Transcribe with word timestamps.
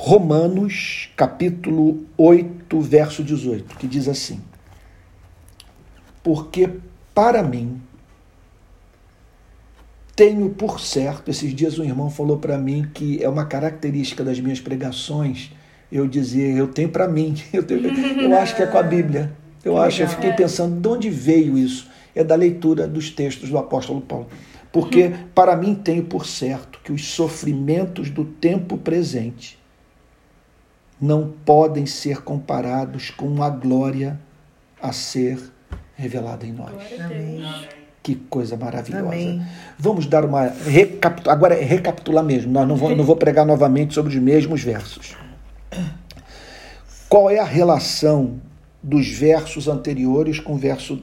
Romanos, 0.00 1.10
capítulo 1.16 2.06
8, 2.16 2.80
verso 2.80 3.24
18, 3.24 3.76
que 3.76 3.88
diz 3.88 4.06
assim: 4.06 4.40
Porque 6.22 6.70
para 7.12 7.42
mim 7.42 7.82
tenho 10.14 10.50
por 10.50 10.78
certo, 10.78 11.28
esses 11.28 11.52
dias 11.52 11.80
um 11.80 11.84
irmão 11.84 12.08
falou 12.10 12.38
para 12.38 12.56
mim 12.56 12.88
que 12.94 13.20
é 13.20 13.28
uma 13.28 13.44
característica 13.44 14.22
das 14.22 14.38
minhas 14.38 14.60
pregações 14.60 15.50
eu 15.90 16.06
dizer, 16.06 16.56
eu 16.56 16.68
tenho 16.68 16.90
para 16.90 17.08
mim, 17.08 17.34
eu, 17.52 17.64
tenho, 17.64 17.88
eu 17.88 18.38
acho 18.38 18.54
que 18.54 18.62
é 18.62 18.66
com 18.66 18.78
a 18.78 18.82
Bíblia. 18.84 19.32
Eu 19.64 19.76
acho, 19.76 20.02
eu 20.02 20.08
fiquei 20.08 20.32
pensando 20.32 20.80
de 20.80 20.86
onde 20.86 21.10
veio 21.10 21.58
isso. 21.58 21.90
É 22.14 22.22
da 22.22 22.36
leitura 22.36 22.86
dos 22.86 23.10
textos 23.10 23.50
do 23.50 23.58
apóstolo 23.58 24.00
Paulo. 24.00 24.28
Porque 24.72 25.12
para 25.34 25.56
mim 25.56 25.74
tenho 25.74 26.04
por 26.04 26.24
certo 26.24 26.78
que 26.84 26.92
os 26.92 27.04
sofrimentos 27.04 28.10
do 28.10 28.24
tempo 28.24 28.78
presente 28.78 29.57
não 31.00 31.32
podem 31.44 31.86
ser 31.86 32.22
comparados 32.22 33.10
com 33.10 33.42
a 33.42 33.50
glória 33.50 34.18
a 34.80 34.92
ser 34.92 35.38
revelada 35.94 36.46
em 36.46 36.52
nós. 36.52 36.74
Amém. 37.00 37.44
Que 38.02 38.14
coisa 38.14 38.56
maravilhosa. 38.56 39.06
Amém. 39.06 39.42
Vamos 39.78 40.06
dar 40.06 40.24
uma 40.24 40.46
recapitulação. 40.46 41.32
Agora 41.32 41.54
é 41.54 41.62
recapitular 41.62 42.24
mesmo. 42.24 42.52
Nós 42.52 42.66
não 42.66 42.76
vou, 42.76 42.96
não 42.96 43.04
vou 43.04 43.16
pregar 43.16 43.44
novamente 43.44 43.94
sobre 43.94 44.14
os 44.14 44.22
mesmos 44.22 44.62
versos. 44.62 45.16
Qual 47.08 47.30
é 47.30 47.38
a 47.38 47.44
relação 47.44 48.40
dos 48.82 49.08
versos 49.08 49.68
anteriores 49.68 50.38
com 50.40 50.54
o 50.54 50.56
verso, 50.56 51.02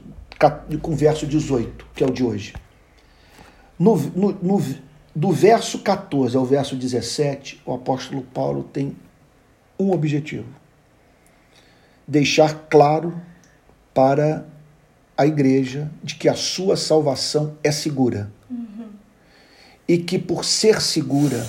com 0.80 0.92
o 0.92 0.96
verso 0.96 1.26
18, 1.26 1.86
que 1.94 2.02
é 2.02 2.06
o 2.06 2.10
de 2.10 2.24
hoje? 2.24 2.54
No, 3.78 3.96
no, 3.96 4.32
no, 4.42 4.62
do 5.14 5.30
verso 5.32 5.80
14 5.80 6.36
ao 6.36 6.44
verso 6.44 6.74
17, 6.76 7.62
o 7.66 7.74
apóstolo 7.74 8.22
Paulo 8.22 8.62
tem 8.62 8.96
um 9.78 9.90
objetivo: 9.90 10.48
deixar 12.06 12.66
claro 12.68 13.20
para 13.92 14.46
a 15.16 15.26
igreja 15.26 15.90
de 16.02 16.14
que 16.14 16.28
a 16.28 16.34
sua 16.34 16.76
salvação 16.76 17.56
é 17.64 17.72
segura. 17.72 18.30
Uhum. 18.50 18.90
E 19.88 19.98
que 19.98 20.18
por 20.18 20.44
ser 20.44 20.80
segura, 20.82 21.46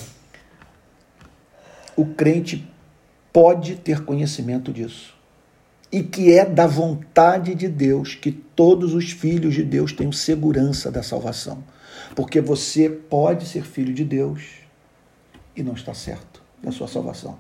o 1.95 2.05
crente 2.05 2.65
pode 3.33 3.75
ter 3.75 4.05
conhecimento 4.05 4.71
disso. 4.71 5.15
E 5.91 6.03
que 6.03 6.33
é 6.33 6.45
da 6.45 6.67
vontade 6.67 7.55
de 7.55 7.67
Deus 7.67 8.15
que 8.15 8.31
todos 8.31 8.93
os 8.93 9.11
filhos 9.11 9.53
de 9.53 9.63
Deus 9.63 9.91
tenham 9.91 10.11
segurança 10.11 10.91
da 10.91 11.03
salvação. 11.03 11.63
Porque 12.15 12.39
você 12.39 12.89
pode 12.89 13.45
ser 13.45 13.63
filho 13.63 13.93
de 13.93 14.03
Deus 14.03 14.43
e 15.55 15.63
não 15.63 15.73
está 15.73 15.93
certo 15.93 16.41
da 16.61 16.71
sua 16.71 16.87
salvação. 16.87 17.39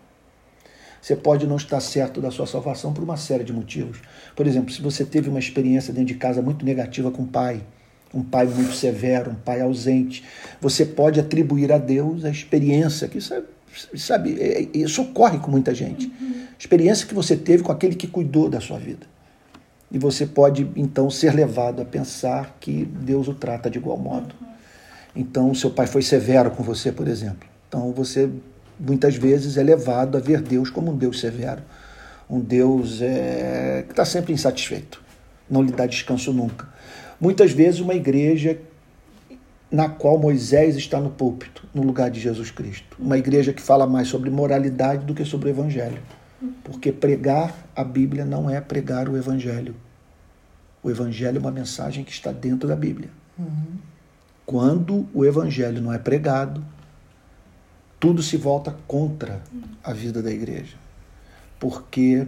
Você 1.07 1.15
pode 1.15 1.47
não 1.47 1.55
estar 1.55 1.79
certo 1.79 2.19
da 2.19 2.29
sua 2.29 2.45
salvação 2.45 2.91
por 2.91 3.01
uma 3.01 3.15
série 3.15 3.45
de 3.45 3.53
motivos. 3.53 3.99
Por 4.35 4.45
exemplo, 4.45 4.73
se 4.73 4.81
você 4.81 5.05
teve 5.05 5.29
uma 5.29 5.39
experiência 5.39 5.93
dentro 5.93 6.09
de 6.09 6.15
casa 6.15 6.41
muito 6.41 6.65
negativa 6.65 7.09
com 7.09 7.21
o 7.21 7.25
pai, 7.27 7.61
um 8.13 8.21
pai 8.21 8.45
muito 8.45 8.73
severo, 8.73 9.31
um 9.31 9.35
pai 9.35 9.61
ausente, 9.61 10.25
você 10.59 10.85
pode 10.85 11.17
atribuir 11.17 11.71
a 11.71 11.77
Deus 11.77 12.25
a 12.25 12.29
experiência, 12.29 13.07
que 13.07 13.19
isso 13.19 13.33
é 13.33 13.41
sabe, 13.95 14.37
é, 14.37 14.63
é, 14.63 14.69
isso 14.73 15.01
ocorre 15.01 15.39
com 15.39 15.49
muita 15.49 15.73
gente. 15.73 16.07
Uhum. 16.07 16.43
Experiência 16.59 17.07
que 17.07 17.13
você 17.13 17.37
teve 17.37 17.63
com 17.63 17.71
aquele 17.71 17.95
que 17.95 18.07
cuidou 18.07 18.49
da 18.49 18.59
sua 18.59 18.77
vida. 18.77 19.07
E 19.89 19.97
você 19.97 20.25
pode, 20.25 20.69
então, 20.75 21.09
ser 21.09 21.33
levado 21.33 21.81
a 21.81 21.85
pensar 21.85 22.57
que 22.59 22.83
Deus 22.83 23.29
o 23.29 23.33
trata 23.33 23.69
de 23.69 23.77
igual 23.77 23.97
modo. 23.97 24.35
Uhum. 24.41 24.47
Então, 25.15 25.55
seu 25.55 25.69
pai 25.71 25.87
foi 25.87 26.01
severo 26.01 26.51
com 26.51 26.63
você, 26.63 26.91
por 26.91 27.07
exemplo. 27.07 27.47
Então, 27.69 27.93
você 27.93 28.29
muitas 28.79 29.15
vezes 29.15 29.57
é 29.57 29.63
levado 29.63 30.17
a 30.17 30.19
ver 30.19 30.41
Deus 30.41 30.69
como 30.69 30.91
um 30.91 30.97
Deus 30.97 31.19
severo. 31.19 31.61
Um 32.29 32.39
Deus 32.39 33.01
é, 33.01 33.83
que 33.87 33.93
está 33.93 34.03
sempre 34.03 34.33
insatisfeito. 34.33 35.01
Não 35.49 35.61
lhe 35.61 35.71
dá 35.71 35.85
descanso 35.85 36.33
nunca. 36.33 36.67
Muitas 37.19 37.51
vezes, 37.51 37.79
uma 37.79 37.95
igreja 37.95 38.59
na 39.71 39.89
qual 39.89 40.17
Moisés 40.17 40.75
está 40.75 40.99
no 40.99 41.09
púlpito, 41.09 41.65
no 41.73 41.83
lugar 41.83 42.09
de 42.09 42.19
Jesus 42.19 42.51
Cristo. 42.51 42.97
Uma 42.99 43.17
igreja 43.17 43.53
que 43.53 43.61
fala 43.61 43.87
mais 43.87 44.07
sobre 44.07 44.29
moralidade 44.29 45.05
do 45.05 45.13
que 45.13 45.25
sobre 45.25 45.49
o 45.49 45.51
evangelho. 45.51 46.01
Porque 46.63 46.91
pregar 46.91 47.53
a 47.75 47.83
Bíblia 47.83 48.23
não 48.23 48.49
é 48.49 48.61
pregar 48.61 49.09
o 49.09 49.17
evangelho. 49.17 49.75
O 50.83 50.89
evangelho 50.89 51.37
é 51.37 51.39
uma 51.39 51.51
mensagem 51.51 52.03
que 52.03 52.11
está 52.11 52.31
dentro 52.31 52.67
da 52.67 52.75
Bíblia. 52.75 53.09
Uhum. 53.37 53.77
Quando 54.45 55.07
o 55.13 55.25
evangelho 55.25 55.81
não 55.81 55.91
é 55.91 55.97
pregado, 55.97 56.63
tudo 57.99 58.21
se 58.21 58.37
volta 58.37 58.75
contra 58.87 59.41
a 59.83 59.93
vida 59.93 60.21
da 60.21 60.31
igreja. 60.31 60.75
Porque 61.59 62.27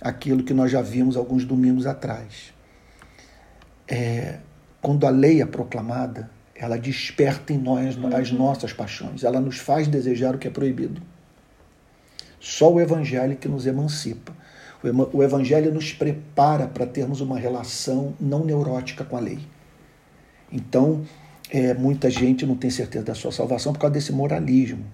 aquilo 0.00 0.42
que 0.42 0.54
nós 0.54 0.70
já 0.70 0.80
vimos 0.80 1.16
alguns 1.16 1.44
domingos 1.44 1.86
atrás. 1.86 2.54
É, 3.86 4.38
quando 4.80 5.06
a 5.06 5.10
lei 5.10 5.42
é 5.42 5.46
proclamada, 5.46 6.30
ela 6.54 6.78
desperta 6.78 7.52
em 7.52 7.58
nós 7.58 7.96
as 8.14 8.30
uhum. 8.30 8.38
nossas 8.38 8.72
paixões, 8.72 9.24
ela 9.24 9.40
nos 9.40 9.58
faz 9.58 9.88
desejar 9.88 10.34
o 10.34 10.38
que 10.38 10.48
é 10.48 10.50
proibido. 10.50 11.02
Só 12.38 12.72
o 12.72 12.80
Evangelho 12.80 13.36
que 13.36 13.48
nos 13.48 13.66
emancipa. 13.66 14.32
O 15.12 15.22
Evangelho 15.22 15.74
nos 15.74 15.92
prepara 15.92 16.66
para 16.66 16.86
termos 16.86 17.20
uma 17.20 17.38
relação 17.38 18.14
não 18.18 18.44
neurótica 18.44 19.04
com 19.04 19.16
a 19.16 19.20
lei. 19.20 19.40
Então, 20.50 21.04
é, 21.50 21.74
muita 21.74 22.08
gente 22.08 22.46
não 22.46 22.56
tem 22.56 22.70
certeza 22.70 23.04
da 23.04 23.14
sua 23.14 23.30
salvação 23.30 23.74
por 23.74 23.80
causa 23.80 23.92
desse 23.92 24.12
moralismo. 24.12 24.84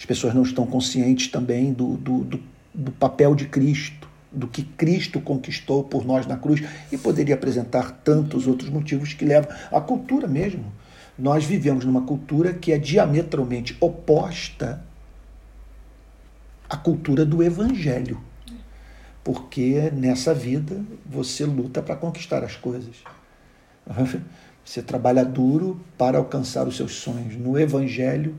As 0.00 0.04
pessoas 0.04 0.34
não 0.34 0.42
estão 0.42 0.66
conscientes 0.66 1.28
também 1.28 1.72
do, 1.72 1.96
do, 1.96 2.24
do, 2.24 2.42
do 2.74 2.90
papel 2.90 3.36
de 3.36 3.46
Cristo, 3.46 4.08
do 4.32 4.48
que 4.48 4.64
Cristo 4.64 5.20
conquistou 5.20 5.84
por 5.84 6.04
nós 6.04 6.26
na 6.26 6.36
cruz, 6.36 6.60
e 6.90 6.98
poderia 6.98 7.36
apresentar 7.36 8.00
tantos 8.02 8.48
outros 8.48 8.68
motivos 8.68 9.14
que 9.14 9.24
levam 9.24 9.54
à 9.70 9.80
cultura 9.80 10.26
mesmo 10.26 10.72
nós 11.20 11.44
vivemos 11.44 11.84
numa 11.84 12.00
cultura 12.00 12.54
que 12.54 12.72
é 12.72 12.78
diametralmente 12.78 13.76
oposta 13.78 14.82
à 16.68 16.78
cultura 16.78 17.26
do 17.26 17.42
evangelho. 17.42 18.18
Porque 19.22 19.90
nessa 19.92 20.32
vida 20.32 20.82
você 21.04 21.44
luta 21.44 21.82
para 21.82 21.94
conquistar 21.94 22.42
as 22.42 22.56
coisas. 22.56 22.96
Você 24.62 24.82
trabalha 24.82 25.24
duro 25.24 25.80
para 25.98 26.18
alcançar 26.18 26.68
os 26.68 26.76
seus 26.76 26.96
sonhos. 26.96 27.34
No 27.34 27.58
evangelho, 27.58 28.36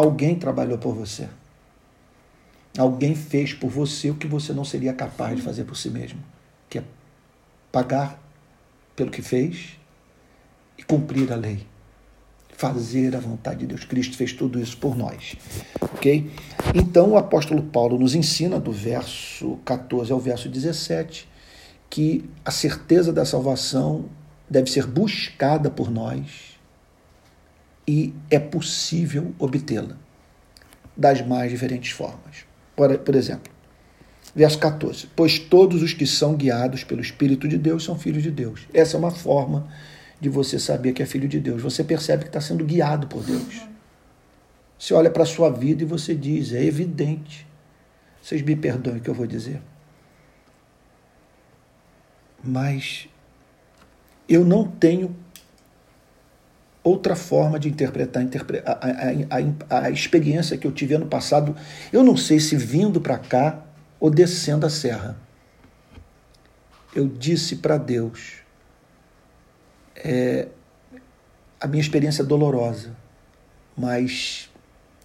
alguém 0.00 0.34
trabalhou 0.34 0.78
por 0.78 0.94
você. 0.94 1.28
Alguém 2.78 3.14
fez 3.14 3.52
por 3.52 3.70
você 3.70 4.10
o 4.10 4.14
que 4.14 4.26
você 4.26 4.52
não 4.52 4.64
seria 4.64 4.92
capaz 4.92 5.36
de 5.36 5.42
fazer 5.42 5.64
por 5.64 5.76
si 5.76 5.90
mesmo, 5.90 6.20
que 6.68 6.78
é 6.78 6.84
pagar 7.72 8.20
pelo 8.94 9.10
que 9.10 9.22
fez 9.22 9.76
e 10.78 10.82
cumprir 10.82 11.32
a 11.32 11.36
lei 11.36 11.66
fazer 12.60 13.16
a 13.16 13.18
vontade 13.18 13.60
de 13.60 13.68
Deus. 13.68 13.86
Cristo 13.86 14.18
fez 14.18 14.34
tudo 14.34 14.60
isso 14.60 14.76
por 14.76 14.94
nós. 14.94 15.34
Ok? 15.80 16.30
Então 16.74 17.12
o 17.12 17.16
apóstolo 17.16 17.62
Paulo 17.62 17.98
nos 17.98 18.14
ensina, 18.14 18.60
do 18.60 18.70
verso 18.70 19.58
14 19.64 20.12
ao 20.12 20.20
verso 20.20 20.46
17, 20.46 21.26
que 21.88 22.28
a 22.44 22.50
certeza 22.50 23.14
da 23.14 23.24
salvação 23.24 24.04
deve 24.48 24.70
ser 24.70 24.86
buscada 24.86 25.70
por 25.70 25.90
nós 25.90 26.49
e 27.90 28.14
é 28.30 28.38
possível 28.38 29.34
obtê-la 29.36 29.96
das 30.96 31.26
mais 31.26 31.50
diferentes 31.50 31.90
formas. 31.90 32.46
Por, 32.76 32.96
por 32.98 33.16
exemplo, 33.16 33.52
verso 34.32 34.60
14: 34.60 35.08
Pois 35.16 35.40
todos 35.40 35.82
os 35.82 35.92
que 35.92 36.06
são 36.06 36.36
guiados 36.36 36.84
pelo 36.84 37.00
Espírito 37.00 37.48
de 37.48 37.58
Deus 37.58 37.82
são 37.82 37.98
filhos 37.98 38.22
de 38.22 38.30
Deus. 38.30 38.60
Essa 38.72 38.96
é 38.96 38.98
uma 38.98 39.10
forma 39.10 39.68
de 40.20 40.28
você 40.28 40.56
saber 40.56 40.92
que 40.92 41.02
é 41.02 41.06
filho 41.06 41.26
de 41.26 41.40
Deus. 41.40 41.60
Você 41.62 41.82
percebe 41.82 42.22
que 42.22 42.28
está 42.28 42.40
sendo 42.40 42.64
guiado 42.64 43.08
por 43.08 43.24
Deus. 43.24 43.66
Você 44.78 44.94
olha 44.94 45.10
para 45.10 45.24
a 45.24 45.26
sua 45.26 45.50
vida 45.50 45.82
e 45.82 45.86
você 45.86 46.14
diz: 46.14 46.52
é 46.52 46.64
evidente. 46.64 47.44
Vocês 48.22 48.40
me 48.40 48.54
perdoem 48.54 48.98
o 48.98 49.00
que 49.00 49.10
eu 49.10 49.14
vou 49.14 49.26
dizer. 49.26 49.60
Mas 52.44 53.08
eu 54.28 54.44
não 54.44 54.64
tenho 54.64 55.16
outra 56.82 57.14
forma 57.14 57.58
de 57.58 57.68
interpretar 57.68 58.22
a, 58.64 58.72
a, 58.72 59.78
a, 59.78 59.86
a, 59.86 59.90
experiência 59.90 60.56
que 60.56 60.66
eu 60.66 60.72
tive 60.72 60.94
ano 60.94 61.06
passado. 61.06 61.54
Eu 61.92 62.02
não 62.02 62.16
sei 62.16 62.40
se 62.40 62.56
vindo 62.56 63.00
para 63.00 63.18
cá 63.18 63.62
ou 63.98 64.10
descendo 64.10 64.66
a 64.66 64.70
serra. 64.70 65.16
Eu 66.94 67.06
disse 67.06 67.56
para 67.56 67.76
Deus: 67.76 68.36
é, 69.96 70.48
a 71.60 71.66
minha 71.66 71.80
experiência 71.80 72.22
é 72.22 72.24
dolorosa, 72.24 72.96
mas 73.76 74.50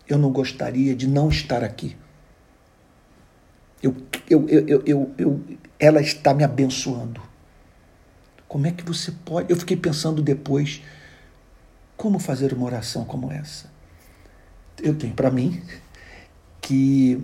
eu 0.07 0.17
não 0.17 0.31
gostaria 0.31 0.95
de 0.95 1.07
não 1.07 1.29
estar 1.29 1.63
aqui. 1.63 1.95
Eu, 3.83 3.95
eu, 4.29 4.49
eu, 4.49 4.83
eu, 4.85 5.13
eu, 5.17 5.43
ela 5.77 6.01
está 6.01 6.33
me 6.33 6.43
abençoando. 6.43 7.21
Como 8.47 8.65
é 8.65 8.71
que 8.71 8.83
você 8.83 9.11
pode? 9.11 9.51
Eu 9.51 9.57
fiquei 9.57 9.75
pensando 9.75 10.21
depois 10.21 10.81
como 11.95 12.19
fazer 12.19 12.53
uma 12.53 12.65
oração 12.65 13.05
como 13.05 13.31
essa. 13.31 13.69
Eu 14.81 14.95
tenho 14.95 15.13
para 15.13 15.31
mim 15.31 15.63
que 16.61 17.23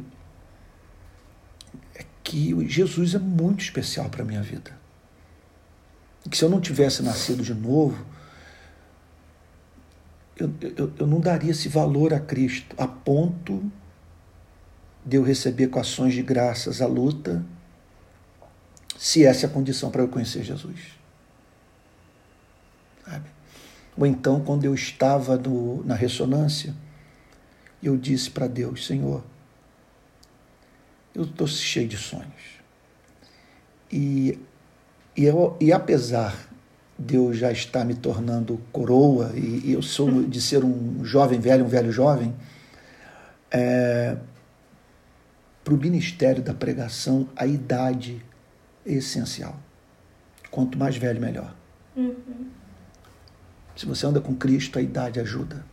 que 2.23 2.67
Jesus 2.69 3.13
é 3.13 3.19
muito 3.19 3.61
especial 3.61 4.09
para 4.09 4.23
minha 4.23 4.41
vida. 4.41 4.71
Que 6.29 6.37
se 6.37 6.45
eu 6.45 6.49
não 6.49 6.61
tivesse 6.61 7.03
nascido 7.03 7.43
de 7.43 7.53
novo, 7.53 8.05
eu, 10.37 10.49
eu, 10.77 10.93
eu 10.97 11.07
não 11.07 11.19
daria 11.19 11.51
esse 11.51 11.67
valor 11.67 12.13
a 12.13 12.19
Cristo, 12.19 12.75
a 12.77 12.87
ponto 12.87 13.69
de 15.05 15.17
eu 15.17 15.23
receber 15.23 15.67
com 15.67 15.79
ações 15.79 16.13
de 16.13 16.21
graças 16.21 16.81
a 16.81 16.87
luta, 16.87 17.43
se 18.97 19.25
essa 19.25 19.45
é 19.45 19.49
a 19.49 19.51
condição 19.51 19.89
para 19.91 20.03
eu 20.03 20.07
conhecer 20.07 20.43
Jesus. 20.43 20.79
Sabe? 23.03 23.25
Ou 23.97 24.05
então, 24.05 24.39
quando 24.41 24.65
eu 24.65 24.73
estava 24.73 25.37
no, 25.37 25.83
na 25.83 25.95
ressonância, 25.95 26.73
eu 27.81 27.97
disse 27.97 28.29
para 28.29 28.47
Deus: 28.47 28.85
Senhor, 28.85 29.23
eu 31.13 31.23
estou 31.23 31.47
cheio 31.47 31.87
de 31.87 31.97
sonhos. 31.97 32.61
E, 33.91 34.39
e, 35.15 35.25
eu, 35.25 35.57
e 35.59 35.73
apesar 35.73 36.47
de 36.97 37.15
eu 37.15 37.33
já 37.33 37.51
estar 37.51 37.83
me 37.83 37.95
tornando 37.95 38.61
coroa, 38.71 39.31
e, 39.35 39.69
e 39.69 39.73
eu 39.73 39.81
sou 39.81 40.23
de 40.23 40.39
ser 40.39 40.63
um 40.63 41.03
jovem 41.03 41.39
velho, 41.39 41.65
um 41.65 41.67
velho 41.67 41.91
jovem, 41.91 42.33
é, 43.49 44.15
para 45.63 45.73
o 45.73 45.77
ministério 45.77 46.41
da 46.41 46.53
pregação, 46.53 47.27
a 47.35 47.45
idade 47.45 48.23
é 48.85 48.93
essencial. 48.93 49.59
Quanto 50.49 50.77
mais 50.77 50.95
velho, 50.97 51.19
melhor. 51.19 51.53
Uhum. 51.95 52.47
Se 53.81 53.87
você 53.87 54.05
anda 54.05 54.21
com 54.21 54.35
Cristo, 54.35 54.77
a 54.77 54.81
idade 54.83 55.19
ajuda. 55.19 55.65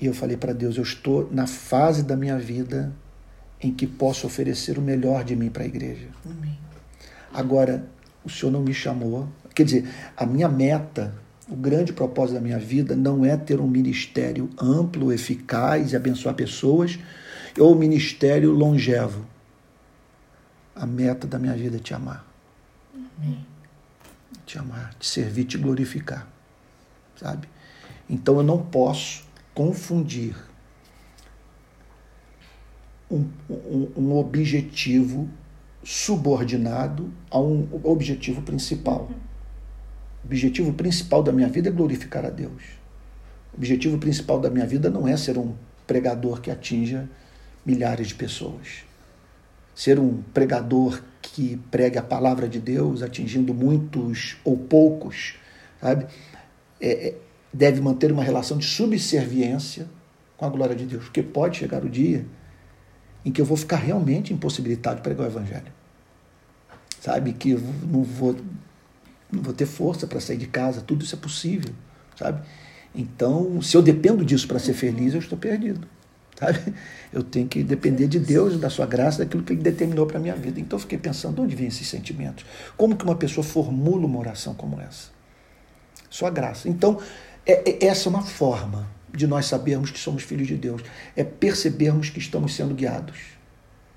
E 0.00 0.06
eu 0.06 0.14
falei 0.14 0.38
para 0.38 0.54
Deus: 0.54 0.78
eu 0.78 0.82
estou 0.82 1.28
na 1.30 1.46
fase 1.46 2.02
da 2.02 2.16
minha 2.16 2.38
vida 2.38 2.90
em 3.60 3.70
que 3.70 3.86
posso 3.86 4.26
oferecer 4.26 4.78
o 4.78 4.80
melhor 4.80 5.22
de 5.22 5.36
mim 5.36 5.50
para 5.50 5.64
a 5.64 5.66
igreja. 5.66 6.06
Amém. 6.24 6.58
Agora, 7.30 7.86
o 8.24 8.30
Senhor 8.30 8.50
não 8.50 8.62
me 8.62 8.72
chamou. 8.72 9.28
Quer 9.54 9.64
dizer, 9.64 9.86
a 10.16 10.24
minha 10.24 10.48
meta, 10.48 11.14
o 11.46 11.54
grande 11.54 11.92
propósito 11.92 12.36
da 12.36 12.40
minha 12.40 12.58
vida 12.58 12.96
não 12.96 13.22
é 13.22 13.36
ter 13.36 13.60
um 13.60 13.68
ministério 13.68 14.48
amplo, 14.58 15.12
eficaz 15.12 15.92
e 15.92 15.96
abençoar 15.96 16.34
pessoas, 16.34 16.98
ou 17.58 17.74
um 17.74 17.78
ministério 17.78 18.50
longevo. 18.50 19.26
A 20.74 20.86
meta 20.86 21.26
da 21.26 21.38
minha 21.38 21.54
vida 21.54 21.76
é 21.76 21.80
te 21.80 21.92
amar. 21.92 22.24
Amém. 22.94 23.53
Te 24.46 24.58
amar, 24.58 24.94
te 24.94 25.06
servir, 25.06 25.44
te 25.44 25.58
glorificar. 25.58 26.28
Sabe? 27.16 27.48
Então 28.08 28.36
eu 28.36 28.42
não 28.42 28.58
posso 28.58 29.24
confundir 29.54 30.36
um, 33.10 33.28
um, 33.48 33.92
um 33.96 34.16
objetivo 34.16 35.28
subordinado 35.82 37.12
a 37.30 37.38
um 37.38 37.68
objetivo 37.82 38.42
principal. 38.42 39.10
O 40.22 40.26
objetivo 40.26 40.72
principal 40.72 41.22
da 41.22 41.32
minha 41.32 41.48
vida 41.48 41.68
é 41.68 41.72
glorificar 41.72 42.24
a 42.24 42.30
Deus. 42.30 42.62
O 43.52 43.56
objetivo 43.56 43.98
principal 43.98 44.40
da 44.40 44.50
minha 44.50 44.66
vida 44.66 44.90
não 44.90 45.06
é 45.06 45.16
ser 45.16 45.38
um 45.38 45.54
pregador 45.86 46.40
que 46.40 46.50
atinja 46.50 47.08
milhares 47.64 48.08
de 48.08 48.14
pessoas. 48.14 48.84
Ser 49.74 49.98
um 49.98 50.22
pregador 50.32 51.02
que 51.32 51.56
pregue 51.70 51.98
a 51.98 52.02
palavra 52.02 52.48
de 52.48 52.60
Deus 52.60 53.02
atingindo 53.02 53.54
muitos 53.54 54.36
ou 54.44 54.56
poucos, 54.56 55.36
sabe? 55.80 56.06
É, 56.80 57.08
é 57.08 57.14
deve 57.52 57.80
manter 57.80 58.10
uma 58.10 58.24
relação 58.24 58.58
de 58.58 58.66
subserviência 58.66 59.86
com 60.36 60.44
a 60.44 60.48
glória 60.48 60.74
de 60.74 60.84
Deus, 60.84 61.04
porque 61.04 61.22
pode 61.22 61.56
chegar 61.56 61.84
o 61.84 61.88
dia 61.88 62.26
em 63.24 63.30
que 63.30 63.40
eu 63.40 63.44
vou 63.44 63.56
ficar 63.56 63.76
realmente 63.76 64.34
impossibilitado 64.34 64.96
de 64.96 65.02
pregar 65.02 65.24
o 65.26 65.30
evangelho. 65.30 65.72
Sabe? 67.00 67.32
Que 67.32 67.50
eu 67.50 67.60
não 67.60 68.02
vou, 68.02 68.36
não 69.30 69.40
vou 69.40 69.54
ter 69.54 69.66
força 69.66 70.04
para 70.04 70.18
sair 70.20 70.36
de 70.36 70.48
casa, 70.48 70.80
tudo 70.80 71.04
isso 71.04 71.14
é 71.14 71.18
possível, 71.18 71.72
sabe? 72.16 72.44
Então, 72.92 73.62
se 73.62 73.76
eu 73.76 73.82
dependo 73.82 74.24
disso 74.24 74.48
para 74.48 74.58
ser 74.58 74.74
feliz, 74.74 75.14
eu 75.14 75.20
estou 75.20 75.38
perdido. 75.38 75.86
Sabe? 76.38 76.74
Eu 77.12 77.22
tenho 77.22 77.46
que 77.46 77.62
depender 77.62 78.08
de 78.08 78.18
Deus, 78.18 78.58
da 78.58 78.68
sua 78.68 78.86
graça, 78.86 79.18
daquilo 79.24 79.42
que 79.42 79.52
Ele 79.52 79.62
determinou 79.62 80.06
para 80.06 80.18
a 80.18 80.20
minha 80.20 80.34
vida. 80.34 80.60
Então 80.60 80.76
eu 80.76 80.80
fiquei 80.80 80.98
pensando, 80.98 81.36
de 81.36 81.40
onde 81.42 81.56
vêm 81.56 81.68
esses 81.68 81.86
sentimentos? 81.86 82.44
Como 82.76 82.96
que 82.96 83.04
uma 83.04 83.14
pessoa 83.14 83.44
formula 83.44 84.04
uma 84.04 84.18
oração 84.18 84.54
como 84.54 84.80
essa? 84.80 85.08
Sua 86.10 86.30
graça. 86.30 86.68
Então, 86.68 87.00
é, 87.46 87.70
é, 87.70 87.86
essa 87.86 88.08
é 88.08 88.10
uma 88.10 88.22
forma 88.22 88.88
de 89.12 89.26
nós 89.26 89.46
sabermos 89.46 89.90
que 89.90 89.98
somos 89.98 90.22
filhos 90.24 90.48
de 90.48 90.56
Deus. 90.56 90.82
É 91.14 91.22
percebermos 91.22 92.10
que 92.10 92.18
estamos 92.18 92.54
sendo 92.54 92.74
guiados. 92.74 93.18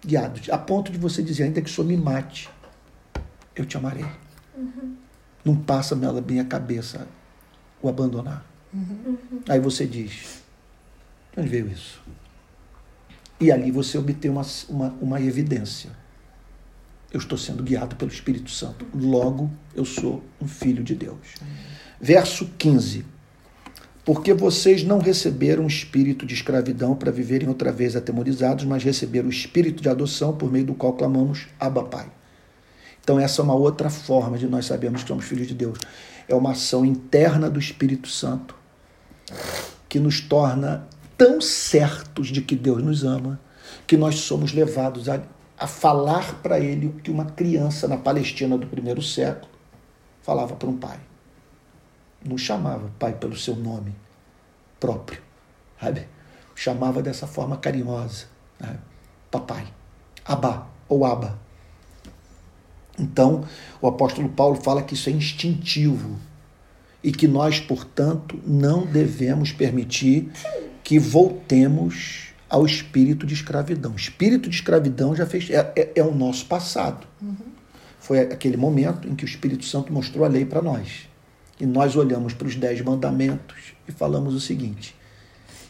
Guiados. 0.06 0.50
A 0.50 0.57
ponto 0.57 0.92
de 0.92 0.98
você 0.98 1.24
dizer, 1.24 1.44
ainda 1.44 1.62
que 1.62 1.69
o 1.69 1.74
Senhor 1.74 1.88
me 1.88 1.98
mate, 1.98 2.50
eu 3.56 3.66
te 3.66 3.75
amarei. 3.78 4.06
Uhum. 4.56 4.95
Não 5.44 5.56
passa 5.56 5.95
pela 5.95 6.22
minha 6.22 6.45
cabeça 6.45 7.07
o 7.81 7.90
abandonar. 7.90 8.45
Uhum. 8.74 9.18
Aí 9.50 9.60
você 9.60 9.86
diz, 9.86 10.42
de 11.33 11.40
onde 11.40 11.50
veio 11.50 11.68
isso? 11.68 12.01
E 13.39 13.51
ali 13.51 13.72
você 13.72 13.98
obtém 13.98 14.31
uma, 14.31 14.45
uma, 14.69 14.89
uma 15.01 15.22
evidência. 15.22 15.92
Eu 17.12 17.19
estou 17.19 17.38
sendo 17.38 17.63
guiado 17.63 17.95
pelo 17.95 18.12
Espírito 18.12 18.50
Santo. 18.50 18.86
Logo, 18.94 19.50
eu 19.75 19.86
sou 19.86 20.24
um 20.42 20.48
filho 20.48 20.84
de 20.84 20.95
Deus. 20.95 21.36
Verso 22.01 22.50
15 22.57 23.18
porque 24.07 24.34
vocês 24.34 24.86
não 24.86 25.00
receberam 25.00 25.66
o 25.66 25.68
espírito 25.68 26.25
de 26.25 26.34
escravidão 26.34 26.95
para 26.95 27.12
viverem 27.12 27.50
outra 27.50 27.74
vez 27.74 27.94
atemorizados, 27.94 28.63
mas 28.63 28.81
receberam 28.81 29.28
o 29.28 29.30
espírito 29.30 29.83
de 29.83 29.90
adoção 29.90 30.33
por 30.33 30.50
meio 30.50 30.63
do 30.63 30.74
qual 30.74 30.94
clamamos 30.94 31.48
Abba 31.60 31.83
Pai. 31.83 32.10
Então 33.04 33.19
essa 33.19 33.42
é 33.42 33.44
uma 33.44 33.54
outra 33.54 33.90
forma 33.90 34.38
de 34.38 34.48
nós 34.48 34.66
sabermos 34.66 35.01
que 35.01 35.10
somos 35.10 35.25
filhos 35.25 35.45
de 35.45 35.54
Deus. 35.54 35.78
É 36.25 36.33
uma 36.33 36.51
ação 36.51 36.86
interna 36.86 37.50
do 37.50 37.60
Espírito 37.60 38.07
Santo 38.07 38.56
que 39.90 40.00
nos 40.00 40.22
torna 40.22 40.88
tão 41.18 41.42
certos 41.42 42.28
de 42.28 42.42
que 42.42 42.56
Deus 42.56 42.84
nos 42.84 43.04
ama, 43.04 43.40
que 43.86 43.98
nós 43.98 44.19
somos 44.19 44.54
levados 44.54 45.10
a, 45.10 45.22
a 45.58 45.68
falar 45.68 46.42
para 46.42 46.60
Ele 46.60 46.88
o 46.88 46.94
que 46.94 47.10
uma 47.10 47.25
criança 47.25 47.88
na 47.88 47.98
Palestina 47.98 48.58
do 48.58 48.68
primeiro 48.68 49.02
século 49.02 49.52
falava 50.22 50.56
para 50.56 50.69
um 50.69 50.78
pai 50.78 51.00
não 52.28 52.38
chamava 52.38 52.92
pai 53.00 53.14
pelo 53.14 53.36
seu 53.36 53.56
nome 53.56 53.96
próprio, 54.80 55.22
sabe? 55.80 56.08
Chamava 56.56 57.02
dessa 57.02 57.28
forma 57.28 57.58
carinhosa, 57.58 58.25
né? 58.60 58.78
papai, 59.30 59.68
abá 60.25 60.68
ou 60.90 61.06
aba. 61.06 61.40
Então, 63.00 63.45
o 63.80 63.88
apóstolo 63.88 64.30
Paulo 64.30 64.56
fala 64.56 64.81
que 64.81 64.95
isso 64.95 65.09
é 65.09 65.12
instintivo 65.12 66.18
e 67.04 67.12
que 67.12 67.28
nós, 67.28 67.59
portanto, 67.59 68.40
não 68.45 68.86
devemos 68.86 69.52
permitir 69.52 70.31
que 70.87 70.97
voltemos 70.97 72.29
ao 72.49 72.65
espírito 72.65 73.27
de 73.27 73.33
escravidão. 73.33 73.91
O 73.91 73.97
espírito 73.97 74.49
de 74.49 74.56
escravidão 74.56 75.13
já 75.13 75.25
fez 75.25 75.49
é, 75.49 75.73
é, 75.75 75.91
é 75.97 76.01
o 76.01 76.15
nosso 76.15 76.45
passado. 76.45 77.06
Uhum. 77.21 77.35
Foi 77.99 78.21
aquele 78.21 78.56
momento 78.56 79.06
em 79.06 79.13
que 79.13 79.25
o 79.25 79.27
Espírito 79.27 79.65
Santo 79.65 79.91
mostrou 79.91 80.23
a 80.23 80.29
lei 80.29 80.45
para 80.45 80.61
nós. 80.61 81.09
E 81.59 81.65
nós 81.65 81.97
olhamos 81.97 82.33
para 82.33 82.47
os 82.47 82.56
dez 82.56 82.79
mandamentos 82.79 83.73
e 83.85 83.91
falamos 83.91 84.33
o 84.33 84.39
seguinte: 84.39 84.95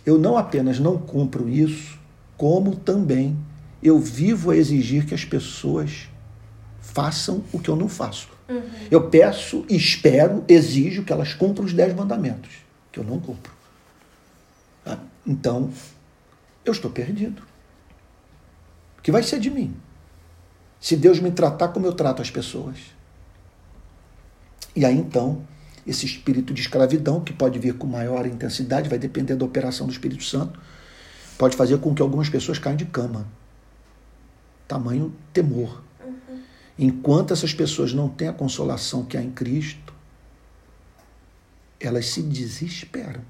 eu 0.06 0.20
não 0.20 0.38
apenas 0.38 0.78
não 0.78 1.00
cumpro 1.00 1.50
isso, 1.50 1.98
como 2.38 2.76
também 2.76 3.36
eu 3.82 3.98
vivo 3.98 4.52
a 4.52 4.56
exigir 4.56 5.08
que 5.08 5.16
as 5.16 5.26
pessoas 5.26 6.08
façam 6.80 7.44
o 7.52 7.58
que 7.58 7.70
eu 7.70 7.76
não 7.76 7.90
faço. 7.90 8.30
Uhum. 8.48 8.62
Eu 8.92 9.10
peço, 9.10 9.66
espero, 9.68 10.44
exijo 10.48 11.04
que 11.04 11.12
elas 11.12 11.34
cumpram 11.34 11.66
os 11.66 11.74
dez 11.74 11.96
mandamentos, 11.96 12.52
que 12.92 13.00
eu 13.00 13.04
não 13.04 13.20
cumpro. 13.20 13.57
Então, 15.28 15.72
eu 16.64 16.72
estou 16.72 16.90
perdido. 16.90 17.44
O 18.98 19.02
que 19.02 19.12
vai 19.12 19.22
ser 19.22 19.40
de 19.40 19.50
mim? 19.50 19.76
Se 20.80 20.96
Deus 20.96 21.20
me 21.20 21.32
tratar 21.32 21.70
como 21.70 21.86
eu 21.86 21.94
trato 21.94 22.22
as 22.22 22.32
pessoas. 22.32 22.78
E 24.76 24.86
aí 24.86 24.98
então 24.98 25.46
esse 25.88 26.06
espírito 26.06 26.54
de 26.54 26.62
escravidão, 26.62 27.22
que 27.22 27.32
pode 27.32 27.58
vir 27.58 27.76
com 27.76 27.88
maior 27.88 28.26
intensidade, 28.26 28.90
vai 28.90 29.00
depender 29.00 29.36
da 29.36 29.46
operação 29.46 29.88
do 29.88 29.94
Espírito 29.94 30.24
Santo, 30.24 30.60
pode 31.38 31.56
fazer 31.56 31.78
com 31.80 31.96
que 31.96 32.02
algumas 32.02 32.28
pessoas 32.28 32.60
caiam 32.60 32.76
de 32.76 32.86
cama. 32.86 33.26
Tamanho 34.68 35.16
temor. 35.32 35.82
Uhum. 36.06 36.42
Enquanto 36.78 37.32
essas 37.32 37.54
pessoas 37.54 37.94
não 37.94 38.10
têm 38.10 38.28
a 38.28 38.34
consolação 38.34 39.06
que 39.06 39.16
há 39.16 39.22
em 39.22 39.32
Cristo, 39.32 39.94
elas 41.80 42.08
se 42.08 42.22
desesperam. 42.22 43.22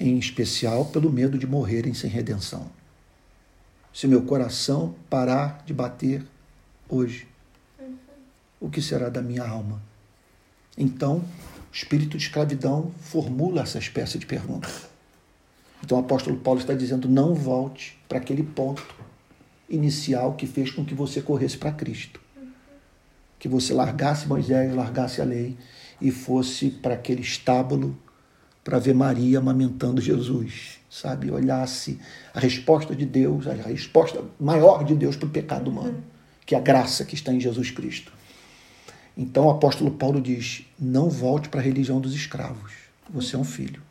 Em 0.00 0.18
especial 0.18 0.86
pelo 0.86 1.12
medo 1.12 1.38
de 1.38 1.46
morrerem 1.46 1.92
sem 1.92 2.08
redenção. 2.08 2.70
Se 3.92 4.08
meu 4.08 4.22
coração 4.22 4.94
parar 5.10 5.62
de 5.66 5.74
bater 5.74 6.24
hoje, 6.88 7.28
o 8.58 8.70
que 8.70 8.80
será 8.80 9.10
da 9.10 9.20
minha 9.20 9.46
alma? 9.46 9.82
Então, 10.78 11.18
o 11.18 11.74
espírito 11.74 12.16
de 12.16 12.24
escravidão 12.24 12.90
formula 13.00 13.60
essa 13.60 13.78
espécie 13.78 14.18
de 14.18 14.24
pergunta. 14.24 14.68
Então, 15.84 15.98
o 15.98 16.00
apóstolo 16.00 16.38
Paulo 16.38 16.60
está 16.60 16.72
dizendo: 16.72 17.06
não 17.06 17.34
volte 17.34 17.98
para 18.08 18.18
aquele 18.18 18.42
ponto 18.42 18.82
inicial 19.68 20.32
que 20.34 20.46
fez 20.46 20.70
com 20.70 20.82
que 20.82 20.94
você 20.94 21.20
corresse 21.20 21.58
para 21.58 21.72
Cristo. 21.72 22.20
Que 23.38 23.48
você 23.48 23.74
largasse 23.74 24.26
Moisés, 24.26 24.74
largasse 24.74 25.20
a 25.20 25.24
lei 25.24 25.56
e 26.00 26.10
fosse 26.10 26.70
para 26.70 26.94
aquele 26.94 27.20
estábulo 27.20 27.96
para 28.70 28.78
ver 28.78 28.94
Maria 28.94 29.40
amamentando 29.40 30.00
Jesus, 30.00 30.78
sabe? 30.88 31.28
Olhasse 31.28 31.98
a 32.32 32.38
resposta 32.38 32.94
de 32.94 33.04
Deus, 33.04 33.48
a 33.48 33.52
resposta 33.52 34.22
maior 34.38 34.84
de 34.84 34.94
Deus 34.94 35.16
para 35.16 35.26
o 35.26 35.30
pecado 35.30 35.68
humano, 35.68 36.04
que 36.46 36.54
é 36.54 36.58
a 36.58 36.60
graça 36.60 37.04
que 37.04 37.16
está 37.16 37.32
em 37.32 37.40
Jesus 37.40 37.72
Cristo. 37.72 38.12
Então 39.16 39.46
o 39.46 39.50
apóstolo 39.50 39.90
Paulo 39.90 40.20
diz: 40.20 40.62
não 40.78 41.10
volte 41.10 41.48
para 41.48 41.58
a 41.58 41.64
religião 41.64 42.00
dos 42.00 42.14
escravos, 42.14 42.70
você 43.12 43.34
é 43.34 43.38
um 43.40 43.44
filho. 43.44 43.82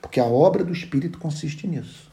Porque 0.00 0.20
a 0.20 0.24
obra 0.24 0.62
do 0.62 0.72
Espírito 0.72 1.18
consiste 1.18 1.66
nisso 1.66 2.08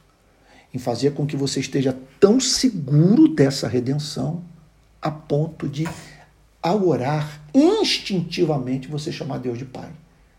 em 0.73 0.79
fazer 0.79 1.13
com 1.13 1.27
que 1.27 1.37
você 1.37 1.59
esteja 1.59 1.95
tão 2.19 2.39
seguro 2.39 3.27
dessa 3.27 3.67
redenção 3.67 4.43
a 4.99 5.11
ponto 5.11 5.69
de, 5.69 5.87
ao 6.59 6.87
orar, 6.87 7.43
instintivamente 7.53 8.87
você 8.87 9.11
chamar 9.11 9.37
Deus 9.37 9.59
de 9.59 9.65
Pai. 9.65 9.91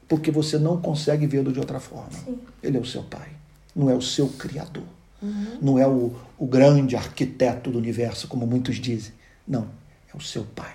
Porque 0.09 0.31
você 0.31 0.59
não 0.59 0.81
consegue 0.81 1.27
vê-lo 1.27 1.53
de 1.53 1.59
outra 1.59 1.81
forma. 1.81 2.13
Sim. 2.13 2.39
Ele 2.63 2.77
é 2.77 2.81
o 2.81 2.85
seu 2.85 3.03
Pai, 3.03 3.29
não 3.75 3.91
é 3.91 3.95
o 3.95 4.03
seu 4.03 4.29
Criador. 4.29 4.85
Uhum. 5.23 5.59
Não 5.63 5.79
é 5.79 5.87
o, 5.87 6.15
o 6.39 6.47
grande 6.47 6.97
arquiteto 6.97 7.71
do 7.71 7.79
universo, 7.79 8.29
como 8.29 8.47
muitos 8.47 8.77
dizem. 8.77 9.15
Não, 9.47 9.69
é 10.13 10.17
o 10.17 10.21
seu 10.21 10.45
Pai. 10.45 10.75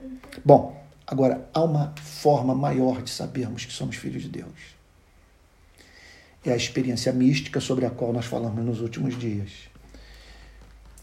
Uhum. 0.00 0.16
Bom, 0.44 0.84
agora, 1.06 1.48
há 1.52 1.62
uma 1.62 1.92
forma 1.96 2.54
maior 2.54 3.02
de 3.02 3.10
sabermos 3.10 3.64
que 3.64 3.72
somos 3.72 3.96
filhos 3.96 4.22
de 4.22 4.28
Deus 4.28 4.76
é 6.50 6.52
a 6.52 6.56
experiência 6.56 7.12
mística 7.12 7.60
sobre 7.60 7.84
a 7.84 7.90
qual 7.90 8.12
nós 8.12 8.26
falamos 8.26 8.64
nos 8.64 8.80
últimos 8.80 9.18
dias. 9.18 9.50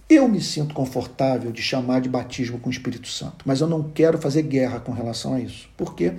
Eu 0.09 0.27
me 0.27 0.41
sinto 0.41 0.73
confortável 0.73 1.51
de 1.51 1.61
chamar 1.61 2.01
de 2.01 2.09
batismo 2.09 2.59
com 2.59 2.69
o 2.69 2.71
Espírito 2.71 3.07
Santo, 3.07 3.43
mas 3.45 3.61
eu 3.61 3.67
não 3.67 3.83
quero 3.83 4.17
fazer 4.17 4.43
guerra 4.43 4.79
com 4.79 4.91
relação 4.91 5.33
a 5.33 5.39
isso. 5.39 5.69
Por 5.75 5.95
quê? 5.95 6.13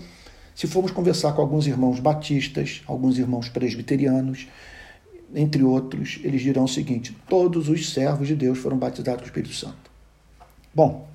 Se 0.54 0.66
formos 0.66 0.92
conversar 0.92 1.32
com 1.32 1.42
alguns 1.42 1.66
irmãos 1.66 1.98
batistas, 1.98 2.82
alguns 2.86 3.18
irmãos 3.18 3.48
presbiterianos, 3.48 4.46
entre 5.34 5.62
outros, 5.64 6.20
eles 6.22 6.42
dirão 6.42 6.64
o 6.64 6.68
seguinte: 6.68 7.16
todos 7.28 7.68
os 7.68 7.92
servos 7.92 8.28
de 8.28 8.36
Deus 8.36 8.58
foram 8.58 8.76
batizados 8.76 9.20
com 9.20 9.24
o 9.24 9.28
Espírito 9.28 9.54
Santo. 9.54 9.90
Bom, 10.72 11.08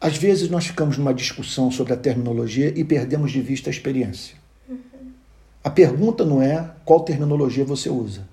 às 0.00 0.16
vezes 0.16 0.50
nós 0.50 0.66
ficamos 0.66 0.98
numa 0.98 1.14
discussão 1.14 1.70
sobre 1.70 1.92
a 1.92 1.96
terminologia 1.96 2.72
e 2.78 2.84
perdemos 2.84 3.32
de 3.32 3.40
vista 3.40 3.68
a 3.68 3.72
experiência. 3.72 4.36
A 5.62 5.70
pergunta 5.70 6.26
não 6.26 6.42
é 6.42 6.72
qual 6.84 7.00
terminologia 7.00 7.64
você 7.64 7.88
usa. 7.88 8.28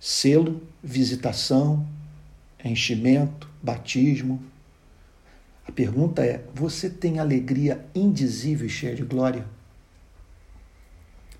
Selo, 0.00 0.62
visitação, 0.82 1.86
enchimento, 2.64 3.48
batismo. 3.62 4.42
A 5.68 5.72
pergunta 5.72 6.24
é: 6.24 6.42
você 6.54 6.88
tem 6.88 7.18
alegria 7.18 7.86
indizível 7.94 8.66
e 8.66 8.70
cheia 8.70 8.94
de 8.94 9.04
glória? 9.04 9.46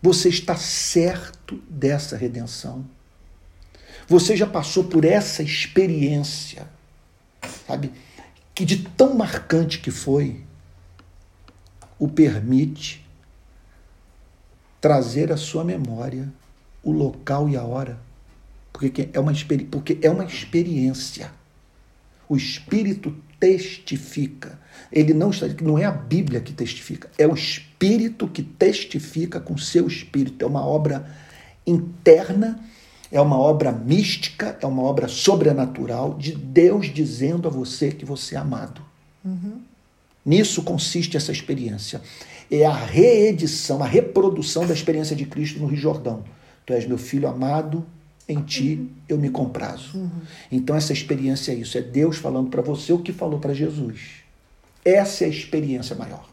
Você 0.02 0.28
está 0.28 0.54
certo 0.54 1.56
dessa 1.68 2.16
redenção? 2.16 2.84
Você 4.06 4.36
já 4.36 4.46
passou 4.46 4.84
por 4.84 5.04
essa 5.04 5.42
experiência, 5.42 6.68
sabe? 7.66 7.92
Que 8.54 8.64
de 8.64 8.84
tão 8.90 9.14
marcante 9.14 9.80
que 9.80 9.90
foi, 9.90 10.44
o 11.98 12.06
permite 12.06 13.04
trazer 14.80 15.32
à 15.32 15.36
sua 15.36 15.64
memória 15.64 16.32
o 16.82 16.92
local 16.92 17.48
e 17.48 17.56
a 17.56 17.64
hora, 17.64 17.98
porque 18.72 19.10
é 19.12 19.18
uma, 19.18 19.32
porque 19.70 19.98
é 20.00 20.10
uma 20.10 20.24
experiência. 20.24 21.32
O 22.28 22.36
Espírito 22.36 23.14
testifica. 23.40 24.58
Ele 24.92 25.14
não 25.14 25.30
está, 25.30 25.46
não 25.62 25.78
é 25.78 25.84
a 25.84 25.90
Bíblia 25.90 26.40
que 26.40 26.52
testifica, 26.52 27.10
é 27.18 27.26
o 27.26 27.34
Espírito 27.34 28.26
que 28.28 28.42
testifica 28.42 29.40
com 29.40 29.56
seu 29.56 29.86
Espírito. 29.86 30.44
É 30.44 30.48
uma 30.48 30.64
obra 30.64 31.08
interna, 31.66 32.58
é 33.10 33.20
uma 33.20 33.38
obra 33.38 33.72
mística, 33.72 34.58
é 34.60 34.66
uma 34.66 34.82
obra 34.82 35.08
sobrenatural 35.08 36.14
de 36.14 36.34
Deus 36.34 36.92
dizendo 36.92 37.48
a 37.48 37.50
você 37.50 37.90
que 37.90 38.04
você 38.04 38.34
é 38.34 38.38
amado. 38.38 38.82
Uhum. 39.24 39.60
Nisso 40.24 40.62
consiste 40.62 41.16
essa 41.16 41.32
experiência 41.32 42.02
é 42.50 42.64
a 42.64 42.72
reedição, 42.72 43.82
a 43.82 43.86
reprodução 43.86 44.66
da 44.66 44.72
experiência 44.72 45.14
de 45.14 45.26
Cristo 45.26 45.60
no 45.60 45.66
Rio 45.66 45.78
Jordão. 45.78 46.24
Tu 46.64 46.72
és 46.72 46.86
meu 46.86 46.98
filho 46.98 47.28
amado, 47.28 47.84
em 48.28 48.42
ti 48.42 48.90
eu 49.08 49.16
me 49.16 49.30
comprazo. 49.30 49.96
Uhum. 49.96 50.10
Então 50.52 50.76
essa 50.76 50.92
experiência 50.92 51.52
é 51.52 51.54
isso, 51.54 51.78
é 51.78 51.80
Deus 51.80 52.18
falando 52.18 52.50
para 52.50 52.60
você 52.60 52.92
o 52.92 52.98
que 52.98 53.12
falou 53.12 53.38
para 53.38 53.54
Jesus. 53.54 54.22
Essa 54.84 55.24
é 55.24 55.26
a 55.26 55.30
experiência 55.30 55.96
maior. 55.96 56.28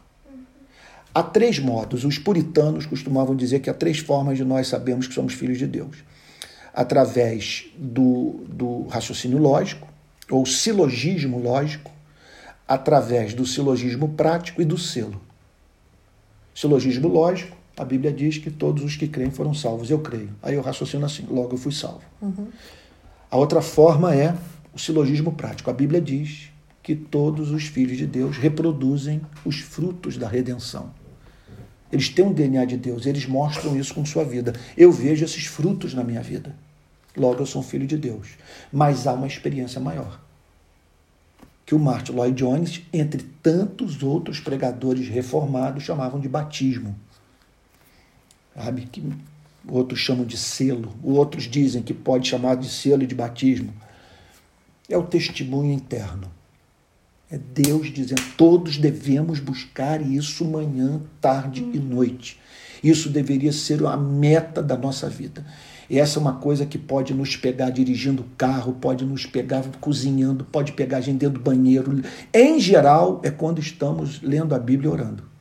Há 1.14 1.22
três 1.22 1.58
modos. 1.58 2.04
Os 2.04 2.18
puritanos 2.18 2.84
costumavam 2.84 3.34
dizer 3.34 3.60
que 3.60 3.70
há 3.70 3.74
três 3.74 3.98
formas 3.98 4.36
de 4.36 4.44
nós 4.44 4.68
sabermos 4.68 5.06
que 5.06 5.14
somos 5.14 5.32
filhos 5.32 5.56
de 5.56 5.66
Deus: 5.66 5.96
através 6.74 7.64
do, 7.74 8.44
do 8.46 8.82
raciocínio 8.88 9.38
lógico, 9.38 9.88
ou 10.30 10.44
silogismo 10.44 11.38
lógico, 11.38 11.90
através 12.68 13.32
do 13.32 13.46
silogismo 13.46 14.10
prático 14.10 14.60
e 14.60 14.64
do 14.66 14.76
selo. 14.76 15.18
Silogismo 16.54 17.08
lógico, 17.08 17.55
a 17.76 17.84
Bíblia 17.84 18.12
diz 18.12 18.38
que 18.38 18.50
todos 18.50 18.82
os 18.82 18.96
que 18.96 19.06
creem 19.06 19.30
foram 19.30 19.52
salvos. 19.52 19.90
Eu 19.90 19.98
creio. 19.98 20.30
Aí 20.42 20.54
eu 20.54 20.62
raciocino 20.62 21.04
assim, 21.04 21.26
logo 21.28 21.54
eu 21.54 21.58
fui 21.58 21.72
salvo. 21.72 22.02
Uhum. 22.20 22.48
A 23.30 23.36
outra 23.36 23.60
forma 23.60 24.14
é 24.14 24.34
o 24.72 24.78
silogismo 24.78 25.32
prático. 25.32 25.70
A 25.70 25.74
Bíblia 25.74 26.00
diz 26.00 26.50
que 26.82 26.94
todos 26.94 27.50
os 27.50 27.64
filhos 27.64 27.98
de 27.98 28.06
Deus 28.06 28.36
reproduzem 28.36 29.20
os 29.44 29.60
frutos 29.60 30.16
da 30.16 30.28
redenção. 30.28 30.90
Eles 31.92 32.08
têm 32.08 32.24
um 32.24 32.32
DNA 32.32 32.64
de 32.64 32.76
Deus, 32.76 33.06
eles 33.06 33.26
mostram 33.26 33.76
isso 33.76 33.94
com 33.94 34.04
sua 34.04 34.24
vida. 34.24 34.54
Eu 34.76 34.90
vejo 34.90 35.24
esses 35.24 35.46
frutos 35.46 35.94
na 35.94 36.02
minha 36.02 36.22
vida. 36.22 36.54
Logo 37.16 37.40
eu 37.40 37.46
sou 37.46 37.60
um 37.60 37.64
filho 37.64 37.86
de 37.86 37.96
Deus. 37.96 38.30
Mas 38.72 39.06
há 39.06 39.12
uma 39.12 39.26
experiência 39.26 39.80
maior 39.80 40.20
que 41.66 41.74
o 41.74 41.80
Martin 41.80 42.12
Lloyd 42.12 42.36
Jones, 42.36 42.82
entre 42.92 43.24
tantos 43.42 44.00
outros 44.00 44.38
pregadores 44.38 45.08
reformados, 45.08 45.82
chamavam 45.82 46.20
de 46.20 46.28
batismo. 46.28 46.94
Sabe? 48.56 48.88
Que 48.90 49.02
outros 49.68 50.00
chamam 50.00 50.24
de 50.24 50.36
selo, 50.36 50.94
outros 51.02 51.44
dizem 51.44 51.82
que 51.82 51.92
pode 51.92 52.28
chamar 52.28 52.56
de 52.56 52.68
selo 52.68 53.02
e 53.02 53.06
de 53.06 53.14
batismo. 53.14 53.72
É 54.88 54.96
o 54.96 55.02
testemunho 55.02 55.72
interno. 55.72 56.30
É 57.30 57.36
Deus 57.36 57.92
dizendo: 57.92 58.22
todos 58.36 58.78
devemos 58.78 59.40
buscar 59.40 60.00
isso 60.00 60.44
manhã, 60.44 61.00
tarde 61.20 61.62
hum. 61.62 61.72
e 61.74 61.78
noite. 61.78 62.38
Isso 62.82 63.10
deveria 63.10 63.52
ser 63.52 63.84
a 63.84 63.96
meta 63.96 64.62
da 64.62 64.76
nossa 64.76 65.08
vida. 65.08 65.44
E 65.88 65.98
essa 65.98 66.18
é 66.18 66.20
uma 66.20 66.34
coisa 66.34 66.66
que 66.66 66.78
pode 66.78 67.14
nos 67.14 67.36
pegar 67.36 67.70
dirigindo 67.70 68.22
o 68.22 68.26
carro, 68.36 68.74
pode 68.74 69.04
nos 69.04 69.24
pegar 69.24 69.64
cozinhando, 69.80 70.44
pode 70.44 70.72
pegar 70.72 70.98
a 70.98 71.00
gente 71.00 71.18
dentro 71.18 71.38
do 71.38 71.44
banheiro. 71.44 72.02
Em 72.32 72.58
geral, 72.58 73.20
é 73.24 73.30
quando 73.30 73.60
estamos 73.60 74.20
lendo 74.20 74.54
a 74.54 74.58
Bíblia 74.58 74.90
e 74.90 74.92
orando. 74.92 75.35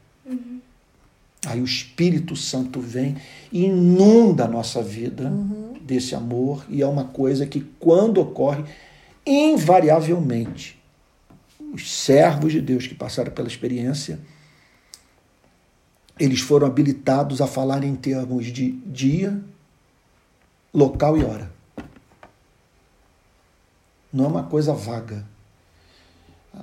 Aí 1.46 1.62
o 1.62 1.66
Espírito 1.66 2.36
Santo 2.36 2.80
vem 2.80 3.16
e 3.52 3.66
inunda 3.66 4.46
a 4.46 4.48
nossa 4.48 4.82
vida 4.82 5.30
uhum. 5.30 5.74
desse 5.82 6.16
amor, 6.16 6.66
e 6.70 6.82
é 6.82 6.88
uma 6.88 7.06
coisa 7.06 7.46
que, 7.46 7.62
quando 7.80 8.20
ocorre, 8.20 8.64
invariavelmente, 9.26 10.80
os 11.74 11.92
servos 11.92 12.52
de 12.52 12.62
Deus 12.62 12.88
que 12.88 12.96
passaram 12.96 13.32
pela 13.32 13.48
experiência, 13.48 14.20
eles 16.20 16.40
foram 16.40 16.66
habilitados 16.66 17.42
a 17.42 17.48
falar 17.48 17.84
em 17.84 17.96
termos 17.96 18.46
de 18.46 18.72
dia, 18.72 19.40
local 20.74 21.18
e 21.18 21.24
hora. 21.24 21.52
Não 24.12 24.26
é 24.26 24.28
uma 24.28 24.44
coisa 24.44 24.74
vaga. 24.74 25.26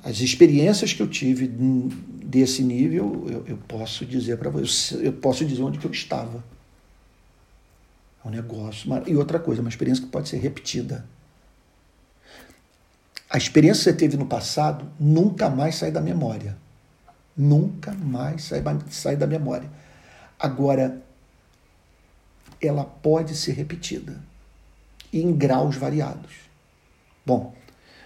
As 0.02 0.20
experiências 0.20 0.92
que 0.92 1.02
eu 1.02 1.08
tive 1.08 1.46
desse 1.46 2.62
nível, 2.62 3.26
eu, 3.28 3.46
eu 3.46 3.56
posso 3.68 4.06
dizer 4.06 4.38
para 4.38 4.48
você, 4.48 5.06
eu 5.06 5.12
posso 5.12 5.44
dizer 5.44 5.62
onde 5.62 5.78
que 5.78 5.86
eu 5.86 5.90
estava. 5.90 6.42
É 8.24 8.28
um 8.28 8.30
negócio. 8.30 8.90
E 9.06 9.14
outra 9.14 9.38
coisa, 9.38 9.60
uma 9.60 9.68
experiência 9.68 10.02
que 10.02 10.10
pode 10.10 10.28
ser 10.28 10.38
repetida. 10.38 11.04
A 13.28 13.36
experiência 13.36 13.78
que 13.78 13.90
você 13.90 13.92
teve 13.92 14.16
no 14.16 14.26
passado 14.26 14.90
nunca 14.98 15.50
mais 15.50 15.74
sai 15.74 15.90
da 15.90 16.00
memória. 16.00 16.56
Nunca 17.36 17.92
mais 17.92 18.44
sai, 18.44 18.62
sai 18.90 19.16
da 19.16 19.26
memória. 19.26 19.70
Agora, 20.38 21.02
ela 22.60 22.84
pode 22.84 23.36
ser 23.36 23.52
repetida 23.52 24.18
em 25.12 25.32
graus 25.34 25.76
variados. 25.76 26.32
Bom, 27.24 27.54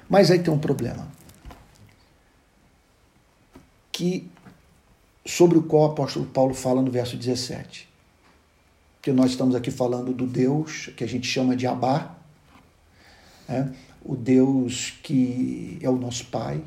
mas 0.08 0.30
aí 0.30 0.38
tem 0.38 0.52
um 0.52 0.58
problema 0.58 1.15
que 3.96 4.28
sobre 5.24 5.56
o 5.56 5.62
qual 5.62 5.84
o 5.84 5.92
apóstolo 5.92 6.26
Paulo 6.26 6.52
fala 6.52 6.82
no 6.82 6.90
verso 6.90 7.16
17. 7.16 7.88
Que 9.00 9.10
nós 9.10 9.30
estamos 9.30 9.54
aqui 9.54 9.70
falando 9.70 10.12
do 10.12 10.26
Deus 10.26 10.90
que 10.94 11.02
a 11.02 11.06
gente 11.06 11.26
chama 11.26 11.56
de 11.56 11.66
Abá. 11.66 12.14
Né? 13.48 13.72
o 14.04 14.14
Deus 14.14 14.94
que 15.02 15.78
é 15.80 15.88
o 15.88 15.96
nosso 15.96 16.26
Pai, 16.26 16.62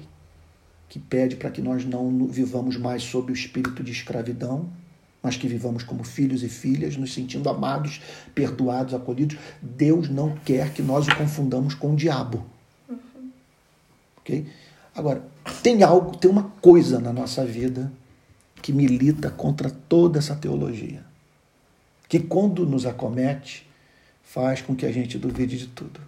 que 0.89 0.99
pede 0.99 1.35
para 1.35 1.51
que 1.51 1.61
nós 1.61 1.85
não 1.85 2.25
vivamos 2.25 2.75
mais 2.77 3.03
sob 3.03 3.31
o 3.31 3.35
espírito 3.35 3.83
de 3.83 3.91
escravidão, 3.91 4.67
mas 5.21 5.37
que 5.37 5.47
vivamos 5.47 5.83
como 5.83 6.03
filhos 6.03 6.41
e 6.41 6.49
filhas, 6.49 6.97
nos 6.97 7.13
sentindo 7.13 7.47
amados, 7.47 8.01
perdoados, 8.33 8.93
acolhidos. 8.93 9.37
Deus 9.61 10.09
não 10.09 10.35
quer 10.37 10.73
que 10.73 10.81
nós 10.81 11.07
o 11.07 11.15
confundamos 11.15 11.75
com 11.75 11.93
o 11.93 11.95
diabo. 11.95 12.43
Uhum. 12.89 13.29
Ok? 14.17 14.47
Agora, 14.99 15.25
tem 15.63 15.81
algo, 15.81 16.17
tem 16.17 16.29
uma 16.29 16.43
coisa 16.61 16.99
na 16.99 17.13
nossa 17.13 17.45
vida 17.45 17.89
que 18.61 18.73
milita 18.73 19.31
contra 19.31 19.69
toda 19.69 20.19
essa 20.19 20.35
teologia, 20.35 21.05
que 22.09 22.19
quando 22.19 22.65
nos 22.65 22.85
acomete, 22.85 23.65
faz 24.21 24.61
com 24.61 24.75
que 24.75 24.85
a 24.85 24.91
gente 24.91 25.17
duvide 25.17 25.57
de 25.57 25.67
tudo 25.67 26.01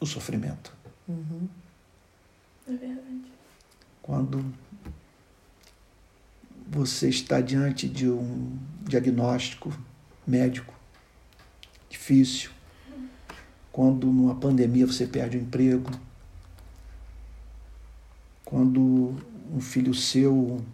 o 0.00 0.06
sofrimento. 0.06 0.72
Uhum. 1.06 1.48
É 2.66 2.72
verdade. 2.72 3.32
Quando 4.02 4.44
você 6.66 7.08
está 7.08 7.40
diante 7.40 7.88
de 7.88 8.10
um 8.10 8.58
diagnóstico 8.82 9.72
médico 10.26 10.74
difícil, 11.88 12.50
quando 13.70 14.08
numa 14.08 14.34
pandemia 14.34 14.84
você 14.84 15.06
perde 15.06 15.36
o 15.36 15.40
emprego, 15.40 16.07
quando 18.48 19.14
um 19.52 19.60
filho 19.60 19.92
seu 19.92 20.64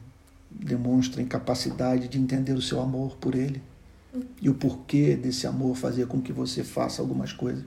demonstra 0.49 1.21
incapacidade 1.21 2.07
de 2.07 2.21
entender 2.21 2.53
o 2.53 2.63
seu 2.63 2.81
amor 2.81 3.17
por 3.17 3.35
ele 3.35 3.61
e 4.41 4.49
o 4.49 4.55
porquê 4.55 5.17
desse 5.17 5.45
amor 5.45 5.75
fazer 5.75 6.07
com 6.07 6.23
que 6.23 6.33
você 6.33 6.63
faça 6.63 7.03
algumas 7.03 7.33
coisas 7.33 7.65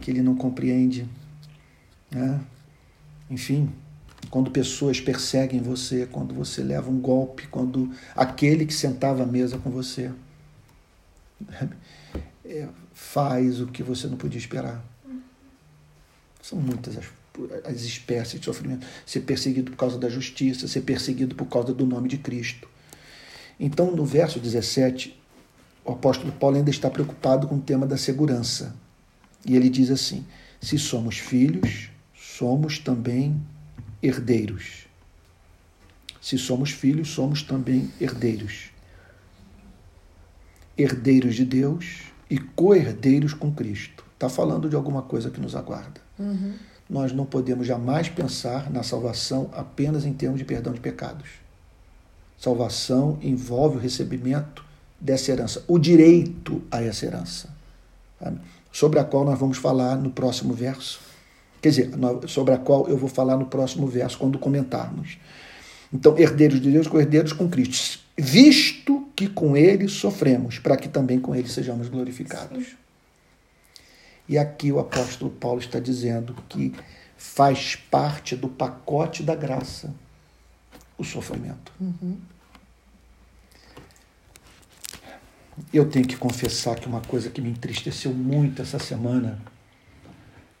que 0.00 0.08
ele 0.08 0.22
não 0.22 0.36
compreende. 0.36 1.08
Né? 2.12 2.40
Enfim, 3.28 3.74
quando 4.30 4.52
pessoas 4.52 5.00
perseguem 5.00 5.60
você, 5.60 6.06
quando 6.06 6.32
você 6.32 6.62
leva 6.62 6.88
um 6.88 7.00
golpe, 7.00 7.48
quando 7.48 7.90
aquele 8.14 8.64
que 8.64 8.72
sentava 8.72 9.24
à 9.24 9.26
mesa 9.26 9.58
com 9.58 9.68
você 9.68 10.12
é, 12.44 12.68
faz 12.94 13.60
o 13.60 13.66
que 13.66 13.82
você 13.82 14.06
não 14.06 14.16
podia 14.16 14.38
esperar. 14.38 14.80
São 16.40 16.60
muitas 16.60 16.96
as, 16.96 17.21
as 17.64 17.82
espécies 17.82 18.40
de 18.40 18.44
sofrimento. 18.44 18.86
Ser 19.06 19.20
perseguido 19.20 19.70
por 19.70 19.76
causa 19.76 19.98
da 19.98 20.08
justiça, 20.08 20.68
ser 20.68 20.82
perseguido 20.82 21.34
por 21.34 21.46
causa 21.46 21.72
do 21.72 21.86
nome 21.86 22.08
de 22.08 22.18
Cristo. 22.18 22.68
Então, 23.58 23.90
no 23.94 24.04
verso 24.04 24.38
17, 24.40 25.18
o 25.84 25.92
apóstolo 25.92 26.32
Paulo 26.32 26.56
ainda 26.56 26.70
está 26.70 26.90
preocupado 26.90 27.46
com 27.46 27.56
o 27.56 27.60
tema 27.60 27.86
da 27.86 27.96
segurança. 27.96 28.74
E 29.44 29.56
ele 29.56 29.68
diz 29.68 29.90
assim: 29.90 30.24
se 30.60 30.78
somos 30.78 31.18
filhos, 31.18 31.90
somos 32.14 32.78
também 32.78 33.40
herdeiros. 34.02 34.86
Se 36.20 36.38
somos 36.38 36.70
filhos, 36.70 37.08
somos 37.08 37.42
também 37.42 37.90
herdeiros. 38.00 38.70
Herdeiros 40.78 41.34
de 41.34 41.44
Deus 41.44 42.02
e 42.30 42.38
co-herdeiros 42.38 43.34
com 43.34 43.52
Cristo. 43.52 44.04
Está 44.14 44.28
falando 44.28 44.68
de 44.68 44.76
alguma 44.76 45.02
coisa 45.02 45.30
que 45.30 45.40
nos 45.40 45.56
aguarda. 45.56 46.00
Uhum. 46.18 46.54
Nós 46.92 47.10
não 47.10 47.24
podemos 47.24 47.66
jamais 47.66 48.10
pensar 48.10 48.70
na 48.70 48.82
salvação 48.82 49.48
apenas 49.54 50.04
em 50.04 50.12
termos 50.12 50.38
de 50.38 50.44
perdão 50.44 50.74
de 50.74 50.80
pecados. 50.80 51.26
Salvação 52.38 53.18
envolve 53.22 53.78
o 53.78 53.80
recebimento 53.80 54.62
dessa 55.00 55.32
herança, 55.32 55.64
o 55.66 55.78
direito 55.78 56.60
a 56.70 56.82
essa 56.82 57.06
herança. 57.06 57.48
Sobre 58.70 58.98
a 58.98 59.04
qual 59.04 59.24
nós 59.24 59.38
vamos 59.38 59.56
falar 59.56 59.96
no 59.96 60.10
próximo 60.10 60.52
verso. 60.52 61.00
Quer 61.62 61.70
dizer, 61.70 61.90
sobre 62.28 62.52
a 62.52 62.58
qual 62.58 62.86
eu 62.86 62.98
vou 62.98 63.08
falar 63.08 63.38
no 63.38 63.46
próximo 63.46 63.86
verso, 63.86 64.18
quando 64.18 64.38
comentarmos. 64.38 65.16
Então, 65.90 66.18
herdeiros 66.18 66.60
de 66.60 66.70
Deus 66.70 66.86
herdeiros 66.92 67.32
com 67.32 67.48
Cristo, 67.48 68.00
visto 68.18 69.08
que 69.16 69.28
com 69.28 69.56
ele 69.56 69.88
sofremos, 69.88 70.58
para 70.58 70.76
que 70.76 70.90
também 70.90 71.18
com 71.18 71.34
ele 71.34 71.48
sejamos 71.48 71.88
glorificados. 71.88 72.66
Sim. 72.66 72.81
E 74.28 74.38
aqui 74.38 74.70
o 74.70 74.78
apóstolo 74.78 75.30
Paulo 75.30 75.60
está 75.60 75.80
dizendo 75.80 76.34
que 76.48 76.74
faz 77.16 77.76
parte 77.76 78.34
do 78.36 78.48
pacote 78.48 79.22
da 79.22 79.34
graça 79.34 79.94
o 80.98 81.04
sofrimento. 81.04 81.72
Uhum. 81.80 82.18
Eu 85.72 85.88
tenho 85.88 86.06
que 86.06 86.16
confessar 86.16 86.78
que 86.78 86.86
uma 86.86 87.00
coisa 87.00 87.30
que 87.30 87.40
me 87.40 87.50
entristeceu 87.50 88.12
muito 88.12 88.62
essa 88.62 88.78
semana 88.78 89.38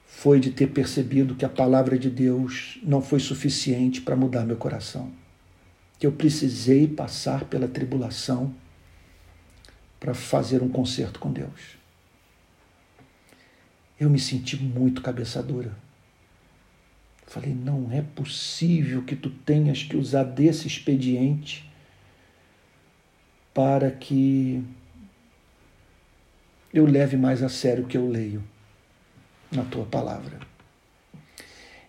foi 0.06 0.38
de 0.38 0.50
ter 0.50 0.68
percebido 0.68 1.34
que 1.34 1.44
a 1.44 1.48
palavra 1.48 1.98
de 1.98 2.10
Deus 2.10 2.78
não 2.82 3.00
foi 3.00 3.18
suficiente 3.18 4.00
para 4.00 4.14
mudar 4.14 4.44
meu 4.44 4.56
coração. 4.56 5.10
Que 5.98 6.06
eu 6.06 6.12
precisei 6.12 6.86
passar 6.86 7.44
pela 7.44 7.66
tribulação 7.66 8.54
para 9.98 10.14
fazer 10.14 10.62
um 10.62 10.68
concerto 10.68 11.18
com 11.18 11.32
Deus. 11.32 11.81
Eu 14.02 14.10
me 14.10 14.18
senti 14.18 14.56
muito 14.56 15.00
cabeça 15.00 15.40
dura. 15.40 15.76
Falei, 17.24 17.54
não 17.54 17.92
é 17.92 18.02
possível 18.02 19.04
que 19.04 19.14
tu 19.14 19.30
tenhas 19.30 19.84
que 19.84 19.96
usar 19.96 20.24
desse 20.24 20.66
expediente 20.66 21.70
para 23.54 23.92
que 23.92 24.60
eu 26.74 26.84
leve 26.84 27.16
mais 27.16 27.44
a 27.44 27.48
sério 27.48 27.84
o 27.84 27.86
que 27.86 27.96
eu 27.96 28.08
leio 28.08 28.42
na 29.52 29.62
tua 29.62 29.84
palavra. 29.84 30.40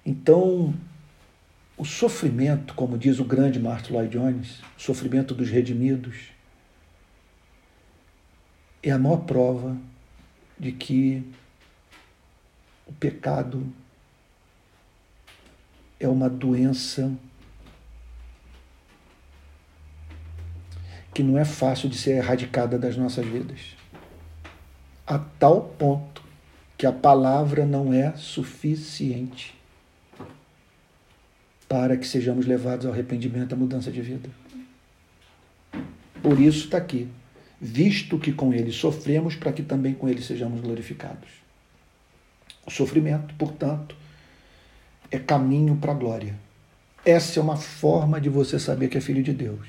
Então, 0.06 0.72
o 1.76 1.84
sofrimento, 1.84 2.76
como 2.76 2.96
diz 2.96 3.20
o 3.20 3.26
grande 3.26 3.60
Martin 3.60 3.92
Lloyd 3.92 4.16
Jones, 4.16 4.62
o 4.78 4.80
sofrimento 4.80 5.34
dos 5.34 5.50
redimidos, 5.50 6.28
é 8.84 8.92
a 8.92 9.00
maior 9.00 9.26
prova 9.26 9.76
de 10.60 10.72
que 10.72 11.26
o 12.94 12.96
pecado 13.00 13.66
é 16.00 16.08
uma 16.08 16.30
doença 16.30 17.12
que 21.14 21.24
não 21.24 21.38
é 21.38 21.46
fácil 21.46 21.90
de 21.90 21.98
ser 21.98 22.12
erradicada 22.18 22.78
das 22.78 22.96
nossas 22.96 23.26
vidas 23.26 23.76
a 25.06 25.20
tal 25.20 25.62
ponto 25.62 26.24
que 26.78 26.86
a 26.86 26.92
palavra 26.92 27.66
não 27.66 27.94
é 27.94 28.14
suficiente 28.16 29.54
para 31.68 31.98
que 31.98 32.08
sejamos 32.08 32.46
levados 32.46 32.86
ao 32.86 32.94
arrependimento, 32.94 33.54
à 33.54 33.56
mudança 33.56 33.92
de 33.92 34.02
vida. 34.02 34.30
Por 36.22 36.40
isso 36.40 36.66
está 36.66 36.78
aqui, 36.78 37.10
visto 37.60 38.18
que 38.18 38.32
com 38.32 38.54
ele 38.54 38.72
sofremos, 38.72 39.36
para 39.36 39.52
que 39.52 39.64
também 39.64 39.94
com 39.94 40.08
ele 40.08 40.22
sejamos 40.22 40.62
glorificados. 40.62 41.43
O 42.66 42.72
sofrimento, 42.72 43.34
portanto, 43.36 43.96
é 45.12 45.20
caminho 45.20 45.76
para 45.76 45.92
a 45.92 45.96
glória. 45.96 46.36
Essa 47.06 47.40
é 47.40 47.44
uma 47.44 47.58
forma 47.58 48.20
de 48.20 48.30
você 48.30 48.58
saber 48.58 48.88
que 48.88 48.98
é 48.98 49.02
filho 49.02 49.22
de 49.22 49.34
Deus. 49.34 49.68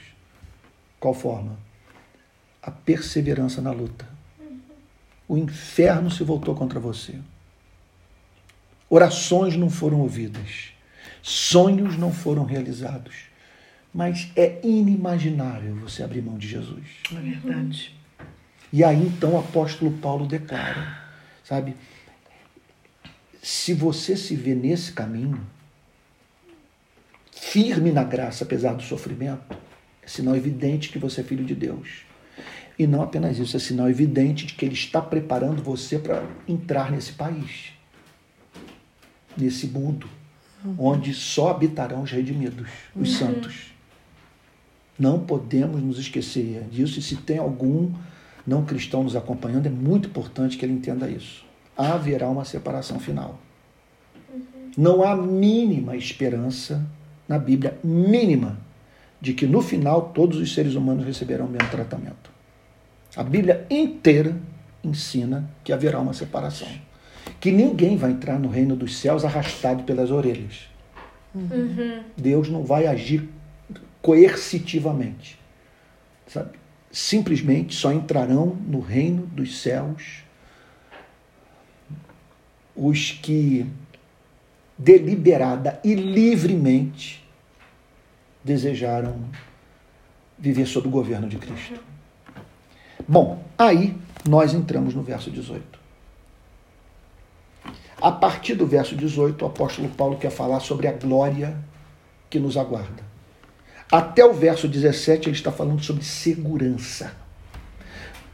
Qual 1.01 1.13
forma? 1.13 1.59
A 2.63 2.71
perseverança 2.71 3.61
na 3.61 3.73
luta 3.73 4.15
o 5.29 5.37
inferno 5.37 6.11
se 6.11 6.23
voltou 6.23 6.55
contra 6.55 6.79
você. 6.79 7.15
Orações 8.89 9.57
não 9.57 9.71
foram 9.71 10.01
ouvidas, 10.01 10.73
sonhos 11.23 11.97
não 11.97 12.13
foram 12.13 12.45
realizados, 12.45 13.15
mas 13.93 14.31
é 14.37 14.61
inimaginável 14.63 15.75
você 15.77 16.03
abrir 16.03 16.23
mão 16.23 16.37
de 16.37 16.47
Jesus. 16.47 16.85
É 17.11 17.21
verdade. 17.21 17.95
E 18.73 18.85
aí 18.85 19.03
então 19.03 19.35
o 19.35 19.39
apóstolo 19.39 19.93
Paulo 19.93 20.27
declara, 20.27 20.99
sabe? 21.43 21.75
Se 23.45 23.75
você 23.75 24.17
se 24.17 24.35
vê 24.35 24.55
nesse 24.55 24.91
caminho, 24.93 25.39
firme 27.31 27.93
na 27.93 28.03
graça, 28.03 28.43
apesar 28.43 28.73
do 28.73 28.83
sofrimento, 28.83 29.55
é 30.03 30.09
sinal 30.09 30.35
evidente 30.35 30.89
que 30.89 30.99
você 30.99 31.21
é 31.21 31.25
filho 31.25 31.45
de 31.45 31.55
Deus. 31.55 32.07
E 32.79 32.87
não 32.87 33.03
apenas 33.03 33.39
isso, 33.39 33.55
é 33.55 33.61
sinal 33.61 33.91
evidente 33.91 34.47
de 34.47 34.55
que 34.55 34.65
ele 34.65 34.73
está 34.73 34.99
preparando 34.99 35.63
você 35.63 35.99
para 35.99 36.27
entrar 36.49 36.91
nesse 36.91 37.13
país, 37.13 37.75
nesse 39.37 39.67
mundo, 39.67 40.09
uhum. 40.65 40.77
onde 40.79 41.13
só 41.13 41.51
habitarão 41.51 42.03
os 42.03 42.11
redimidos, 42.11 42.67
os 42.97 43.11
uhum. 43.11 43.27
santos. 43.27 43.75
Não 44.99 45.21
podemos 45.21 45.83
nos 45.83 45.99
esquecer 45.99 46.63
disso, 46.71 46.99
e 46.99 47.03
se 47.03 47.17
tem 47.17 47.37
algum 47.37 47.93
não 48.47 48.65
cristão 48.65 49.03
nos 49.03 49.15
acompanhando, 49.15 49.67
é 49.67 49.71
muito 49.71 50.09
importante 50.09 50.57
que 50.57 50.65
ele 50.65 50.73
entenda 50.73 51.11
isso. 51.11 51.45
Haverá 51.77 52.29
uma 52.29 52.45
separação 52.45 52.99
final. 52.99 53.39
Não 54.77 55.03
há 55.03 55.17
mínima 55.17 55.97
esperança 55.97 56.85
na 57.29 57.39
Bíblia, 57.39 57.79
mínima, 57.83 58.59
de 59.21 59.33
que 59.33 59.47
no 59.47 59.63
final 59.63 60.11
todos 60.15 60.39
os 60.39 60.53
seres 60.53 60.75
humanos 60.75 61.05
receberão 61.07 61.47
o 61.47 61.51
mesmo 61.51 61.69
tratamento. 61.71 62.31
A 63.17 63.23
Bíblia 63.23 63.67
inteira 63.71 64.37
ensina 64.83 65.49
que 65.63 65.73
haverá 65.73 66.01
uma 66.01 66.13
separação. 66.13 66.69
que 67.41 67.51
ninguém 67.51 67.97
vai 67.97 68.11
entrar 68.11 68.39
no 68.39 68.49
reino 68.49 68.77
dos 68.77 68.99
céus 68.99 69.25
arrastado 69.25 69.83
pelas 69.85 70.11
orelhas. 70.11 70.69
Uhum. 71.35 72.03
Deus 72.17 72.49
não 72.49 72.65
vai 72.65 72.87
agir 72.87 73.29
coercitivamente. 74.03 75.39
Sabe? 76.27 76.59
Simplesmente 76.91 77.75
só 77.75 77.93
entrarão 77.93 78.57
no 78.67 78.81
reino 78.81 79.27
dos 79.27 79.61
céus 79.61 80.24
os 82.77 83.13
que 83.13 83.67
deliberada 84.77 85.81
e 85.85 85.95
livremente 85.95 87.25
desejaram 88.43 89.25
viver 90.39 90.67
sob 90.67 90.89
o 90.89 90.91
governo 90.91 91.29
de 91.29 91.39
Cristo. 91.39 91.81
Bom, 93.07 93.43
aí 93.57 93.97
nós 94.29 94.53
entramos 94.53 94.95
no 94.95 95.03
verso 95.03 95.31
18. 95.31 95.79
A 98.01 98.13
partir 98.13 98.55
do 98.55 98.67
verso 98.67 98.95
18, 98.95 99.43
o 99.43 99.49
apóstolo 99.49 99.89
Paulo 99.89 100.19
quer 100.19 100.31
falar 100.31 100.61
sobre 100.61 100.87
a 100.87 100.93
glória 100.93 101.57
que 102.29 102.39
nos 102.39 102.57
aguarda. 102.57 103.03
Até 103.91 104.25
o 104.25 104.33
verso 104.33 104.69
17, 104.69 105.29
ele 105.29 105.37
está 105.37 105.53
falando 105.53 105.83
sobre 105.83 106.05
segurança. 106.05 107.24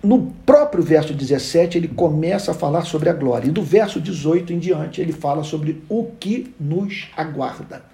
No 0.03 0.33
próprio 0.47 0.83
verso 0.83 1.13
17, 1.13 1.77
ele 1.77 1.89
começa 1.89 2.53
a 2.53 2.55
falar 2.55 2.85
sobre 2.85 3.11
a 3.11 3.13
glória. 3.13 3.49
E 3.49 3.51
do 3.51 3.63
verso 3.63 4.01
18 4.01 4.53
em 4.53 4.59
diante, 4.59 5.01
ele 5.01 5.13
fala 5.13 5.45
sobre 5.45 5.83
o 5.89 6.07
que 6.19 6.55
nos 6.59 7.09
aguarda. 7.15 7.85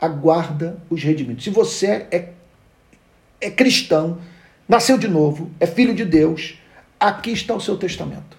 Aguarda 0.00 0.78
os 0.88 1.02
redimidos. 1.02 1.44
Se 1.44 1.50
você 1.50 2.06
é, 2.10 2.32
é 3.40 3.50
cristão, 3.50 4.18
nasceu 4.66 4.96
de 4.96 5.06
novo, 5.06 5.50
é 5.60 5.66
filho 5.66 5.94
de 5.94 6.04
Deus, 6.04 6.58
aqui 6.98 7.30
está 7.30 7.54
o 7.54 7.60
seu 7.60 7.76
testamento. 7.76 8.38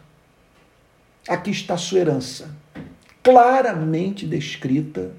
Aqui 1.28 1.52
está 1.52 1.76
a 1.76 1.78
sua 1.78 2.00
herança, 2.00 2.56
claramente 3.24 4.28
descrita 4.28 5.12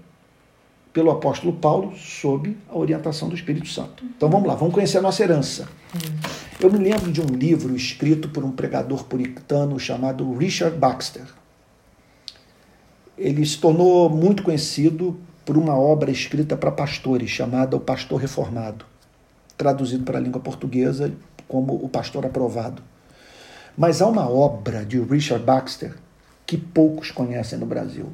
pelo 0.97 1.11
apóstolo 1.11 1.53
Paulo 1.53 1.95
sob 1.95 2.57
a 2.71 2.75
orientação 2.75 3.29
do 3.29 3.35
Espírito 3.35 3.69
Santo. 3.69 4.03
Então 4.17 4.31
vamos 4.31 4.49
lá, 4.49 4.55
vamos 4.55 4.73
conhecer 4.73 4.97
a 4.97 5.03
nossa 5.03 5.23
herança. 5.23 5.69
Eu 6.59 6.73
me 6.73 6.79
lembro 6.79 7.13
de 7.13 7.21
um 7.21 7.27
livro 7.27 7.77
escrito 7.77 8.31
por 8.31 8.43
um 8.43 8.51
pregador 8.51 9.05
puritano 9.05 9.79
chamado 9.79 10.33
Richard 10.33 10.75
Baxter. 10.79 11.27
Ele 13.19 13.45
se 13.45 13.59
tornou 13.59 14.09
muito 14.09 14.43
conhecido 14.43 15.21
por 15.45 15.59
uma 15.59 15.79
obra 15.79 16.11
escrita 16.11 16.57
para 16.57 16.73
pastores 16.73 17.29
chamada 17.29 17.77
O 17.77 17.81
Pastor 17.81 18.19
Reformado, 18.19 18.87
traduzido 19.55 20.03
para 20.03 20.17
a 20.17 20.23
língua 20.23 20.41
portuguesa 20.41 21.13
como 21.47 21.75
O 21.75 21.91
Pastor 21.91 22.25
Aprovado. 22.25 22.83
Mas 23.77 24.01
há 24.01 24.07
uma 24.07 24.31
obra 24.31 24.83
de 24.83 24.99
Richard 24.99 25.45
Baxter 25.45 25.95
que 26.47 26.57
poucos 26.57 27.11
conhecem 27.11 27.59
no 27.59 27.67
Brasil, 27.67 28.11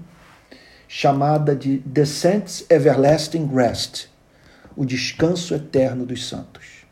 chamada 0.95 1.57
de 1.57 1.79
The 1.79 2.05
Saints 2.05 2.67
Everlasting 2.69 3.47
Rest, 3.47 4.09
o 4.77 4.85
descanso 4.85 5.55
eterno 5.55 6.05
dos 6.05 6.29
santos. 6.29 6.85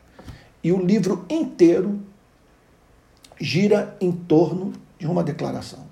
E 0.63 0.71
o 0.71 0.83
livro 0.83 1.23
inteiro 1.29 2.01
gira 3.39 3.95
em 4.01 4.11
torno 4.11 4.73
de 4.97 5.05
uma 5.05 5.23
declaração, 5.23 5.85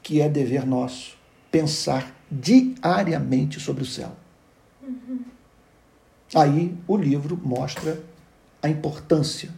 que 0.00 0.20
é 0.20 0.28
dever 0.28 0.64
nosso 0.64 1.16
pensar 1.50 2.14
diariamente 2.30 3.58
sobre 3.58 3.82
o 3.82 3.86
céu. 3.86 4.12
Uhum. 4.80 5.24
Aí 6.32 6.78
o 6.86 6.96
livro 6.96 7.36
mostra 7.42 8.00
a 8.62 8.68
importância 8.68 9.50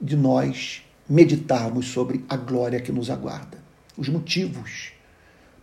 de 0.00 0.16
nós 0.16 0.82
meditarmos 1.06 1.88
sobre 1.88 2.24
a 2.26 2.38
glória 2.38 2.80
que 2.80 2.90
nos 2.90 3.10
aguarda, 3.10 3.58
os 3.98 4.08
motivos 4.08 4.95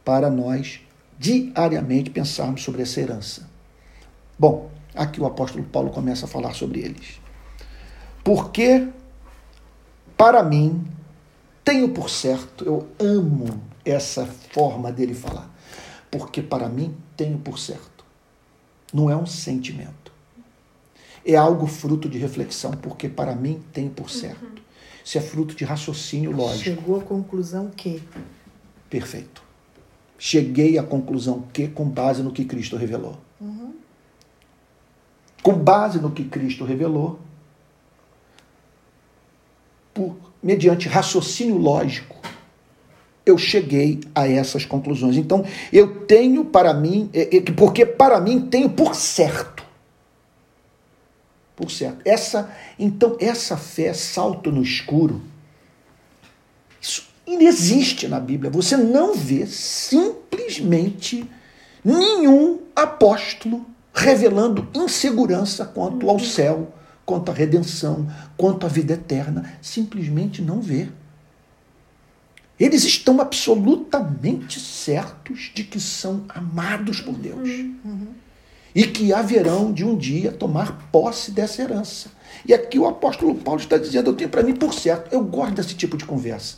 para 0.03 0.29
nós 0.29 0.81
diariamente 1.17 2.09
pensarmos 2.09 2.63
sobre 2.63 2.81
essa 2.81 2.99
herança. 2.99 3.49
Bom, 4.37 4.69
aqui 4.93 5.21
o 5.21 5.25
apóstolo 5.25 5.63
Paulo 5.63 5.89
começa 5.91 6.25
a 6.25 6.29
falar 6.29 6.53
sobre 6.53 6.79
eles. 6.79 7.21
Porque, 8.23 8.87
para 10.17 10.43
mim, 10.43 10.85
tenho 11.63 11.89
por 11.89 12.09
certo, 12.09 12.65
eu 12.65 12.87
amo 12.99 13.61
essa 13.85 14.25
forma 14.25 14.91
dele 14.91 15.13
falar. 15.13 15.49
Porque, 16.09 16.41
para 16.41 16.69
mim, 16.69 16.95
tenho 17.17 17.37
por 17.37 17.59
certo. 17.59 18.05
Não 18.93 19.09
é 19.09 19.15
um 19.15 19.25
sentimento. 19.25 20.11
É 21.25 21.35
algo 21.35 21.67
fruto 21.67 22.09
de 22.09 22.17
reflexão, 22.17 22.71
porque, 22.71 23.09
para 23.09 23.35
mim, 23.35 23.61
tenho 23.71 23.89
por 23.89 24.09
certo. 24.09 24.43
Uhum. 24.43 24.63
Isso 25.03 25.17
é 25.17 25.21
fruto 25.21 25.55
de 25.55 25.65
raciocínio 25.65 26.31
lógico. 26.31 26.63
Chegou 26.63 26.99
à 26.99 27.03
conclusão 27.03 27.69
que. 27.69 28.01
Perfeito. 28.89 29.42
Cheguei 30.25 30.77
à 30.77 30.83
conclusão 30.83 31.43
que, 31.51 31.67
com 31.67 31.83
base 31.83 32.23
no 32.23 32.31
que 32.31 32.45
Cristo 32.45 32.77
revelou. 32.77 33.17
Uhum. 33.41 33.73
Com 35.41 35.53
base 35.53 35.99
no 35.99 36.11
que 36.11 36.23
Cristo 36.23 36.63
revelou, 36.63 37.19
por, 39.93 40.15
mediante 40.41 40.87
raciocínio 40.87 41.57
lógico, 41.57 42.15
eu 43.25 43.37
cheguei 43.37 43.99
a 44.15 44.25
essas 44.25 44.63
conclusões. 44.63 45.17
Então, 45.17 45.43
eu 45.73 46.05
tenho 46.05 46.45
para 46.45 46.73
mim, 46.73 47.09
é, 47.13 47.35
é, 47.35 47.41
porque 47.41 47.85
para 47.85 48.21
mim 48.21 48.47
tenho 48.47 48.69
por 48.69 48.95
certo. 48.95 49.61
Por 51.53 51.69
certo. 51.69 52.01
Essa, 52.05 52.49
então, 52.79 53.17
essa 53.19 53.57
fé 53.57 53.93
salto 53.93 54.53
no 54.53 54.63
escuro. 54.63 55.21
Isso 56.81 57.12
inexiste 57.25 58.07
na 58.07 58.19
Bíblia. 58.19 58.51
Você 58.51 58.77
não 58.77 59.13
vê 59.15 59.45
simplesmente 59.45 61.29
nenhum 61.83 62.59
apóstolo 62.75 63.65
revelando 63.93 64.67
insegurança 64.73 65.65
quanto 65.65 66.09
ao 66.09 66.19
céu, 66.19 66.73
quanto 67.05 67.29
à 67.29 67.33
redenção, 67.33 68.07
quanto 68.35 68.65
à 68.65 68.69
vida 68.69 68.93
eterna. 68.93 69.57
Simplesmente 69.61 70.41
não 70.41 70.61
vê. 70.61 70.89
Eles 72.59 72.83
estão 72.83 73.19
absolutamente 73.19 74.59
certos 74.59 75.51
de 75.53 75.63
que 75.63 75.79
são 75.79 76.23
amados 76.29 77.01
por 77.01 77.13
Deus. 77.13 77.49
Uhum. 77.49 78.07
E 78.75 78.85
que 78.85 79.13
haverão 79.13 79.71
de 79.71 79.85
um 79.85 79.95
dia 79.95 80.31
tomar 80.31 80.89
posse 80.91 81.31
dessa 81.31 81.61
herança. 81.61 82.09
E 82.45 82.53
aqui 82.53 82.79
o 82.79 82.87
apóstolo 82.87 83.35
Paulo 83.35 83.59
está 83.59 83.77
dizendo: 83.77 84.09
eu 84.09 84.15
tenho 84.15 84.29
para 84.29 84.41
mim 84.41 84.55
por 84.55 84.73
certo. 84.73 85.13
Eu 85.13 85.23
gosto 85.23 85.55
desse 85.55 85.75
tipo 85.75 85.95
de 85.95 86.05
conversa, 86.05 86.57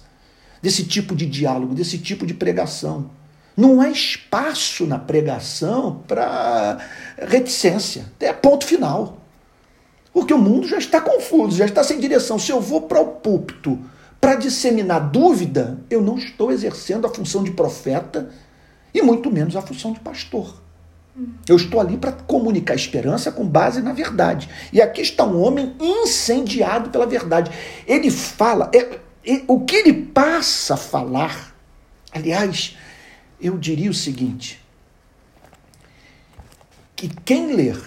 desse 0.61 0.83
tipo 0.85 1.15
de 1.15 1.25
diálogo, 1.25 1.73
desse 1.73 1.97
tipo 1.97 2.25
de 2.25 2.33
pregação. 2.33 3.09
Não 3.55 3.79
há 3.79 3.89
espaço 3.89 4.85
na 4.85 4.99
pregação 4.99 6.03
para 6.07 6.77
reticência. 7.17 8.05
É 8.19 8.33
ponto 8.33 8.65
final. 8.65 9.21
Porque 10.13 10.33
o 10.33 10.37
mundo 10.37 10.67
já 10.67 10.77
está 10.77 10.99
confuso, 10.99 11.57
já 11.57 11.65
está 11.65 11.83
sem 11.83 11.99
direção. 11.99 12.39
Se 12.39 12.51
eu 12.51 12.59
vou 12.59 12.83
para 12.83 12.99
o 12.99 13.07
púlpito 13.07 13.79
para 14.19 14.35
disseminar 14.35 15.09
dúvida, 15.09 15.79
eu 15.89 16.01
não 16.01 16.17
estou 16.17 16.51
exercendo 16.51 17.05
a 17.05 17.09
função 17.09 17.43
de 17.43 17.51
profeta 17.51 18.29
e 18.93 19.01
muito 19.01 19.29
menos 19.31 19.55
a 19.55 19.61
função 19.61 19.91
de 19.91 19.99
pastor. 19.99 20.61
Eu 21.47 21.55
estou 21.55 21.79
ali 21.79 21.97
para 21.97 22.11
comunicar 22.11 22.75
esperança 22.75 23.31
com 23.31 23.47
base 23.47 23.81
na 23.81 23.93
verdade. 23.93 24.49
E 24.73 24.81
aqui 24.81 25.01
está 25.01 25.23
um 25.25 25.41
homem 25.41 25.73
incendiado 25.79 26.89
pela 26.89 27.05
verdade. 27.05 27.51
Ele 27.87 28.11
fala, 28.11 28.69
é, 28.73 28.99
o 29.47 29.65
que 29.65 29.75
ele 29.75 29.93
passa 29.93 30.75
a 30.75 30.77
falar, 30.77 31.55
aliás, 32.11 32.77
eu 33.39 33.57
diria 33.57 33.89
o 33.89 33.93
seguinte: 33.93 34.63
que 36.95 37.09
quem 37.23 37.55
ler 37.55 37.81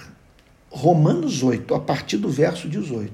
Romanos 0.70 1.42
8, 1.42 1.74
a 1.74 1.80
partir 1.80 2.18
do 2.18 2.28
verso 2.28 2.68
18, 2.68 3.12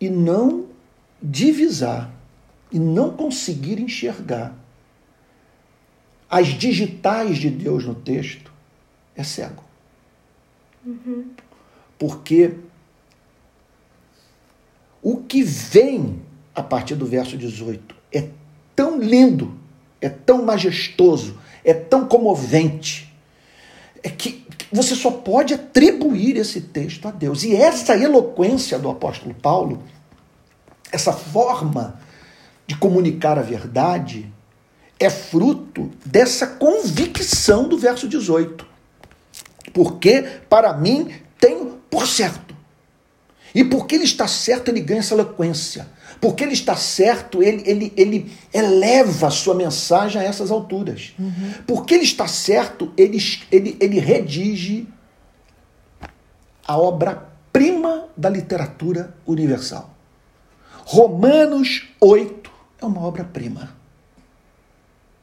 e 0.00 0.10
não 0.10 0.66
divisar, 1.22 2.10
e 2.70 2.78
não 2.78 3.14
conseguir 3.16 3.78
enxergar 3.80 4.56
as 6.28 6.48
digitais 6.48 7.36
de 7.36 7.50
Deus 7.50 7.84
no 7.84 7.94
texto, 7.94 8.50
é 9.14 9.22
cego. 9.22 9.62
Uhum. 10.84 11.30
Porque 11.98 12.56
o 15.02 15.16
que 15.16 15.42
vem 15.42 16.22
a 16.54 16.62
partir 16.62 16.94
do 16.94 17.04
verso 17.04 17.36
18 17.36 17.94
é 18.12 18.28
tão 18.76 19.00
lindo, 19.00 19.58
é 20.00 20.08
tão 20.08 20.44
majestoso, 20.44 21.38
é 21.64 21.74
tão 21.74 22.06
comovente, 22.06 23.12
é 24.02 24.08
que 24.08 24.46
você 24.72 24.94
só 24.94 25.10
pode 25.10 25.54
atribuir 25.54 26.36
esse 26.36 26.60
texto 26.60 27.06
a 27.06 27.10
Deus. 27.10 27.42
E 27.42 27.54
essa 27.54 27.96
eloquência 27.96 28.78
do 28.78 28.88
apóstolo 28.88 29.34
Paulo, 29.34 29.82
essa 30.90 31.12
forma 31.12 32.00
de 32.66 32.76
comunicar 32.76 33.38
a 33.38 33.42
verdade, 33.42 34.32
é 34.98 35.10
fruto 35.10 35.90
dessa 36.04 36.46
convicção 36.46 37.68
do 37.68 37.76
verso 37.76 38.08
18. 38.08 38.66
Porque, 39.72 40.22
para 40.48 40.72
mim, 40.74 41.10
tenho 41.38 41.78
por 41.90 42.06
certo. 42.06 42.51
E 43.54 43.64
porque 43.64 43.94
ele 43.94 44.04
está 44.04 44.26
certo, 44.26 44.68
ele 44.68 44.80
ganha 44.80 45.00
essa 45.00 45.14
eloquência. 45.14 45.86
Porque 46.20 46.42
ele 46.44 46.52
está 46.52 46.76
certo, 46.76 47.42
ele, 47.42 47.62
ele, 47.66 47.92
ele 47.96 48.32
eleva 48.52 49.26
a 49.26 49.30
sua 49.30 49.54
mensagem 49.54 50.20
a 50.20 50.24
essas 50.24 50.50
alturas. 50.50 51.12
Uhum. 51.18 51.52
Porque 51.66 51.94
ele 51.94 52.04
está 52.04 52.26
certo, 52.26 52.92
ele, 52.96 53.18
ele, 53.50 53.76
ele 53.80 53.98
redige 53.98 54.86
a 56.66 56.78
obra-prima 56.78 58.08
da 58.16 58.30
literatura 58.30 59.14
universal. 59.26 59.92
Romanos 60.84 61.88
8 62.00 62.50
é 62.80 62.86
uma 62.86 63.02
obra-prima. 63.02 63.76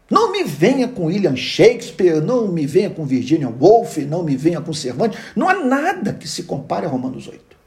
Não 0.09 0.31
me 0.31 0.43
venha 0.43 0.87
com 0.87 1.05
William 1.05 1.35
Shakespeare, 1.35 2.19
não 2.19 2.47
me 2.47 2.65
venha 2.65 2.89
com 2.89 3.05
Virginia 3.05 3.47
Woolf, 3.47 3.97
não 3.99 4.23
me 4.23 4.35
venha 4.35 4.59
com 4.59 4.73
Cervantes. 4.73 5.19
Não 5.35 5.47
há 5.47 5.53
nada 5.53 6.13
que 6.13 6.27
se 6.27 6.43
compare 6.43 6.85
a 6.85 6.89
Romanos 6.89 7.27
8. 7.27 7.58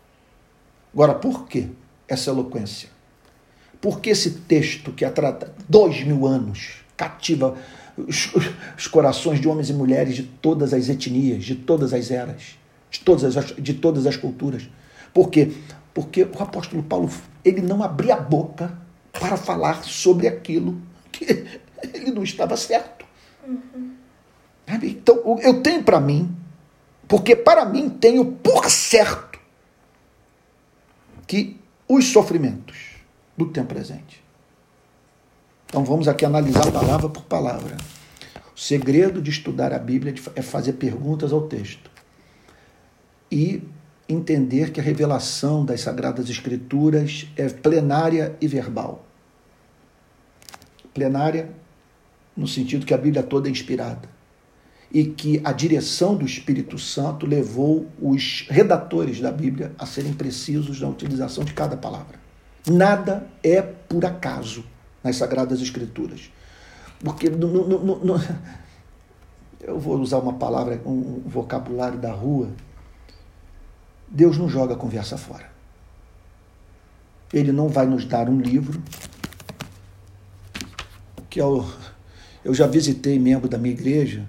Agora, 0.93 1.15
por 1.15 1.47
que 1.47 1.69
essa 2.07 2.31
eloquência? 2.31 2.89
Por 3.81 4.01
que 4.01 4.11
esse 4.11 4.31
texto 4.31 4.93
que 4.93 5.05
há 5.05 5.13
dois 5.69 6.05
mil 6.05 6.27
anos 6.27 6.83
cativa 6.97 7.57
os, 7.97 8.31
os, 8.77 8.87
corações 8.87 9.41
de 9.41 9.49
homens 9.49 9.71
e 9.71 9.73
mulheres 9.73 10.17
de 10.17 10.23
todas 10.23 10.73
as 10.73 10.89
etnias, 10.89 11.45
de 11.45 11.55
todas 11.55 11.93
as 11.93 12.11
eras, 12.11 12.59
de 12.91 13.01
todas 13.01 13.37
as, 13.37 13.47
de 13.57 13.75
todas 13.75 14.07
as 14.07 14.17
culturas? 14.17 14.69
Por 15.13 15.31
quê? 15.31 15.53
Porque 15.93 16.23
o 16.23 16.43
apóstolo 16.43 16.83
Paulo 16.83 17.11
ele 17.45 17.61
não 17.61 17.83
abria 17.83 18.15
a 18.15 18.21
boca 18.21 18.79
para 19.13 19.37
falar 19.37 19.83
sobre 19.85 20.29
aquilo 20.29 20.81
que 21.11 21.25
ele 21.95 22.11
não 22.13 22.23
estava 22.23 22.57
certo. 22.57 23.05
Uhum. 23.47 23.93
Então, 24.83 25.39
eu 25.43 25.61
tenho 25.61 25.83
para 25.83 26.01
mim, 26.01 26.35
porque 27.09 27.35
para 27.35 27.65
mim 27.65 27.91
tenho 27.91 28.25
por 28.25 28.71
certo 28.71 29.32
que 31.33 31.57
os 31.89 32.13
sofrimentos 32.13 32.77
do 33.39 33.47
tempo 33.47 33.69
presente. 33.69 34.23
Então 35.65 35.83
vamos 35.83 36.07
aqui 36.07 36.27
analisar 36.27 36.71
palavra 36.71 37.09
por 37.09 37.23
palavra. 37.23 37.79
O 38.55 38.61
segredo 38.61 39.23
de 39.23 39.31
estudar 39.31 39.73
a 39.73 39.79
Bíblia 39.79 40.15
é 40.37 40.43
fazer 40.43 40.75
perguntas 40.75 41.33
ao 41.33 41.49
texto 41.49 41.91
e 43.31 43.67
entender 44.07 44.73
que 44.73 44.81
a 44.81 44.83
revelação 44.83 45.65
das 45.65 45.81
Sagradas 45.81 46.29
Escrituras 46.29 47.27
é 47.35 47.49
plenária 47.49 48.37
e 48.39 48.47
verbal. 48.47 49.03
Plenária 50.93 51.49
no 52.37 52.47
sentido 52.47 52.85
que 52.85 52.93
a 52.93 52.99
Bíblia 52.99 53.23
toda 53.23 53.49
é 53.49 53.51
inspirada 53.51 54.07
e 54.93 55.05
que 55.07 55.41
a 55.43 55.53
direção 55.53 56.15
do 56.15 56.27
Espírito 56.27 56.79
Santo 56.79 57.25
levou 57.25 57.87
os 58.01 58.47
redatores 58.51 59.21
da 59.21 59.33
Bíblia 59.33 59.73
a 59.79 59.87
serem 59.87 60.13
precisos 60.13 60.81
na 60.81 60.89
utilização 60.89 61.45
de 61.45 61.55
cada 61.55 61.77
palavra. 61.79 62.21
Nada 62.69 63.27
é 63.43 63.63
por 63.63 64.05
acaso 64.05 64.65
nas 65.03 65.17
Sagradas 65.17 65.63
Escrituras. 65.63 66.31
Porque 67.03 67.31
no, 67.31 67.49
no, 67.49 68.05
no, 68.05 68.21
eu 69.63 69.81
vou 69.81 69.99
usar 69.99 70.19
uma 70.19 70.35
palavra, 70.35 70.81
um 70.85 71.23
vocabulário 71.25 71.99
da 71.99 72.13
rua. 72.13 72.51
Deus 74.07 74.37
não 74.37 74.49
joga 74.49 74.75
a 74.75 74.77
conversa 74.77 75.17
fora. 75.17 75.51
Ele 77.33 77.51
não 77.51 77.69
vai 77.69 77.87
nos 77.87 78.05
dar 78.05 78.29
um 78.29 78.39
livro 78.39 78.83
que 81.31 81.41
o 81.41 81.67
eu 82.45 82.53
já 82.53 82.67
visitei 82.67 83.19
membro 83.19 83.49
da 83.49 83.57
minha 83.57 83.73
igreja 83.73 84.29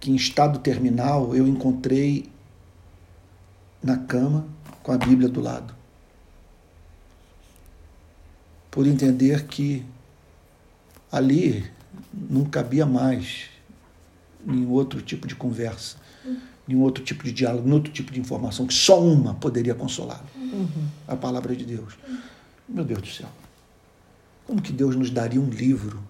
que 0.00 0.10
em 0.10 0.16
estado 0.16 0.58
terminal 0.58 1.34
eu 1.34 1.46
encontrei 1.46 2.30
na 3.82 3.96
cama 3.96 4.46
com 4.82 4.92
a 4.92 4.98
Bíblia 4.98 5.28
do 5.28 5.40
lado. 5.40 5.74
Por 8.70 8.86
entender 8.86 9.46
que 9.46 9.84
ali 11.10 11.70
não 12.12 12.44
cabia 12.44 12.86
mais 12.86 13.50
nenhum 14.44 14.70
outro 14.70 15.02
tipo 15.02 15.26
de 15.26 15.34
conversa, 15.34 15.96
nenhum 16.66 16.82
outro 16.82 17.02
tipo 17.02 17.24
de 17.24 17.32
diálogo, 17.32 17.64
nenhum 17.64 17.76
outro 17.76 17.92
tipo 17.92 18.12
de 18.12 18.20
informação, 18.20 18.66
que 18.66 18.74
só 18.74 19.02
uma 19.02 19.34
poderia 19.34 19.74
consolá-lo. 19.74 20.26
Uhum. 20.36 20.88
A 21.06 21.16
palavra 21.16 21.56
de 21.56 21.64
Deus. 21.64 21.94
Meu 22.68 22.84
Deus 22.84 23.00
do 23.00 23.08
céu. 23.08 23.28
Como 24.46 24.62
que 24.62 24.72
Deus 24.72 24.94
nos 24.94 25.10
daria 25.10 25.40
um 25.40 25.48
livro 25.48 26.02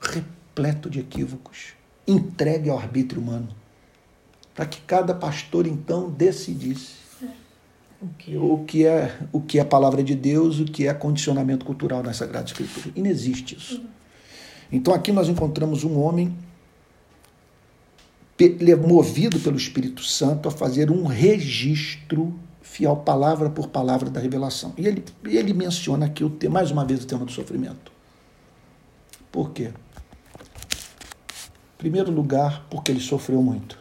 repleto 0.00 0.88
de 0.88 1.00
equívocos, 1.00 1.74
entregue 2.06 2.70
ao 2.70 2.78
arbítrio 2.78 3.20
humano, 3.20 3.48
para 4.54 4.66
que 4.66 4.80
cada 4.82 5.14
pastor 5.14 5.66
então 5.66 6.10
decidisse 6.10 7.06
o 8.00 8.08
que, 8.08 8.34
é. 8.34 8.38
o 8.38 8.64
que 8.64 8.86
é 8.86 9.18
o 9.32 9.40
que 9.40 9.58
é 9.58 9.62
a 9.62 9.64
palavra 9.64 10.02
de 10.02 10.14
Deus, 10.14 10.60
o 10.60 10.64
que 10.64 10.86
é 10.86 10.94
condicionamento 10.94 11.64
cultural 11.64 12.02
na 12.02 12.12
Sagrada 12.12 12.46
Escritura. 12.46 12.90
E 12.94 13.02
não 13.02 13.10
existe 13.10 13.56
isso. 13.56 13.82
Então 14.70 14.92
aqui 14.92 15.12
nós 15.12 15.28
encontramos 15.28 15.84
um 15.84 15.98
homem 15.98 16.36
movido 18.86 19.40
pelo 19.40 19.56
Espírito 19.56 20.02
Santo 20.02 20.48
a 20.48 20.50
fazer 20.50 20.90
um 20.90 21.06
registro 21.06 22.34
fiel 22.60 22.96
palavra 22.96 23.48
por 23.48 23.68
palavra 23.68 24.10
da 24.10 24.20
revelação. 24.20 24.74
E 24.76 24.86
ele, 24.86 25.02
ele 25.24 25.54
menciona 25.54 26.06
aqui 26.06 26.22
o 26.22 26.36
mais 26.50 26.70
uma 26.70 26.84
vez 26.84 27.02
o 27.02 27.06
tema 27.06 27.24
do 27.24 27.32
sofrimento. 27.32 27.90
Por 29.32 29.50
quê? 29.52 29.70
Primeiro 31.78 32.10
lugar, 32.10 32.66
porque 32.70 32.90
ele 32.90 33.00
sofreu 33.00 33.42
muito. 33.42 33.78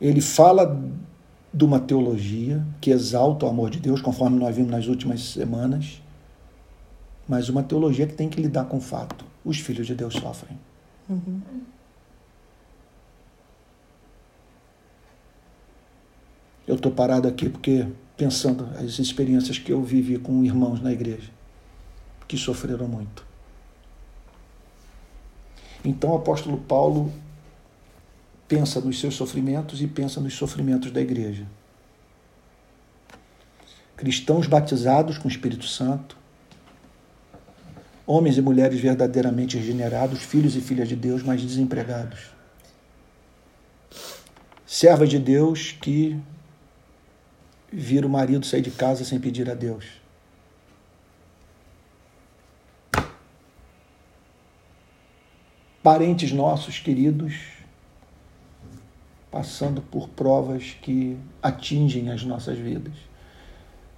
Ele 0.00 0.20
fala 0.20 0.80
de 1.52 1.64
uma 1.64 1.80
teologia 1.80 2.64
que 2.80 2.90
exalta 2.90 3.46
o 3.46 3.48
amor 3.48 3.70
de 3.70 3.80
Deus, 3.80 4.00
conforme 4.00 4.38
nós 4.38 4.54
vimos 4.54 4.70
nas 4.70 4.86
últimas 4.86 5.20
semanas, 5.20 6.00
mas 7.28 7.48
uma 7.48 7.62
teologia 7.62 8.06
que 8.06 8.14
tem 8.14 8.28
que 8.28 8.40
lidar 8.40 8.64
com 8.66 8.76
o 8.76 8.80
fato: 8.80 9.24
os 9.44 9.58
filhos 9.58 9.86
de 9.86 9.94
Deus 9.94 10.14
sofrem. 10.14 10.58
Uhum. 11.08 11.40
Eu 16.66 16.74
estou 16.74 16.92
parado 16.92 17.26
aqui 17.26 17.48
porque 17.48 17.86
pensando 18.16 18.68
as 18.78 18.98
experiências 18.98 19.58
que 19.58 19.72
eu 19.72 19.82
vivi 19.82 20.18
com 20.18 20.44
irmãos 20.44 20.82
na 20.82 20.92
igreja 20.92 21.30
que 22.28 22.36
sofreram 22.36 22.86
muito. 22.86 23.27
Então 25.84 26.10
o 26.10 26.16
apóstolo 26.16 26.58
Paulo 26.58 27.12
pensa 28.46 28.80
nos 28.80 28.98
seus 28.98 29.14
sofrimentos 29.14 29.82
e 29.82 29.86
pensa 29.86 30.20
nos 30.20 30.34
sofrimentos 30.34 30.90
da 30.90 31.00
igreja. 31.00 31.46
Cristãos 33.96 34.46
batizados 34.46 35.18
com 35.18 35.28
o 35.28 35.30
Espírito 35.30 35.66
Santo, 35.66 36.16
homens 38.06 38.38
e 38.38 38.40
mulheres 38.40 38.80
verdadeiramente 38.80 39.58
regenerados, 39.58 40.20
filhos 40.20 40.56
e 40.56 40.60
filhas 40.60 40.88
de 40.88 40.96
Deus, 40.96 41.22
mas 41.22 41.42
desempregados. 41.42 42.30
Servas 44.66 45.08
de 45.08 45.18
Deus 45.18 45.72
que 45.72 46.18
viram 47.72 48.08
o 48.08 48.12
marido 48.12 48.46
sair 48.46 48.62
de 48.62 48.70
casa 48.70 49.04
sem 49.04 49.18
pedir 49.18 49.50
a 49.50 49.54
Deus. 49.54 49.97
Parentes 55.88 56.32
nossos 56.32 56.78
queridos 56.78 57.34
passando 59.30 59.80
por 59.80 60.06
provas 60.06 60.76
que 60.82 61.16
atingem 61.42 62.10
as 62.10 62.22
nossas 62.24 62.58
vidas. 62.58 62.92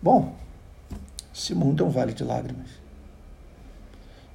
Bom, 0.00 0.36
esse 1.34 1.52
mundo 1.52 1.82
é 1.82 1.86
um 1.88 1.90
vale 1.90 2.12
de 2.12 2.22
lágrimas. 2.22 2.68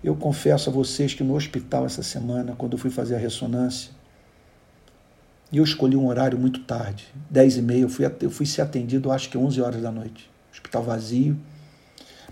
Eu 0.04 0.18
confesso 0.18 0.70
a 0.70 0.74
vocês 0.74 1.13
que 1.13 1.24
no 1.24 1.34
hospital 1.34 1.86
essa 1.86 2.04
semana, 2.04 2.56
quando 2.58 2.74
eu 2.74 2.78
fui 2.78 2.91
fazer 2.91 3.15
a 3.15 3.20
ressonância, 3.20 3.89
eu 5.50 5.63
escolhi 5.63 5.96
um 5.96 6.08
horário 6.08 6.38
muito 6.38 6.60
tarde, 6.65 7.08
10 7.30 7.56
e 7.56 7.62
meia, 7.62 7.82
eu 7.84 7.89
fui, 7.89 8.06
eu 8.20 8.30
fui 8.30 8.46
ser 8.46 8.63
atendido 8.63 9.13
acho 9.13 9.30
que 9.30 9.38
11 9.38 9.62
horas 9.62 9.82
da 9.82 9.94
noite. 9.94 10.30
Hospital 10.52 10.84
vazio, 10.84 11.39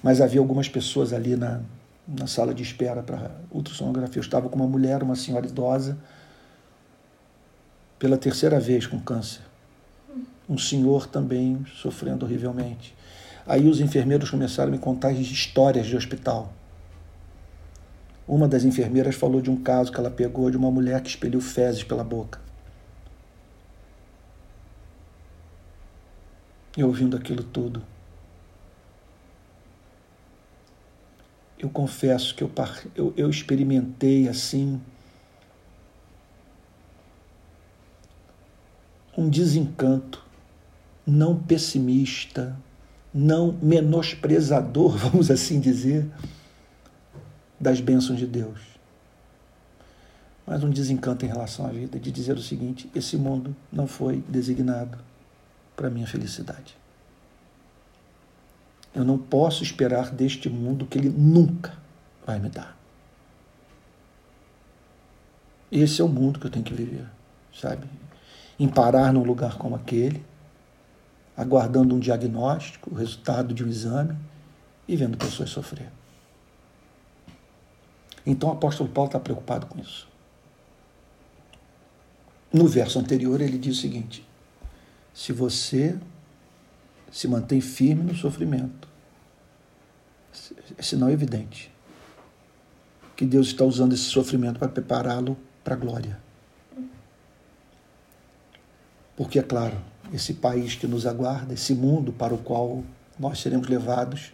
mas 0.04 0.20
havia 0.20 0.42
algumas 0.42 0.68
pessoas 0.68 1.14
ali 1.14 1.38
na, 1.38 1.62
na 2.08 2.28
sala 2.28 2.54
de 2.54 2.64
espera 2.64 3.02
para 3.02 3.32
ultrassonografia. 3.52 4.20
Eu 4.20 4.24
estava 4.24 4.50
com 4.50 4.56
uma 4.56 4.68
mulher, 4.68 5.02
uma 5.02 5.16
senhora 5.16 5.46
idosa, 5.46 5.98
pela 7.98 8.18
terceira 8.18 8.60
vez 8.60 8.86
com 8.86 9.00
câncer. 9.00 9.42
Um 10.50 10.58
senhor 10.58 11.08
também 11.08 11.66
sofrendo 11.76 12.26
horrivelmente. 12.26 12.94
Aí 13.46 13.68
os 13.68 13.80
enfermeiros 13.80 14.30
começaram 14.30 14.70
a 14.70 14.72
me 14.72 14.80
contar 14.80 15.12
histórias 15.12 15.86
de 15.86 15.96
hospital. 15.96 16.54
Uma 18.28 18.48
das 18.48 18.64
enfermeiras 18.64 19.16
falou 19.16 19.42
de 19.42 19.50
um 19.50 19.58
caso 19.58 19.92
que 19.92 20.00
ela 20.00 20.10
pegou 20.10 20.50
de 20.50 20.58
uma 20.58 20.72
mulher 20.72 21.02
que 21.02 21.10
expeliu 21.10 21.42
fezes 21.42 21.84
pela 21.84 22.04
boca. 22.04 22.40
E 26.76 26.84
ouvindo 26.84 27.16
aquilo 27.16 27.44
tudo, 27.44 27.84
eu 31.64 31.70
confesso 31.70 32.36
que 32.36 32.44
eu, 32.44 32.52
eu, 32.94 33.14
eu 33.16 33.30
experimentei 33.30 34.28
assim 34.28 34.82
um 39.18 39.30
desencanto, 39.30 40.22
não 41.08 41.40
pessimista, 41.40 42.54
não 43.14 43.54
menosprezador, 43.62 44.98
vamos 45.00 45.32
assim 45.32 45.62
dizer, 45.62 46.06
das 47.58 47.80
bênçãos 47.80 48.20
de 48.20 48.28
Deus, 48.28 48.60
mas 50.46 50.62
um 50.66 50.70
desencanto 50.70 51.26
em 51.26 51.30
relação 51.30 51.66
à 51.66 51.70
vida, 51.70 51.98
de 51.98 52.12
dizer 52.12 52.36
o 52.36 52.42
seguinte: 52.42 52.92
esse 52.94 53.16
mundo 53.16 53.56
não 53.72 53.88
foi 53.88 54.22
designado 54.28 54.98
para 55.78 55.90
minha 55.90 56.06
felicidade. 56.06 56.83
Eu 58.94 59.04
não 59.04 59.18
posso 59.18 59.64
esperar 59.64 60.12
deste 60.12 60.50
mundo 60.50 60.86
que 60.86 60.98
ele 60.98 61.10
nunca 61.10 61.78
vai 62.26 62.40
me 62.40 62.50
dar. 62.50 62.78
Esse 65.72 66.02
é 66.02 66.04
o 66.04 66.08
mundo 66.08 66.40
que 66.40 66.46
eu 66.46 66.52
tenho 66.52 66.64
que 66.64 66.74
viver, 66.74 67.06
sabe? 67.52 67.88
Em 68.60 68.68
parar 68.68 69.12
num 69.12 69.24
lugar 69.24 69.58
como 69.58 69.76
aquele, 69.76 70.24
aguardando 71.36 71.96
um 71.96 72.00
diagnóstico, 72.00 72.92
o 72.92 72.96
resultado 72.96 73.54
de 73.54 73.64
um 73.64 73.68
exame 73.68 74.16
e 74.88 74.96
vendo 74.96 75.18
pessoas 75.18 75.50
sofrer. 75.50 75.92
Então 78.26 78.50
o 78.50 78.54
apóstolo 78.54 78.90
Paulo 78.90 79.08
está 79.10 79.20
preocupado 79.20 79.66
com 79.66 79.80
isso. 79.80 80.08
No 82.52 82.68
verso 82.68 83.00
anterior 83.00 83.42
ele 83.42 83.58
diz 83.58 83.78
o 83.78 83.82
seguinte: 83.82 84.24
se 85.12 85.34
você 85.34 85.98
se 87.12 87.28
mantém 87.28 87.60
firme 87.62 88.04
no 88.04 88.16
sofrimento, 88.16 88.83
é 90.78 90.82
sinal 90.82 91.10
evidente 91.10 91.72
que 93.16 93.26
Deus 93.26 93.48
está 93.48 93.64
usando 93.64 93.94
esse 93.94 94.04
sofrimento 94.04 94.60
para 94.60 94.68
prepará-lo 94.68 95.38
para 95.64 95.76
a 95.76 95.78
glória. 95.78 96.20
Porque, 99.16 99.38
é 99.38 99.44
claro, 99.44 99.78
esse 100.12 100.34
país 100.34 100.76
que 100.76 100.88
nos 100.88 101.06
aguarda, 101.06 101.54
esse 101.54 101.74
mundo 101.74 102.12
para 102.12 102.34
o 102.34 102.38
qual 102.38 102.84
nós 103.20 103.40
seremos 103.40 103.68
levados 103.68 104.34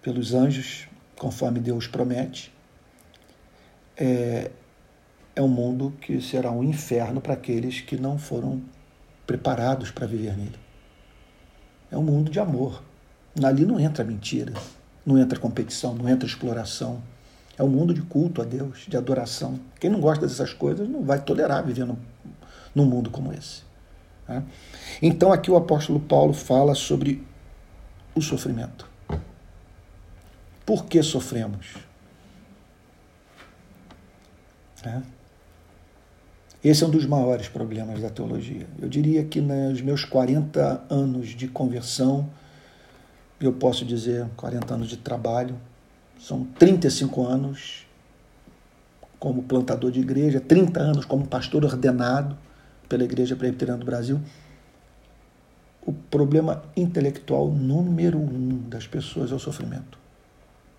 pelos 0.00 0.32
anjos, 0.32 0.88
conforme 1.16 1.60
Deus 1.60 1.86
promete, 1.86 2.52
é, 3.96 4.50
é 5.36 5.42
um 5.42 5.48
mundo 5.48 5.92
que 6.00 6.20
será 6.20 6.50
um 6.50 6.64
inferno 6.64 7.20
para 7.20 7.34
aqueles 7.34 7.80
que 7.80 7.96
não 7.96 8.18
foram 8.18 8.62
preparados 9.26 9.90
para 9.90 10.06
viver 10.06 10.36
nele. 10.36 10.58
É 11.90 11.96
um 11.96 12.02
mundo 12.02 12.30
de 12.30 12.40
amor. 12.40 12.82
Ali 13.42 13.64
não 13.64 13.78
entra 13.78 14.04
mentira, 14.04 14.52
não 15.04 15.18
entra 15.18 15.38
competição, 15.38 15.94
não 15.94 16.08
entra 16.08 16.26
exploração. 16.26 17.02
É 17.56 17.62
um 17.62 17.68
mundo 17.68 17.94
de 17.94 18.02
culto 18.02 18.42
a 18.42 18.44
Deus, 18.44 18.84
de 18.88 18.96
adoração. 18.96 19.60
Quem 19.78 19.90
não 19.90 20.00
gosta 20.00 20.26
dessas 20.26 20.52
coisas 20.52 20.88
não 20.88 21.04
vai 21.04 21.20
tolerar 21.20 21.64
viver 21.64 21.84
num, 21.84 21.96
num 22.74 22.84
mundo 22.84 23.10
como 23.10 23.32
esse. 23.32 23.62
Né? 24.28 24.42
Então 25.00 25.32
aqui 25.32 25.50
o 25.50 25.56
apóstolo 25.56 26.00
Paulo 26.00 26.32
fala 26.32 26.74
sobre 26.74 27.24
o 28.14 28.20
sofrimento. 28.20 28.88
Por 30.66 30.86
que 30.86 31.02
sofremos? 31.02 31.74
É. 34.84 35.02
Esse 36.62 36.82
é 36.82 36.86
um 36.86 36.90
dos 36.90 37.04
maiores 37.04 37.48
problemas 37.48 38.00
da 38.00 38.08
teologia. 38.08 38.66
Eu 38.80 38.88
diria 38.88 39.22
que 39.24 39.40
nos 39.40 39.82
meus 39.82 40.04
40 40.04 40.84
anos 40.88 41.28
de 41.28 41.46
conversão, 41.46 42.30
eu 43.46 43.52
posso 43.52 43.84
dizer 43.84 44.26
40 44.36 44.74
anos 44.74 44.88
de 44.88 44.96
trabalho, 44.96 45.56
são 46.18 46.44
35 46.58 47.26
anos 47.26 47.86
como 49.18 49.42
plantador 49.42 49.90
de 49.90 50.00
igreja, 50.00 50.40
30 50.40 50.80
anos 50.80 51.04
como 51.04 51.26
pastor 51.26 51.64
ordenado 51.64 52.36
pela 52.88 53.04
Igreja 53.04 53.34
Presbiteriana 53.34 53.78
do 53.78 53.86
Brasil. 53.86 54.20
O 55.86 55.92
problema 55.92 56.62
intelectual 56.76 57.48
número 57.48 58.18
um 58.18 58.68
das 58.68 58.86
pessoas 58.86 59.32
é 59.32 59.34
o 59.34 59.38
sofrimento. 59.38 59.98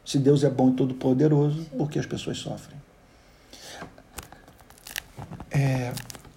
Se 0.06 0.20
Deus 0.20 0.44
é 0.44 0.50
bom 0.50 0.70
e 0.70 0.74
todo-poderoso, 0.74 1.66
por 1.78 1.90
que 1.90 1.98
as 1.98 2.06
pessoas 2.06 2.38
sofrem? 2.38 2.78
É, 5.50 5.94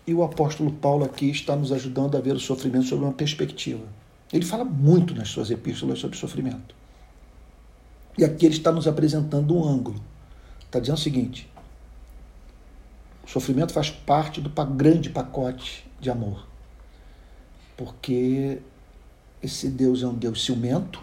e 0.06 0.14
o 0.14 0.22
apóstolo 0.22 0.72
Paulo 0.72 1.04
aqui 1.04 1.30
está 1.30 1.54
nos 1.54 1.72
ajudando 1.72 2.16
a 2.16 2.20
ver 2.20 2.32
o 2.32 2.40
sofrimento 2.40 2.86
sob 2.86 3.04
uma 3.04 3.12
perspectiva. 3.12 3.84
Ele 4.32 4.44
fala 4.44 4.64
muito 4.64 5.14
nas 5.14 5.28
suas 5.28 5.50
epístolas 5.50 5.98
sobre 5.98 6.16
sofrimento. 6.16 6.74
E 8.16 8.24
aqui 8.24 8.46
ele 8.46 8.56
está 8.56 8.70
nos 8.72 8.86
apresentando 8.86 9.56
um 9.56 9.64
ângulo. 9.64 10.02
Está 10.60 10.78
dizendo 10.80 10.96
o 10.96 11.00
seguinte: 11.00 11.48
o 13.24 13.28
sofrimento 13.28 13.72
faz 13.72 13.90
parte 13.90 14.40
do 14.40 14.50
grande 14.66 15.08
pacote 15.08 15.88
de 16.00 16.10
amor. 16.10 16.46
Porque 17.76 18.60
esse 19.42 19.68
Deus 19.68 20.02
é 20.02 20.06
um 20.06 20.14
Deus 20.14 20.44
ciumento, 20.44 21.00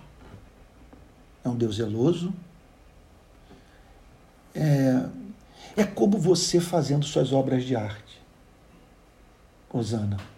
é 1.44 1.50
um 1.50 1.56
Deus 1.56 1.78
zeloso. 1.78 2.34
É, 4.54 5.06
é 5.78 5.84
como 5.84 6.20
você 6.20 6.60
fazendo 6.60 7.06
suas 7.06 7.34
obras 7.34 7.64
de 7.64 7.76
arte, 7.76 8.22
Osana. 9.72 10.35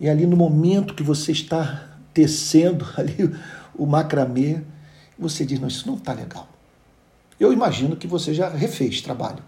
E 0.00 0.08
ali 0.08 0.26
no 0.26 0.36
momento 0.36 0.94
que 0.94 1.02
você 1.02 1.30
está 1.30 1.88
tecendo 2.14 2.86
ali 2.96 3.32
o 3.74 3.86
macramê, 3.86 4.62
você 5.18 5.44
diz, 5.44 5.60
não, 5.60 5.68
isso 5.68 5.86
não 5.86 5.96
está 5.96 6.14
legal. 6.14 6.48
Eu 7.38 7.52
imagino 7.52 7.96
que 7.96 8.06
você 8.06 8.32
já 8.32 8.48
refez 8.48 9.00
trabalho. 9.02 9.42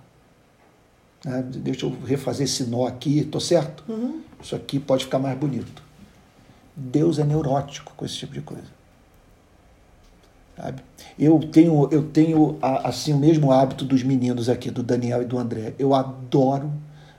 Né? 1.25 1.43
Deixa 1.43 1.87
eu 1.87 1.97
refazer 2.05 2.45
esse 2.45 2.65
nó 2.65 2.87
aqui, 2.87 3.21
estou 3.21 3.41
certo? 3.41 3.85
Uhum. 3.89 4.21
Isso 4.43 4.55
aqui 4.55 4.79
pode 4.79 5.05
ficar 5.05 5.19
mais 5.19 5.39
bonito. 5.39 5.83
Deus 6.77 7.19
é 7.19 7.25
neurótico 7.25 7.93
com 7.97 8.05
esse 8.05 8.17
tipo 8.17 8.33
de 8.33 8.41
coisa. 8.41 8.83
Sabe? 10.57 10.83
Eu 11.19 11.39
tenho, 11.51 11.89
eu 11.91 12.09
tenho 12.09 12.59
assim 12.63 13.13
o 13.13 13.19
mesmo 13.19 13.53
hábito 13.53 13.85
dos 13.85 14.03
meninos 14.03 14.49
aqui, 14.49 14.71
do 14.71 14.83
Daniel 14.83 15.23
e 15.23 15.25
do 15.25 15.39
André. 15.39 15.75
Eu 15.79 15.95
adoro 15.95 16.73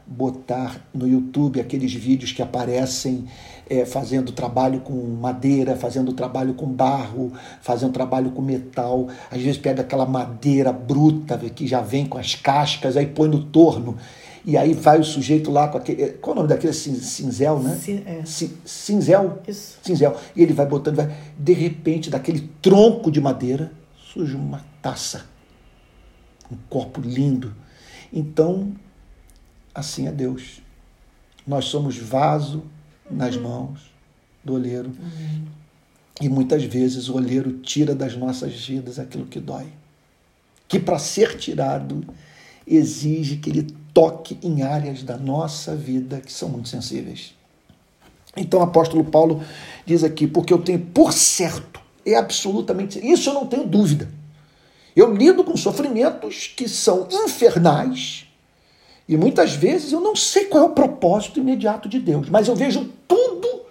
botar 0.06 0.82
no 0.94 1.08
YouTube 1.08 1.60
aqueles 1.60 1.94
vídeos 1.94 2.32
que 2.32 2.42
aparecem 2.42 3.26
é, 3.70 3.86
fazendo 3.86 4.32
trabalho 4.32 4.82
com 4.82 4.94
madeira, 4.94 5.76
fazendo 5.76 6.14
trabalho 6.14 6.54
com 6.54 6.66
barro, 6.68 7.32
fazendo 7.62 7.94
trabalho 7.94 8.32
com 8.32 8.42
metal. 8.42 9.08
Às 9.32 9.42
vezes 9.42 9.58
pega 9.58 9.82
aquela 9.82 10.06
madeira 10.06 10.72
bruta 10.72 11.38
que 11.38 11.66
já 11.66 11.82
vem 11.82 12.06
com 12.06 12.18
as 12.18 12.36
cascas, 12.36 12.98
aí 12.98 13.08
põe 13.08 13.30
no 13.30 13.46
torno. 13.46 13.98
E 14.46 14.58
aí 14.58 14.74
vai 14.74 15.00
o 15.00 15.04
sujeito 15.06 15.50
lá 15.50 15.70
com 15.70 15.78
aquele. 15.78 16.10
Qual 16.14 16.36
é 16.36 16.40
o 16.40 16.42
nome 16.42 16.50
daquele? 16.50 16.74
Cinzel, 16.74 17.60
né? 17.60 17.80
É. 18.06 18.24
Cinzel. 18.26 19.40
Isso. 19.48 19.80
Cinzel. 19.82 20.18
E 20.36 20.44
ele 20.44 20.52
vai 20.52 20.66
botando, 20.66 20.98
vai. 20.98 21.16
De 21.38 21.54
repente, 21.54 22.10
daquele 22.10 22.50
tronco 22.62 23.10
de 23.10 23.22
madeira, 23.22 23.72
surge 23.96 24.36
uma 24.36 24.62
taça. 24.82 25.26
Um 26.52 26.58
copo 26.70 27.00
lindo. 27.00 27.56
Então, 28.12 28.74
assim 29.74 30.08
é 30.08 30.12
Deus. 30.12 30.62
Nós 31.46 31.66
somos 31.66 31.98
vaso 31.98 32.64
nas 33.10 33.36
uhum. 33.36 33.44
mãos 33.44 33.94
do 34.44 34.54
olheiro. 34.54 34.90
Uhum. 34.90 35.46
E 36.22 36.30
muitas 36.30 36.64
vezes 36.64 37.10
o 37.10 37.16
olheiro 37.16 37.60
tira 37.60 37.96
das 37.96 38.16
nossas 38.16 38.54
vidas 38.66 39.00
aquilo 39.00 39.26
que 39.26 39.40
dói. 39.40 39.68
Que 40.68 40.80
para 40.80 41.00
ser 41.00 41.38
tirado 41.38 42.06
exige 42.66 43.38
que 43.38 43.50
ele 43.50 43.68
toque 43.94 44.38
em 44.42 44.62
áreas 44.64 45.04
da 45.04 45.18
nossa 45.18 45.76
vida 45.76 46.22
que 46.22 46.32
são 46.32 46.50
muito 46.50 46.70
sensíveis. 46.70 47.34
Então 48.36 48.60
o 48.60 48.64
apóstolo 48.64 49.04
Paulo 49.04 49.44
diz 49.86 50.04
aqui, 50.04 50.26
porque 50.26 50.54
eu 50.54 50.60
tenho 50.60 50.80
por 50.80 51.14
certo, 51.14 51.80
é 52.06 52.16
absolutamente, 52.16 53.00
isso 53.00 53.30
eu 53.30 53.34
não 53.34 53.46
tenho 53.46 53.68
dúvida. 53.68 54.10
Eu 54.96 55.14
lido 55.14 55.44
com 55.44 55.56
sofrimentos 55.58 56.52
que 56.56 56.68
são 56.68 57.08
infernais, 57.12 58.28
e 59.08 59.18
muitas 59.18 59.54
vezes 59.54 59.92
eu 59.92 60.00
não 60.00 60.16
sei 60.16 60.46
qual 60.46 60.64
é 60.64 60.68
o 60.68 60.72
propósito 60.72 61.40
imediato 61.40 61.90
de 61.90 62.00
Deus, 62.00 62.30
mas 62.30 62.48
eu 62.48 62.56
vejo 62.56 62.90
tudo 63.08 63.64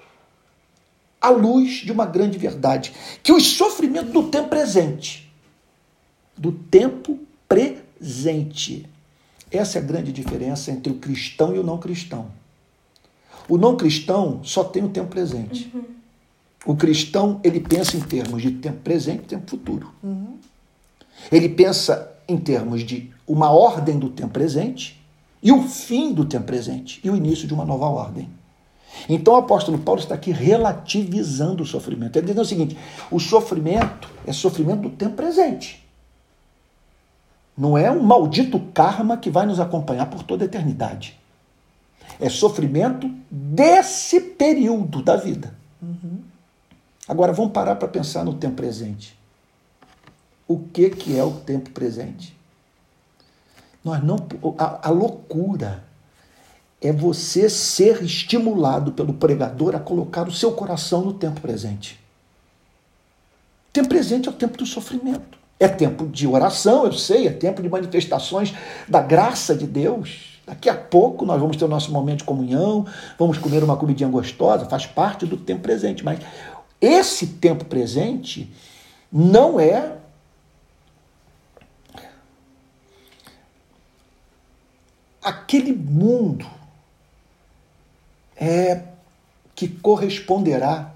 à 1.21 1.31
luz 1.31 1.77
de 1.85 1.91
uma 1.91 2.05
grande 2.05 2.37
verdade: 2.37 2.93
que 3.23 3.33
os 3.33 3.47
sofrimentos 3.47 4.13
do 4.13 4.25
tempo 4.25 4.49
presente, 4.49 5.33
do 6.37 6.53
tempo 6.53 7.19
presente, 7.49 8.87
essa 9.51 9.79
é 9.79 9.83
a 9.83 9.85
grande 9.85 10.13
diferença 10.13 10.71
entre 10.71 10.93
o 10.93 10.97
cristão 10.97 11.55
e 11.55 11.59
o 11.59 11.63
não 11.63 11.79
cristão. 11.79 12.31
O 13.49 13.57
não 13.57 13.77
cristão 13.77 14.41
só 14.45 14.63
tem 14.63 14.85
o 14.85 14.89
tempo 14.89 15.09
presente. 15.09 15.71
Uhum. 15.75 15.85
O 16.65 16.77
cristão, 16.77 17.41
ele 17.43 17.59
pensa 17.59 17.97
em 17.97 18.01
termos 18.01 18.41
de 18.41 18.53
tempo 18.53 18.79
presente 18.85 19.25
e 19.25 19.27
tempo 19.27 19.51
futuro. 19.51 19.93
Uhum. 20.03 20.39
Ele 21.31 21.49
pensa 21.49 22.13
em 22.29 22.37
termos 22.37 22.85
de 22.85 23.11
uma 23.27 23.51
ordem 23.51 23.99
do 23.99 24.09
tempo 24.09 24.33
presente 24.33 25.02
e 25.43 25.51
o 25.51 25.63
fim 25.63 26.13
do 26.13 26.25
tempo 26.25 26.47
presente 26.47 27.01
e 27.03 27.11
o 27.11 27.17
início 27.17 27.49
de 27.49 27.55
uma 27.55 27.65
nova 27.65 27.87
ordem. 27.87 28.31
Então 29.09 29.35
o 29.35 29.39
apóstolo 29.39 29.79
Paulo 29.79 30.01
está 30.01 30.15
aqui 30.15 30.31
relativizando 30.31 31.63
o 31.63 31.67
sofrimento. 31.67 32.17
Ele 32.17 32.27
diz 32.27 32.39
o 32.39 32.45
seguinte: 32.45 32.77
o 33.11 33.19
sofrimento 33.19 34.09
é 34.27 34.33
sofrimento 34.33 34.83
do 34.83 34.91
tempo 34.91 35.17
presente. 35.17 35.83
Não 37.57 37.77
é 37.77 37.91
um 37.91 38.03
maldito 38.03 38.59
karma 38.73 39.17
que 39.17 39.31
vai 39.31 39.47
nos 39.47 39.61
acompanhar 39.61 40.07
por 40.07 40.23
toda 40.23 40.45
a 40.45 40.47
eternidade. 40.47 41.19
É 42.21 42.29
sofrimento 42.29 43.11
desse 43.31 44.21
período 44.21 45.03
da 45.03 45.17
vida. 45.17 45.55
Uhum. 45.81 46.21
Agora 47.09 47.33
vamos 47.33 47.53
parar 47.53 47.77
para 47.77 47.89
pensar 47.89 48.25
no 48.25 48.35
tempo 48.35 48.57
presente. 48.57 49.19
O 50.47 50.59
que, 50.59 50.91
que 50.91 51.19
é 51.19 51.25
o 51.25 51.33
tempo 51.33 51.71
presente? 51.71 52.37
Nós 53.85 54.03
não, 54.03 54.17
a, 54.59 54.89
a 54.89 54.91
loucura 54.91 55.85
é 56.81 56.93
você 56.93 57.49
ser 57.49 58.03
estimulado 58.03 58.93
pelo 58.93 59.15
pregador 59.15 59.75
a 59.75 59.81
colocar 59.81 60.27
o 60.27 60.33
seu 60.33 60.53
coração 60.53 61.03
no 61.03 61.13
tempo 61.13 61.41
presente. 61.41 61.99
O 63.71 63.73
tempo 63.73 63.89
presente 63.89 64.29
é 64.29 64.31
o 64.31 64.35
tempo 64.35 64.59
do 64.59 64.67
sofrimento. 64.67 65.39
É 65.59 65.69
tempo 65.69 66.09
de 66.09 66.27
oração, 66.27 66.85
eu 66.87 66.93
sei, 66.93 67.29
é 67.29 67.31
tempo 67.31 67.63
de 67.63 67.69
manifestações 67.69 68.53
da 68.89 69.01
graça 69.01 69.55
de 69.55 69.65
Deus. 69.65 70.41
Daqui 70.45 70.69
a 70.69 70.75
pouco 70.75 71.25
nós 71.25 71.41
vamos 71.41 71.57
ter 71.57 71.65
o 71.65 71.69
nosso 71.69 71.93
momento 71.93 72.19
de 72.19 72.25
comunhão, 72.25 72.85
vamos 73.17 73.39
comer 73.39 73.63
uma 73.63 73.77
comidinha 73.77 74.09
gostosa, 74.09 74.67
faz 74.67 74.87
parte 74.87 75.25
do 75.25 75.37
tempo 75.37 75.63
presente. 75.63 76.05
Mas 76.05 76.19
esse 76.81 77.29
tempo 77.29 77.65
presente 77.65 78.53
não 79.11 79.61
é 79.61 79.99
aquele 85.23 85.73
mundo 85.73 86.47
é 88.37 88.83
que 89.55 89.69
corresponderá 89.69 90.93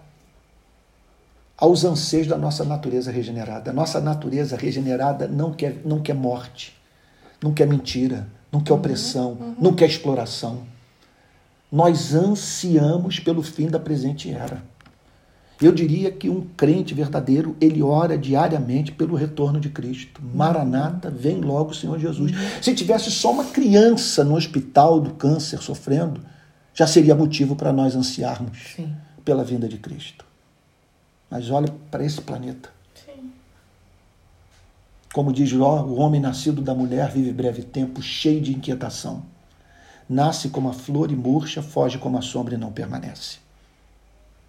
aos 1.56 1.84
anseios 1.84 2.26
da 2.26 2.36
nossa 2.36 2.64
natureza 2.64 3.10
regenerada. 3.10 3.70
A 3.70 3.74
nossa 3.74 4.00
natureza 4.00 4.56
regenerada 4.56 5.26
não 5.26 5.52
quer, 5.52 5.80
não 5.84 6.00
quer 6.00 6.14
morte, 6.14 6.76
não 7.42 7.54
quer 7.54 7.66
mentira, 7.66 8.26
não 8.52 8.60
quer 8.60 8.72
opressão, 8.72 9.32
uhum. 9.32 9.54
não 9.58 9.74
quer 9.74 9.86
exploração. 9.86 10.66
Nós 11.70 12.14
ansiamos 12.14 13.18
pelo 13.20 13.42
fim 13.42 13.68
da 13.68 13.78
presente 13.78 14.30
era. 14.32 14.62
Eu 15.60 15.72
diria 15.72 16.10
que 16.10 16.28
um 16.28 16.42
crente 16.54 16.92
verdadeiro, 16.92 17.56
ele 17.60 17.82
ora 17.82 18.18
diariamente 18.18 18.92
pelo 18.92 19.14
retorno 19.14 19.58
de 19.58 19.70
Cristo. 19.70 20.20
Maranata, 20.34 21.10
vem 21.10 21.40
logo 21.40 21.70
o 21.70 21.74
Senhor 21.74 21.98
Jesus. 21.98 22.32
Se 22.60 22.74
tivesse 22.74 23.10
só 23.10 23.32
uma 23.32 23.44
criança 23.44 24.22
no 24.22 24.36
hospital 24.36 25.00
do 25.00 25.14
câncer 25.14 25.62
sofrendo, 25.62 26.20
já 26.74 26.86
seria 26.86 27.14
motivo 27.14 27.56
para 27.56 27.72
nós 27.72 27.96
ansiarmos 27.96 28.74
Sim. 28.76 28.94
pela 29.24 29.42
vinda 29.42 29.66
de 29.66 29.78
Cristo. 29.78 30.26
Mas 31.30 31.50
olha 31.50 31.72
para 31.90 32.04
esse 32.04 32.20
planeta. 32.20 32.68
Sim. 32.94 33.30
Como 35.14 35.32
diz 35.32 35.48
Jó, 35.48 35.82
o 35.84 35.98
homem 35.98 36.20
nascido 36.20 36.60
da 36.60 36.74
mulher 36.74 37.10
vive 37.10 37.32
breve 37.32 37.62
tempo, 37.62 38.02
cheio 38.02 38.42
de 38.42 38.52
inquietação. 38.52 39.22
Nasce 40.06 40.50
como 40.50 40.68
a 40.68 40.74
flor 40.74 41.10
e 41.10 41.16
murcha, 41.16 41.62
foge 41.62 41.96
como 41.96 42.18
a 42.18 42.22
sombra 42.22 42.54
e 42.54 42.58
não 42.58 42.70
permanece. 42.70 43.45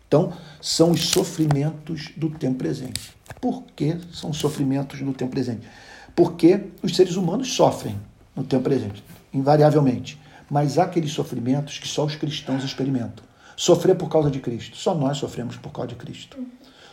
Então, 0.07 0.31
são 0.61 0.91
os 0.91 1.09
sofrimentos 1.09 2.11
do 2.15 2.29
tempo 2.29 2.59
presente. 2.59 3.13
Por 3.41 3.63
que 3.75 3.97
são 4.13 4.29
os 4.29 4.37
sofrimentos 4.37 4.99
do 5.01 5.13
tempo 5.13 5.31
presente? 5.31 5.67
Porque 6.15 6.67
os 6.81 6.95
seres 6.95 7.15
humanos 7.15 7.53
sofrem 7.53 7.99
no 8.35 8.43
tempo 8.43 8.63
presente, 8.63 9.03
invariavelmente. 9.33 10.19
Mas 10.49 10.77
há 10.77 10.83
aqueles 10.83 11.11
sofrimentos 11.11 11.77
que 11.77 11.87
só 11.87 12.05
os 12.05 12.15
cristãos 12.15 12.63
experimentam. 12.63 13.25
Sofrer 13.55 13.95
por 13.95 14.09
causa 14.09 14.31
de 14.31 14.39
Cristo. 14.39 14.77
Só 14.77 14.95
nós 14.95 15.17
sofremos 15.17 15.57
por 15.57 15.71
causa 15.71 15.89
de 15.89 15.95
Cristo. 15.95 16.37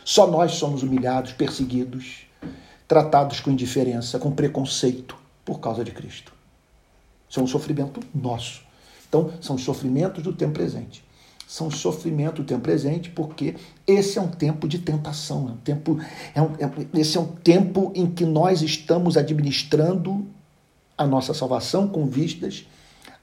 Só 0.03 0.27
nós 0.27 0.55
somos 0.55 0.83
humilhados, 0.83 1.31
perseguidos, 1.31 2.23
tratados 2.87 3.39
com 3.39 3.49
indiferença, 3.49 4.19
com 4.19 4.31
preconceito 4.31 5.15
por 5.45 5.59
causa 5.59 5.83
de 5.83 5.91
Cristo. 5.91 6.33
Isso 7.29 7.39
é 7.39 7.43
um 7.43 7.47
sofrimento 7.47 8.01
nosso. 8.13 8.61
Então, 9.07 9.31
são 9.39 9.55
os 9.55 9.63
sofrimentos 9.63 10.21
do 10.21 10.33
tempo 10.33 10.53
presente. 10.53 11.04
São 11.47 11.67
os 11.67 11.77
sofrimentos 11.77 12.43
do 12.43 12.47
tempo 12.47 12.61
presente, 12.61 13.09
porque 13.09 13.55
esse 13.85 14.17
é 14.17 14.21
um 14.21 14.27
tempo 14.27 14.67
de 14.67 14.79
tentação. 14.79 15.47
É 15.47 15.51
um 15.51 15.57
tempo, 15.57 15.99
é 16.33 16.41
um, 16.41 16.51
é, 16.55 16.99
esse 16.99 17.17
é 17.17 17.21
um 17.21 17.27
tempo 17.27 17.91
em 17.95 18.09
que 18.09 18.25
nós 18.25 18.61
estamos 18.61 19.15
administrando 19.15 20.25
a 20.97 21.05
nossa 21.05 21.33
salvação 21.33 21.87
com 21.87 22.07
vistas 22.07 22.65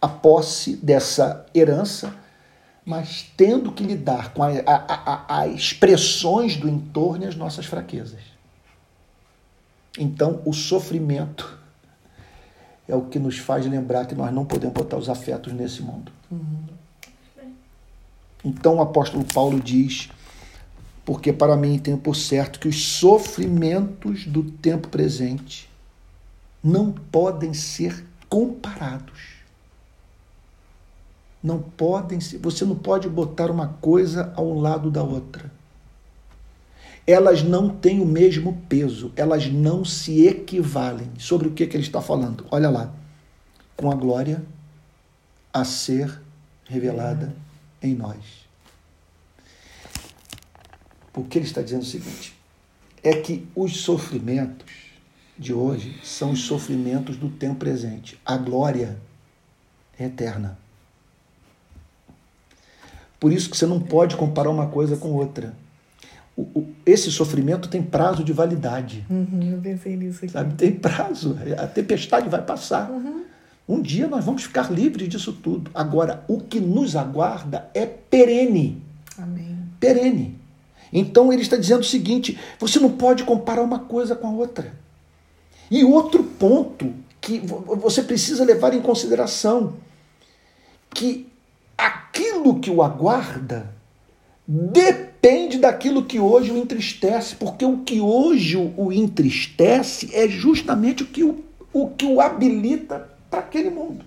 à 0.01 0.09
posse 0.09 0.77
dessa 0.77 1.47
herança 1.55 2.23
mas 2.85 3.33
tendo 3.37 3.71
que 3.71 3.85
lidar 3.85 4.33
com 4.33 4.43
as 4.43 5.55
expressões 5.55 6.57
do 6.57 6.69
entorno 6.69 7.25
e 7.25 7.29
as 7.29 7.37
nossas 7.37 7.67
fraquezas. 7.67 8.21
Então, 9.99 10.43
o 10.45 10.53
sofrimento 10.53 11.59
é 12.89 12.95
o 12.95 13.03
que 13.03 13.19
nos 13.19 13.39
faz 13.39 13.67
lembrar 13.67 14.07
que 14.07 14.15
nós 14.15 14.33
não 14.33 14.45
podemos 14.45 14.75
botar 14.75 14.97
os 14.97 15.09
afetos 15.09 15.53
nesse 15.53 15.83
mundo. 15.83 16.11
Uhum. 16.31 16.65
Então, 18.45 18.77
o 18.77 18.83
apóstolo 18.83 19.25
Paulo 19.25 19.61
diz: 19.61 20.11
Porque 21.05 21.33
para 21.33 21.57
mim 21.57 21.79
tenho 21.79 21.99
por 21.99 22.17
certo 22.17 22.59
que 22.59 22.69
os 22.69 22.85
sofrimentos 22.85 24.27
do 24.27 24.43
tempo 24.43 24.89
presente 24.89 25.71
não 26.63 26.93
podem 26.93 27.55
ser 27.55 28.05
comparados 28.29 29.43
não 31.43 31.59
podem 31.59 32.21
ser, 32.21 32.39
você 32.39 32.65
não 32.65 32.77
pode 32.77 33.09
botar 33.09 33.51
uma 33.51 33.67
coisa 33.67 34.33
ao 34.37 34.55
lado 34.55 34.91
da 34.91 35.03
outra. 35.03 35.51
Elas 37.05 37.43
não 37.43 37.69
têm 37.69 38.01
o 38.01 38.07
mesmo 38.07 38.63
peso, 38.69 39.13
elas 39.17 39.51
não 39.51 39.85
se 39.85 40.25
equivalem. 40.25 41.11
Sobre 41.19 41.49
o 41.49 41.51
que, 41.51 41.67
que 41.67 41.77
ele 41.77 41.83
está 41.83 42.01
falando? 42.01 42.47
Olha 42.51 42.71
lá. 42.71 42.93
Com 43.77 43.91
a 43.91 43.95
glória 43.97 44.45
a 45.53 45.65
ser 45.65 46.21
revelada 46.65 47.35
em 47.83 47.95
nós. 47.95 48.43
O 51.15 51.25
que 51.25 51.39
ele 51.39 51.47
está 51.47 51.61
dizendo 51.61 51.83
o 51.83 51.87
seguinte: 51.87 52.35
é 53.03 53.15
que 53.15 53.47
os 53.55 53.79
sofrimentos 53.79 54.73
de 55.39 55.53
hoje 55.53 55.99
são 56.03 56.31
os 56.31 56.43
sofrimentos 56.45 57.17
do 57.17 57.29
tempo 57.29 57.57
presente. 57.57 58.19
A 58.25 58.37
glória 58.37 58.97
é 59.99 60.05
eterna. 60.05 60.59
Por 63.19 63.33
isso 63.33 63.51
que 63.51 63.57
você 63.57 63.67
não 63.67 63.81
pode 63.81 64.17
comparar 64.17 64.51
uma 64.51 64.67
coisa 64.67 64.97
com 64.97 65.13
outra. 65.13 65.55
O, 66.37 66.43
o, 66.43 66.75
esse 66.87 67.11
sofrimento 67.11 67.69
tem 67.69 67.83
prazo 67.83 68.25
de 68.25 68.33
validade. 68.33 69.05
Uhum, 69.09 69.53
eu 69.53 69.61
pensei 69.61 69.97
nisso 69.97 70.25
aqui. 70.25 70.33
Sabe? 70.33 70.55
Tem 70.55 70.73
prazo. 70.73 71.39
A 71.59 71.67
tempestade 71.67 72.29
vai 72.29 72.43
passar. 72.43 72.91
Uhum. 72.91 73.25
Um 73.69 73.81
dia 73.81 74.09
nós 74.09 74.25
vamos 74.25 74.43
ficar 74.43 74.73
livres 74.73 75.09
disso 75.09 75.33
tudo. 75.33 75.71
Agora, 75.75 76.25
o 76.29 76.41
que 76.41 76.61
nos 76.61 76.97
aguarda 76.97 77.71
é 77.75 77.87
perene. 77.87 78.83
Amém. 79.17 79.57
Perene. 79.79 80.39
Então 80.93 81.33
ele 81.33 81.43
está 81.43 81.57
dizendo 81.57 81.81
o 81.81 81.85
seguinte: 81.85 82.39
você 82.59 82.79
não 82.79 82.91
pode 82.91 83.25
comparar 83.25 83.63
uma 83.63 83.79
coisa 83.79 84.15
com 84.15 84.27
a 84.27 84.31
outra. 84.31 84.75
E 85.71 85.85
outro 85.85 86.23
ponto 86.23 86.93
que 87.21 87.39
você 87.39 88.03
precisa 88.03 88.45
levar 88.45 88.75
em 88.75 88.83
consideração 88.83 89.75
que 90.91 91.27
aquilo 91.79 92.61
que 92.61 92.71
o 92.71 92.83
aguarda 92.83 93.73
depende 94.47 95.57
daquilo 95.59 96.05
que 96.05 96.19
hoje 96.19 96.51
o 96.51 96.59
entristece, 96.59 97.37
porque 97.37 97.65
o 97.65 97.79
que 97.79 98.01
hoje 98.01 98.57
o 98.77 98.93
entristece 98.93 100.11
é 100.13 100.29
justamente 100.29 101.05
o 101.05 101.07
que 101.07 101.23
o, 101.25 101.45
o, 101.73 101.89
que 101.89 102.05
o 102.05 102.21
habilita 102.21 103.09
para 103.33 103.41
aquele 103.41 103.71
mundo. 103.71 104.05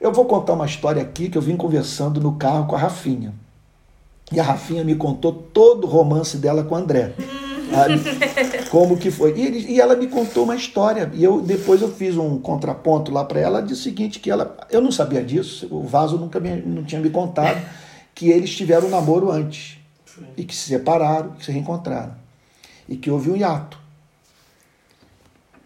Eu 0.00 0.12
vou 0.12 0.26
contar 0.26 0.52
uma 0.52 0.64
história 0.64 1.02
aqui 1.02 1.28
que 1.28 1.36
eu 1.36 1.42
vim 1.42 1.56
conversando 1.56 2.20
no 2.20 2.36
carro 2.36 2.68
com 2.68 2.76
a 2.76 2.78
Rafinha. 2.78 3.34
E 4.30 4.38
a 4.38 4.44
Rafinha 4.44 4.84
me 4.84 4.94
contou 4.94 5.32
todo 5.32 5.84
o 5.84 5.90
romance 5.90 6.36
dela 6.36 6.62
com 6.62 6.76
o 6.76 6.78
André. 6.78 7.12
Como 8.70 8.96
que 8.96 9.10
foi. 9.10 9.36
E, 9.36 9.44
ele, 9.44 9.58
e, 9.72 9.80
ela 9.80 9.96
me 9.96 10.06
contou 10.06 10.44
uma 10.44 10.54
história. 10.54 11.10
E 11.14 11.24
eu 11.24 11.40
depois 11.40 11.82
eu 11.82 11.92
fiz 11.92 12.16
um 12.16 12.38
contraponto 12.38 13.10
lá 13.10 13.24
para 13.24 13.40
ela, 13.40 13.60
disse 13.60 13.80
o 13.80 13.84
seguinte, 13.84 14.20
que 14.20 14.30
ela. 14.30 14.56
Eu 14.70 14.80
não 14.80 14.92
sabia 14.92 15.22
disso, 15.24 15.66
o 15.70 15.82
Vaso 15.82 16.16
nunca 16.16 16.38
me, 16.38 16.56
não 16.62 16.84
tinha 16.84 17.00
me 17.00 17.10
contado, 17.10 17.60
que 18.14 18.30
eles 18.30 18.54
tiveram 18.54 18.86
um 18.86 18.90
namoro 18.90 19.32
antes. 19.32 19.78
E 20.36 20.44
que 20.44 20.54
se 20.54 20.68
separaram, 20.68 21.32
que 21.32 21.44
se 21.44 21.50
reencontraram. 21.50 22.14
E 22.88 22.96
que 22.96 23.10
houve 23.10 23.30
um 23.30 23.36
hiato. 23.36 23.78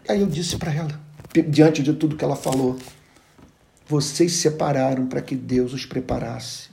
Aí 0.09 0.19
eu 0.21 0.27
disse 0.27 0.57
para 0.57 0.73
ela, 0.73 0.99
diante 1.47 1.81
de 1.81 1.93
tudo 1.93 2.15
que 2.15 2.23
ela 2.23 2.35
falou, 2.35 2.77
vocês 3.87 4.33
se 4.33 4.39
separaram 4.39 5.07
para 5.07 5.21
que 5.21 5.35
Deus 5.35 5.73
os 5.73 5.85
preparasse 5.85 6.69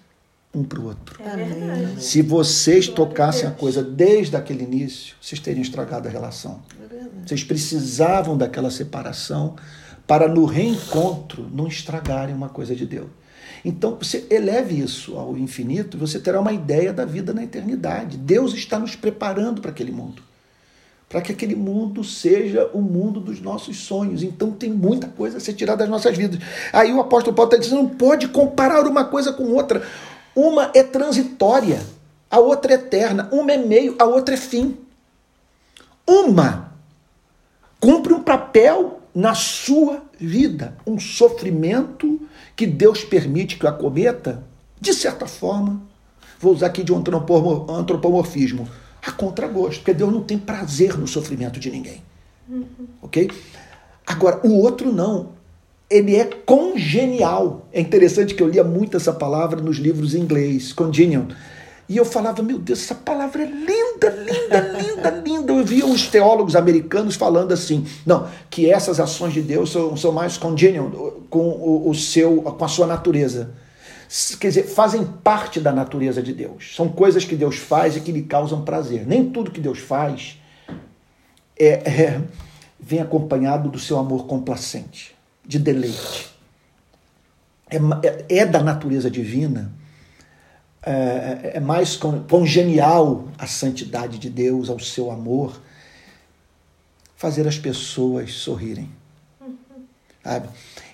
um 0.55 0.65
para 0.65 0.81
o 0.81 0.87
outro. 0.87 1.21
É 1.23 2.01
Se 2.01 2.23
vocês 2.23 2.89
tocassem 2.89 3.47
a 3.47 3.51
coisa 3.51 3.83
desde 3.83 4.37
aquele 4.37 4.65
início, 4.65 5.15
vocês 5.21 5.41
teriam 5.41 5.63
estragado 5.63 6.09
a 6.09 6.11
relação. 6.11 6.63
É 6.81 7.27
vocês 7.27 7.45
precisavam 7.45 8.37
daquela 8.37 8.71
separação 8.71 9.57
para 10.07 10.27
no 10.27 10.47
reencontro 10.47 11.49
não 11.53 11.67
estragarem 11.67 12.35
uma 12.35 12.49
coisa 12.49 12.75
de 12.75 12.87
Deus. 12.87 13.09
Então, 13.65 13.97
você 14.01 14.27
eleve 14.31 14.81
isso 14.81 15.17
ao 15.17 15.37
infinito 15.37 15.97
e 15.97 16.01
você 16.01 16.19
terá 16.19 16.41
uma 16.41 16.53
ideia 16.53 16.93
da 16.93 17.05
vida 17.05 17.35
na 17.35 17.43
eternidade. 17.43 18.17
Deus 18.17 18.55
está 18.55 18.79
nos 18.79 18.97
preparando 18.97 19.61
para 19.61 19.71
aquele 19.71 19.91
mundo. 19.91 20.23
Para 21.09 21.23
que 21.23 21.33
aquele 21.33 21.55
mundo 21.55 22.05
seja 22.05 22.69
o 22.75 22.83
mundo 22.83 23.19
dos 23.19 23.41
nossos 23.41 23.79
sonhos. 23.79 24.23
Então 24.23 24.51
tem 24.51 24.71
muita 24.71 25.09
coisa 25.09 25.39
a 25.39 25.41
ser 25.41 25.55
tirada 25.55 25.79
das 25.79 25.89
nossas 25.89 26.17
vidas. 26.17 26.39
Aí 26.73 26.93
o 26.93 27.01
apóstolo 27.01 27.35
Paulo 27.35 27.51
está 27.51 27.61
dizendo: 27.61 27.83
não 27.83 27.89
pode 27.89 28.29
comparar 28.29 28.87
uma 28.87 29.05
coisa 29.05 29.33
com 29.33 29.45
outra. 29.45 29.83
Uma 30.37 30.71
é 30.75 30.83
transitória, 30.83 31.81
a 32.31 32.39
outra 32.39 32.73
é 32.73 32.75
eterna. 32.75 33.29
Uma 33.33 33.53
é 33.53 33.57
meio, 33.57 33.97
a 33.99 34.05
outra 34.05 34.35
é 34.35 34.39
fim. 34.39 34.77
Uma 36.07 36.69
cumpre 37.81 38.13
um 38.13 38.23
papel 38.23 39.01
na 39.15 39.35
sua 39.35 40.03
vida, 40.19 40.77
um 40.87 40.99
sofrimento 40.99 42.21
que 42.55 42.67
Deus 42.67 43.05
permite 43.05 43.57
que 43.57 43.67
o 43.67 43.69
acometa, 43.69 44.45
de 44.81 44.93
certa 44.93 45.27
forma, 45.27 45.81
vou 46.39 46.53
usar 46.53 46.67
aqui 46.67 46.83
de 46.83 46.93
um 46.93 47.03
antropomorfismo, 47.69 48.69
a 49.09 49.13
contragosto, 49.13 49.81
porque 49.81 49.95
Deus 49.95 50.13
não 50.13 50.23
tem 50.23 50.39
prazer 50.39 50.97
no 50.99 51.07
sofrimento 51.07 51.59
de 51.59 51.71
ninguém. 51.71 52.03
Uhum. 52.49 52.67
Ok? 53.03 53.31
Agora, 54.07 54.41
o 54.47 54.53
outro 54.61 54.93
não. 54.93 55.31
Ele 55.91 56.17
é 56.17 56.25
congenial. 56.25 57.67
É 57.73 57.81
interessante 57.81 58.35
que 58.35 58.43
eu 58.43 58.49
lia 58.49 58.63
muito 58.63 58.97
essa 58.97 59.13
palavra 59.13 59.61
nos 59.61 59.79
livros 59.79 60.15
em 60.15 60.21
inglês, 60.21 60.73
congenial. 60.73 61.27
E 61.89 61.97
eu 61.97 62.05
falava, 62.05 62.43
meu 62.43 62.59
Deus, 62.59 62.83
essa 62.83 62.95
palavra 62.95 63.43
é 63.43 63.47
linda, 63.47 64.11
linda, 64.11 64.61
linda, 64.79 65.11
linda. 65.25 65.53
Eu 65.55 65.65
via 65.65 65.87
os 65.87 66.07
teólogos 66.09 66.55
americanos 66.55 67.17
falando 67.17 67.53
assim, 67.53 67.87
não, 68.05 68.29
que 68.51 68.71
essas 68.71 69.01
ações 69.01 69.33
de 69.33 69.41
Deus 69.41 69.73
são, 69.73 69.97
são 69.97 70.13
mais 70.13 70.37
congenial 70.37 70.91
com 71.31 71.49
o, 71.49 71.89
o 71.89 71.95
seu, 71.95 72.43
com 72.43 72.65
a 72.65 72.69
sua 72.69 72.87
natureza 72.87 73.55
quer 74.39 74.49
dizer, 74.49 74.65
fazem 74.65 75.05
parte 75.05 75.61
da 75.61 75.73
natureza 75.73 76.23
de 76.23 76.33
Deus. 76.33 76.75
São 76.75 76.89
coisas 76.89 77.25
que 77.25 77.37
Deus 77.37 77.57
faz 77.57 77.97
e 77.97 78.01
que 78.01 78.11
lhe 78.11 78.23
causam 78.23 78.65
prazer. 78.65 79.07
Nem 79.07 79.31
tudo 79.31 79.51
que 79.51 79.61
Deus 79.61 79.79
faz 79.79 80.39
é, 81.59 81.67
é 81.67 82.23
vem 82.81 83.01
acompanhado 83.01 83.69
do 83.69 83.79
seu 83.79 83.99
amor 83.99 84.27
complacente, 84.27 85.15
de 85.45 85.59
deleite. 85.59 86.33
É, 87.69 87.77
é, 87.77 88.39
é 88.39 88.47
da 88.47 88.63
natureza 88.63 89.11
divina, 89.11 89.73
é, 90.83 91.53
é 91.55 91.61
mais 91.61 91.97
congenial 91.97 93.29
à 93.37 93.47
santidade 93.47 94.19
de 94.19 94.31
Deus, 94.31 94.71
ao 94.71 94.79
seu 94.79 95.11
amor, 95.11 95.61
fazer 97.17 97.47
as 97.47 97.59
pessoas 97.59 98.33
sorrirem. 98.33 98.89
Sabe? 100.23 100.49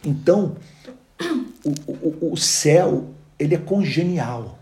Então, 0.04 0.56
o, 1.64 2.26
o, 2.26 2.32
o 2.32 2.36
céu 2.36 3.10
ele 3.38 3.54
é 3.54 3.58
congenial 3.58 4.58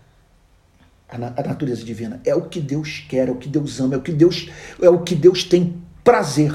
a, 1.09 1.43
natureza 1.43 1.83
divina. 1.83 2.19
É 2.25 2.33
o 2.33 2.43
que 2.43 2.59
Deus 2.59 3.03
quer, 3.07 3.27
é 3.27 3.31
o 3.31 3.35
que 3.35 3.47
Deus 3.47 3.79
ama, 3.79 3.95
é 3.95 3.97
o 3.97 4.01
que 4.01 4.11
Deus, 4.11 4.49
é 4.81 4.89
o 4.89 4.99
que 4.99 5.15
Deus 5.15 5.43
tem 5.43 5.81
prazer 6.03 6.53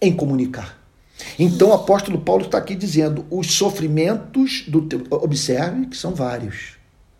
em 0.00 0.14
comunicar. 0.14 0.78
Então 1.38 1.68
o 1.68 1.72
apóstolo 1.74 2.18
Paulo 2.20 2.46
está 2.46 2.58
aqui 2.58 2.74
dizendo: 2.74 3.26
os 3.30 3.52
sofrimentos 3.52 4.64
do 4.66 4.82
teu. 4.82 5.06
Observe 5.10 5.86
que 5.86 5.96
são 5.96 6.14
vários. 6.14 6.76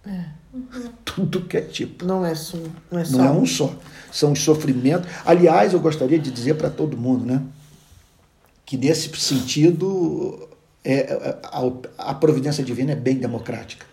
É. 0.06 0.24
Uhum. 0.52 0.90
Tudo 1.04 1.42
que 1.42 1.56
é 1.58 1.60
tipo. 1.60 2.04
Não 2.04 2.24
é, 2.24 2.34
só, 2.34 2.56
não 2.90 2.98
é 2.98 3.04
só. 3.04 3.18
Não 3.18 3.24
é 3.24 3.30
um 3.30 3.46
só. 3.46 3.76
São 4.10 4.32
os 4.32 4.40
sofrimentos. 4.40 5.08
Aliás, 5.24 5.74
eu 5.74 5.80
gostaria 5.80 6.18
de 6.18 6.30
dizer 6.30 6.54
para 6.54 6.70
todo 6.70 6.96
mundo, 6.96 7.26
né? 7.26 7.42
Que 8.64 8.76
nesse 8.76 9.14
sentido 9.16 10.48
é, 10.84 10.94
é, 10.94 11.38
a, 11.44 12.10
a, 12.10 12.14
providência 12.14 12.64
divina 12.64 12.92
é 12.92 12.96
bem 12.96 13.16
democrática, 13.16 13.84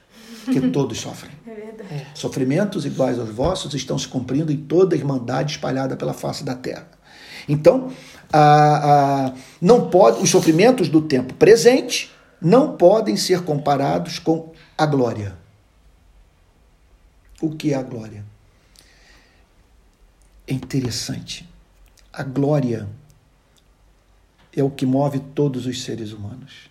que 0.45 0.59
todos 0.71 0.99
sofrem. 0.99 1.31
É 1.45 1.53
verdade. 1.53 1.93
É. 1.93 2.07
Sofrimentos 2.13 2.85
iguais 2.85 3.19
aos 3.19 3.29
vossos 3.29 3.73
estão 3.73 3.97
se 3.97 4.07
cumprindo 4.07 4.51
em 4.51 4.57
toda 4.57 4.95
a 4.95 4.97
irmandade 4.97 5.51
espalhada 5.51 5.97
pela 5.97 6.13
face 6.13 6.43
da 6.43 6.55
terra. 6.55 6.87
Então, 7.47 7.91
a, 8.31 9.27
a, 9.27 9.33
não 9.61 9.89
pode, 9.89 10.21
os 10.21 10.29
sofrimentos 10.29 10.89
do 10.89 11.01
tempo 11.01 11.33
presente 11.33 12.11
não 12.41 12.77
podem 12.77 13.17
ser 13.17 13.43
comparados 13.43 14.19
com 14.19 14.51
a 14.77 14.85
glória. 14.85 15.35
O 17.41 17.51
que 17.51 17.73
é 17.73 17.75
a 17.75 17.83
glória? 17.83 18.25
É 20.47 20.53
interessante. 20.53 21.47
A 22.11 22.23
glória 22.23 22.87
é 24.55 24.63
o 24.63 24.71
que 24.71 24.85
move 24.85 25.19
todos 25.19 25.65
os 25.65 25.83
seres 25.83 26.13
humanos. 26.13 26.69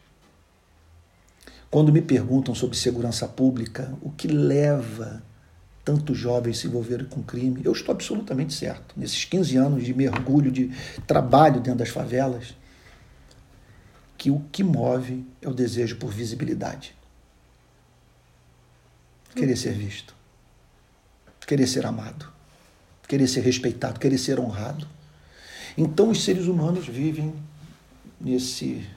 Quando 1.70 1.92
me 1.92 2.00
perguntam 2.00 2.54
sobre 2.54 2.76
segurança 2.76 3.26
pública, 3.26 3.92
o 4.00 4.10
que 4.10 4.28
leva 4.28 5.22
tantos 5.84 6.18
jovens 6.18 6.58
se 6.58 6.66
envolverem 6.66 7.06
com 7.06 7.22
crime, 7.22 7.60
eu 7.64 7.72
estou 7.72 7.92
absolutamente 7.92 8.54
certo. 8.54 8.94
Nesses 8.96 9.24
15 9.24 9.56
anos 9.56 9.84
de 9.84 9.94
mergulho, 9.94 10.50
de 10.50 10.70
trabalho 11.06 11.60
dentro 11.60 11.78
das 11.78 11.90
favelas, 11.90 12.56
que 14.18 14.30
o 14.30 14.40
que 14.50 14.64
move 14.64 15.24
é 15.40 15.48
o 15.48 15.54
desejo 15.54 15.96
por 15.96 16.10
visibilidade. 16.10 16.94
Querer 19.34 19.56
ser 19.56 19.74
visto, 19.74 20.14
querer 21.46 21.66
ser 21.66 21.84
amado, 21.84 22.32
querer 23.06 23.28
ser 23.28 23.42
respeitado, 23.42 24.00
querer 24.00 24.18
ser 24.18 24.40
honrado. 24.40 24.88
Então 25.76 26.10
os 26.10 26.24
seres 26.24 26.46
humanos 26.46 26.86
vivem 26.88 27.34
nesse 28.18 28.88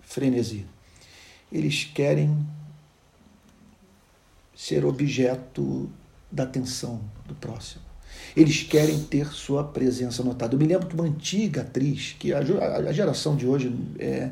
frenesi 0.00 0.64
eles 1.52 1.84
querem 1.84 2.46
ser 4.54 4.84
objeto 4.84 5.90
da 6.30 6.44
atenção 6.44 7.00
do 7.26 7.34
próximo. 7.34 7.82
Eles 8.36 8.62
querem 8.62 9.00
ter 9.04 9.26
sua 9.28 9.64
presença 9.64 10.22
notada. 10.22 10.54
Eu 10.54 10.58
me 10.58 10.66
lembro 10.66 10.86
que 10.86 10.94
uma 10.94 11.04
antiga 11.04 11.62
atriz, 11.62 12.14
que 12.18 12.32
a, 12.32 12.38
a 12.38 12.92
geração 12.92 13.36
de 13.36 13.46
hoje 13.46 13.74
é, 13.98 14.30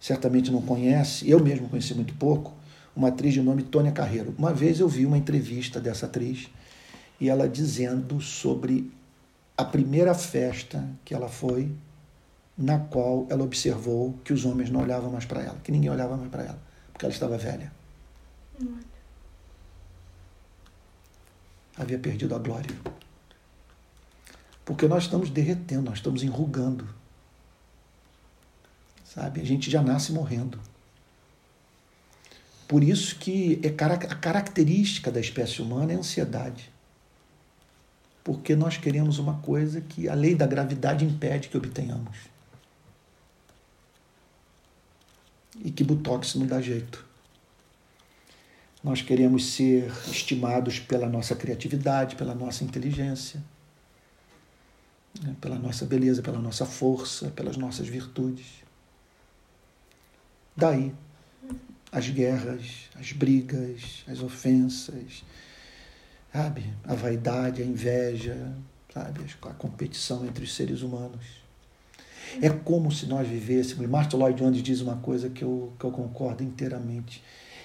certamente 0.00 0.50
não 0.50 0.62
conhece, 0.62 1.28
eu 1.28 1.42
mesmo 1.42 1.68
conheci 1.68 1.94
muito 1.94 2.14
pouco, 2.14 2.52
uma 2.94 3.08
atriz 3.08 3.34
de 3.34 3.40
nome 3.40 3.62
Tônia 3.62 3.92
Carreiro. 3.92 4.34
Uma 4.36 4.52
vez 4.52 4.80
eu 4.80 4.88
vi 4.88 5.06
uma 5.06 5.18
entrevista 5.18 5.80
dessa 5.80 6.06
atriz 6.06 6.48
e 7.20 7.28
ela 7.28 7.48
dizendo 7.48 8.20
sobre 8.20 8.90
a 9.56 9.64
primeira 9.64 10.14
festa 10.14 10.84
que 11.04 11.14
ela 11.14 11.28
foi 11.28 11.70
na 12.58 12.80
qual 12.80 13.24
ela 13.30 13.44
observou 13.44 14.18
que 14.24 14.32
os 14.32 14.44
homens 14.44 14.68
não 14.68 14.80
olhavam 14.80 15.12
mais 15.12 15.24
para 15.24 15.40
ela, 15.40 15.56
que 15.62 15.70
ninguém 15.70 15.90
olhava 15.90 16.16
mais 16.16 16.28
para 16.28 16.42
ela, 16.42 16.58
porque 16.92 17.04
ela 17.04 17.14
estava 17.14 17.38
velha. 17.38 17.72
Havia 21.76 21.98
perdido 22.00 22.34
a 22.34 22.38
glória. 22.38 22.74
Porque 24.64 24.88
nós 24.88 25.04
estamos 25.04 25.30
derretendo, 25.30 25.82
nós 25.82 25.98
estamos 25.98 26.24
enrugando. 26.24 26.88
Sabe? 29.04 29.40
A 29.40 29.44
gente 29.44 29.70
já 29.70 29.80
nasce 29.80 30.12
morrendo. 30.12 30.58
Por 32.66 32.82
isso 32.82 33.16
que 33.16 33.60
é 33.62 33.68
a 33.68 34.14
característica 34.16 35.12
da 35.12 35.20
espécie 35.20 35.62
humana 35.62 35.92
é 35.92 35.94
a 35.94 35.98
ansiedade. 36.00 36.70
Porque 38.24 38.56
nós 38.56 38.76
queremos 38.76 39.20
uma 39.20 39.38
coisa 39.38 39.80
que 39.80 40.08
a 40.08 40.14
lei 40.14 40.34
da 40.34 40.46
gravidade 40.46 41.04
impede 41.04 41.48
que 41.48 41.56
obtenhamos. 41.56 42.37
E 45.64 45.70
que 45.70 45.84
Botox 45.84 46.34
não 46.34 46.46
dá 46.46 46.60
jeito. 46.60 47.06
Nós 48.82 49.02
queremos 49.02 49.44
ser 49.52 49.90
estimados 50.06 50.78
pela 50.78 51.08
nossa 51.08 51.34
criatividade, 51.34 52.16
pela 52.16 52.34
nossa 52.34 52.62
inteligência, 52.62 53.42
né, 55.22 55.34
pela 55.40 55.58
nossa 55.58 55.84
beleza, 55.84 56.22
pela 56.22 56.38
nossa 56.38 56.64
força, 56.64 57.30
pelas 57.30 57.56
nossas 57.56 57.88
virtudes. 57.88 58.46
Daí 60.56 60.94
as 61.90 62.08
guerras, 62.08 62.90
as 62.94 63.12
brigas, 63.12 64.04
as 64.06 64.22
ofensas, 64.22 65.24
sabe? 66.32 66.72
A 66.84 66.94
vaidade, 66.94 67.62
a 67.62 67.64
inveja, 67.64 68.54
sabe? 68.92 69.24
A 69.42 69.54
competição 69.54 70.26
entre 70.26 70.44
os 70.44 70.54
seres 70.54 70.82
humanos. 70.82 71.24
É 72.40 72.50
como 72.50 72.90
se 72.90 73.06
nós 73.06 73.26
vivêssemos. 73.26 73.88
Martin 73.88 74.16
Lloyd 74.16 74.38
Jones 74.38 74.62
diz 74.62 74.80
uma 74.80 74.96
coisa 74.96 75.28
que 75.28 75.42
eu, 75.42 75.72
que 75.78 75.84
eu 75.84 75.90
concordo 75.90 76.42
inteiramente. 76.42 77.22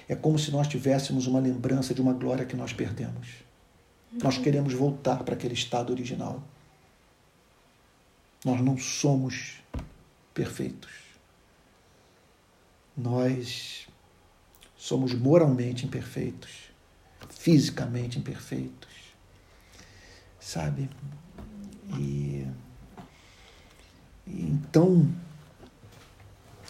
É 0.08 0.14
como 0.14 0.38
se 0.38 0.50
nós 0.50 0.68
tivéssemos 0.68 1.26
uma 1.26 1.40
lembrança 1.40 1.94
de 1.94 2.00
uma 2.00 2.12
glória 2.12 2.44
que 2.44 2.56
nós 2.56 2.72
perdemos. 2.72 3.28
Nós 4.22 4.38
queremos 4.38 4.72
voltar 4.72 5.24
para 5.24 5.34
aquele 5.34 5.54
estado 5.54 5.90
original. 5.90 6.42
Nós 8.44 8.60
não 8.60 8.76
somos 8.76 9.62
perfeitos. 10.32 10.92
Nós 12.96 13.88
somos 14.76 15.14
moralmente 15.14 15.86
imperfeitos, 15.86 16.70
fisicamente 17.30 18.18
imperfeitos, 18.18 18.90
sabe? 20.38 20.90
E 21.98 22.46
então, 24.26 25.08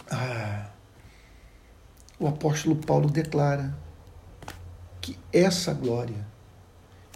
ah, 0.09 0.69
o 2.19 2.27
apóstolo 2.27 2.75
Paulo 2.75 3.09
declara 3.09 3.75
que 5.01 5.17
essa 5.31 5.73
glória 5.73 6.25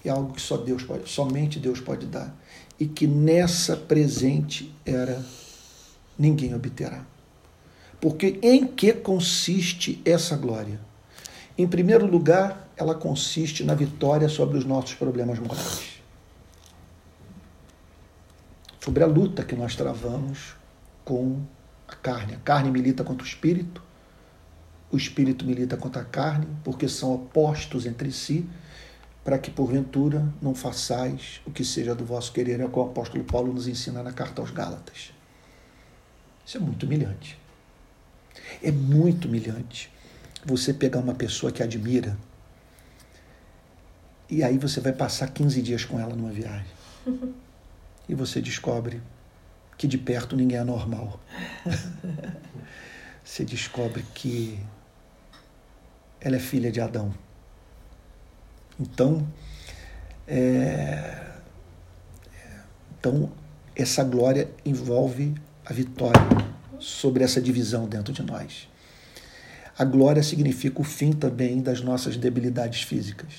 é 0.03 0.09
algo 0.09 0.33
que 0.33 0.41
só 0.41 0.57
Deus 0.57 0.83
pode, 0.83 1.09
somente 1.09 1.59
Deus 1.59 1.79
pode 1.79 2.05
dar, 2.05 2.35
e 2.79 2.87
que 2.87 3.05
nessa 3.05 3.75
presente 3.75 4.73
era 4.85 5.23
ninguém 6.17 6.53
obterá. 6.53 7.05
Porque 7.99 8.39
em 8.41 8.65
que 8.65 8.93
consiste 8.93 10.01
essa 10.05 10.37
glória? 10.37 10.79
Em 11.57 11.67
primeiro 11.67 12.05
lugar, 12.05 12.69
ela 12.77 12.95
consiste 12.95 13.63
na 13.63 13.75
vitória 13.75 14.29
sobre 14.29 14.57
os 14.57 14.63
nossos 14.63 14.93
problemas 14.93 15.37
morais. 15.39 15.98
Sobre 18.89 19.03
a 19.03 19.05
luta 19.05 19.43
que 19.43 19.55
nós 19.55 19.75
travamos 19.75 20.55
com 21.05 21.43
a 21.87 21.93
carne. 21.93 22.33
A 22.33 22.39
carne 22.39 22.71
milita 22.71 23.03
contra 23.03 23.23
o 23.23 23.27
espírito, 23.27 23.83
o 24.91 24.97
espírito 24.97 25.45
milita 25.45 25.77
contra 25.77 26.01
a 26.01 26.05
carne, 26.05 26.47
porque 26.63 26.89
são 26.89 27.13
opostos 27.13 27.85
entre 27.85 28.11
si, 28.11 28.49
para 29.23 29.37
que 29.37 29.51
porventura 29.51 30.27
não 30.41 30.55
façais 30.55 31.39
o 31.45 31.51
que 31.51 31.63
seja 31.63 31.93
do 31.93 32.03
vosso 32.03 32.33
querer, 32.33 32.59
é 32.61 32.65
o 32.65 32.69
que 32.69 32.79
o 32.79 32.81
apóstolo 32.81 33.23
Paulo 33.23 33.53
nos 33.53 33.67
ensina 33.67 34.01
na 34.01 34.11
carta 34.11 34.41
aos 34.41 34.49
Gálatas. 34.49 35.13
Isso 36.43 36.57
é 36.57 36.59
muito 36.59 36.87
humilhante. 36.87 37.37
É 38.63 38.71
muito 38.71 39.27
humilhante 39.27 39.93
você 40.43 40.73
pegar 40.73 40.97
uma 40.97 41.13
pessoa 41.13 41.51
que 41.51 41.61
admira 41.61 42.17
e 44.27 44.43
aí 44.43 44.57
você 44.57 44.81
vai 44.81 44.93
passar 44.93 45.29
15 45.29 45.61
dias 45.61 45.85
com 45.85 45.99
ela 45.99 46.15
numa 46.15 46.31
viagem. 46.31 46.65
E 48.09 48.15
você 48.15 48.41
descobre 48.41 49.01
que 49.77 49.87
de 49.87 49.97
perto 49.97 50.35
ninguém 50.35 50.57
é 50.57 50.63
normal. 50.63 51.19
você 53.23 53.45
descobre 53.45 54.03
que 54.13 54.59
ela 56.19 56.35
é 56.35 56.39
filha 56.39 56.71
de 56.71 56.81
Adão. 56.81 57.13
Então, 58.79 59.25
é, 60.27 61.27
então 62.99 63.31
essa 63.75 64.03
glória 64.03 64.49
envolve 64.65 65.35
a 65.65 65.71
vitória 65.71 66.19
sobre 66.79 67.23
essa 67.23 67.39
divisão 67.39 67.87
dentro 67.87 68.11
de 68.11 68.23
nós. 68.23 68.67
A 69.77 69.85
glória 69.85 70.23
significa 70.23 70.81
o 70.81 70.83
fim 70.83 71.13
também 71.13 71.61
das 71.61 71.79
nossas 71.79 72.17
debilidades 72.17 72.81
físicas, 72.81 73.33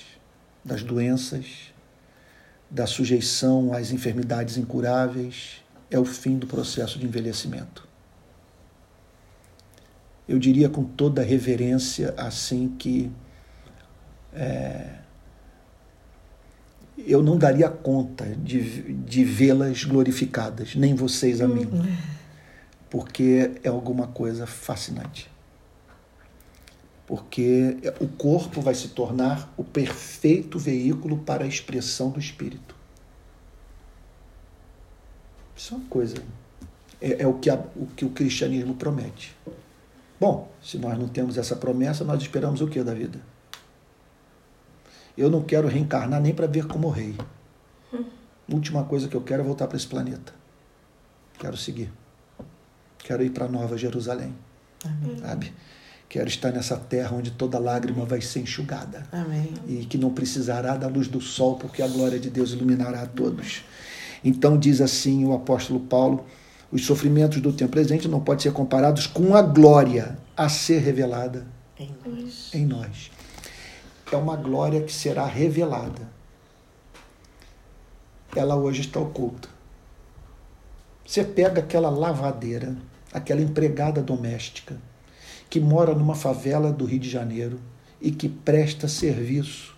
das 0.65 0.83
doenças, 0.83 1.73
da 2.71 2.87
sujeição 2.87 3.73
às 3.73 3.91
enfermidades 3.91 4.57
incuráveis, 4.57 5.63
é 5.91 5.99
o 5.99 6.05
fim 6.05 6.39
do 6.39 6.47
processo 6.47 6.99
de 6.99 7.07
envelhecimento. 7.07 7.89
Eu 10.29 10.39
diria 10.39 10.69
com 10.69 10.85
toda 10.85 11.23
reverência 11.23 12.15
assim 12.17 12.69
que 12.79 13.11
é, 14.33 15.01
eu 17.07 17.23
não 17.23 17.37
daria 17.37 17.69
conta 17.69 18.25
de, 18.27 18.95
de 18.95 19.25
vê-las 19.25 19.85
glorificadas, 19.85 20.77
nem 20.77 20.95
vocês 20.95 21.41
a 21.41 21.49
mim, 21.49 21.65
uhum. 21.65 21.97
porque 22.89 23.51
é 23.65 23.69
alguma 23.69 24.07
coisa 24.07 24.47
fascinante. 24.47 25.29
Porque 27.11 27.77
o 27.99 28.07
corpo 28.07 28.61
vai 28.61 28.73
se 28.73 28.91
tornar 28.91 29.53
o 29.57 29.65
perfeito 29.65 30.61
veículo 30.61 31.19
para 31.19 31.43
a 31.43 31.47
expressão 31.49 32.09
do 32.09 32.21
espírito. 32.21 32.73
Isso 35.57 35.75
é 35.75 35.77
uma 35.77 35.89
coisa. 35.89 36.23
É, 37.01 37.23
é 37.23 37.27
o, 37.27 37.35
que 37.35 37.51
a, 37.51 37.57
o 37.75 37.87
que 37.97 38.05
o 38.05 38.11
cristianismo 38.11 38.77
promete. 38.77 39.37
Bom, 40.21 40.53
se 40.63 40.79
nós 40.79 40.97
não 40.97 41.09
temos 41.09 41.37
essa 41.37 41.57
promessa, 41.57 42.05
nós 42.05 42.23
esperamos 42.23 42.61
o 42.61 42.69
que 42.69 42.81
da 42.81 42.95
vida? 42.95 43.21
Eu 45.19 45.29
não 45.29 45.43
quero 45.43 45.67
reencarnar 45.67 46.21
nem 46.21 46.33
para 46.33 46.47
ver 46.47 46.69
como 46.69 46.91
rei. 46.91 47.17
Hum. 47.93 48.05
Última 48.53 48.85
coisa 48.85 49.09
que 49.09 49.17
eu 49.17 49.23
quero 49.23 49.43
é 49.43 49.45
voltar 49.45 49.67
para 49.67 49.77
esse 49.77 49.89
planeta. 49.89 50.33
Quero 51.41 51.57
seguir. 51.57 51.93
Quero 52.99 53.25
ir 53.25 53.31
para 53.31 53.49
Nova 53.49 53.77
Jerusalém. 53.77 54.33
Amém. 54.85 55.19
Sabe? 55.19 55.53
Quero 56.11 56.29
estar 56.29 56.51
nessa 56.51 56.77
terra 56.77 57.17
onde 57.17 57.31
toda 57.31 57.59
lágrima 57.59 58.05
vai 58.05 58.21
ser 58.21 58.41
enxugada. 58.41 59.07
Amém. 59.13 59.55
E 59.67 59.87
que 59.87 59.97
não 59.97 60.11
precisará 60.11 60.77
da 60.77 60.89
luz 60.89 61.09
do 61.09 61.21
sol, 61.21 61.55
porque 61.55 61.83
a 61.83 61.89
glória 61.89 62.19
de 62.19 62.29
Deus 62.29 62.51
iluminará 62.51 63.03
a 63.03 63.07
todos. 63.07 63.65
Então 64.23 64.59
diz 64.59 64.83
assim 64.83 65.25
o 65.25 65.33
apóstolo 65.33 65.81
Paulo: 65.81 66.27
os 66.71 66.85
sofrimentos 66.85 67.41
do 67.41 67.53
tempo 67.53 67.71
presente 67.71 68.09
não 68.09 68.21
podem 68.21 68.43
ser 68.43 68.53
comparados 68.53 69.07
com 69.07 69.35
a 69.35 69.41
glória 69.41 70.19
a 70.37 70.49
ser 70.49 70.81
revelada 70.81 71.47
em 71.79 71.95
nós. 72.05 72.51
Em 72.53 72.67
nós 72.67 73.11
é 74.13 74.17
uma 74.17 74.37
glória 74.37 74.83
que 74.83 74.93
será 74.93 75.25
revelada. 75.25 76.09
Ela 78.35 78.57
hoje 78.57 78.81
está 78.81 79.01
oculta. 79.01 79.49
Você 81.05 81.25
pega 81.25 81.61
aquela 81.61 81.91
lavadeira, 81.91 82.77
aquela 83.13 83.41
empregada 83.41 84.03
doméstica, 84.03 84.77
que 85.51 85.59
mora 85.59 85.95
numa 85.95 86.15
favela 86.15 86.73
do 86.73 86.85
Rio 86.85 87.01
de 87.01 87.11
Janeiro 87.11 87.61
e 88.01 88.13
que 88.13 88.29
presta 88.29 88.87
serviço 88.87 89.77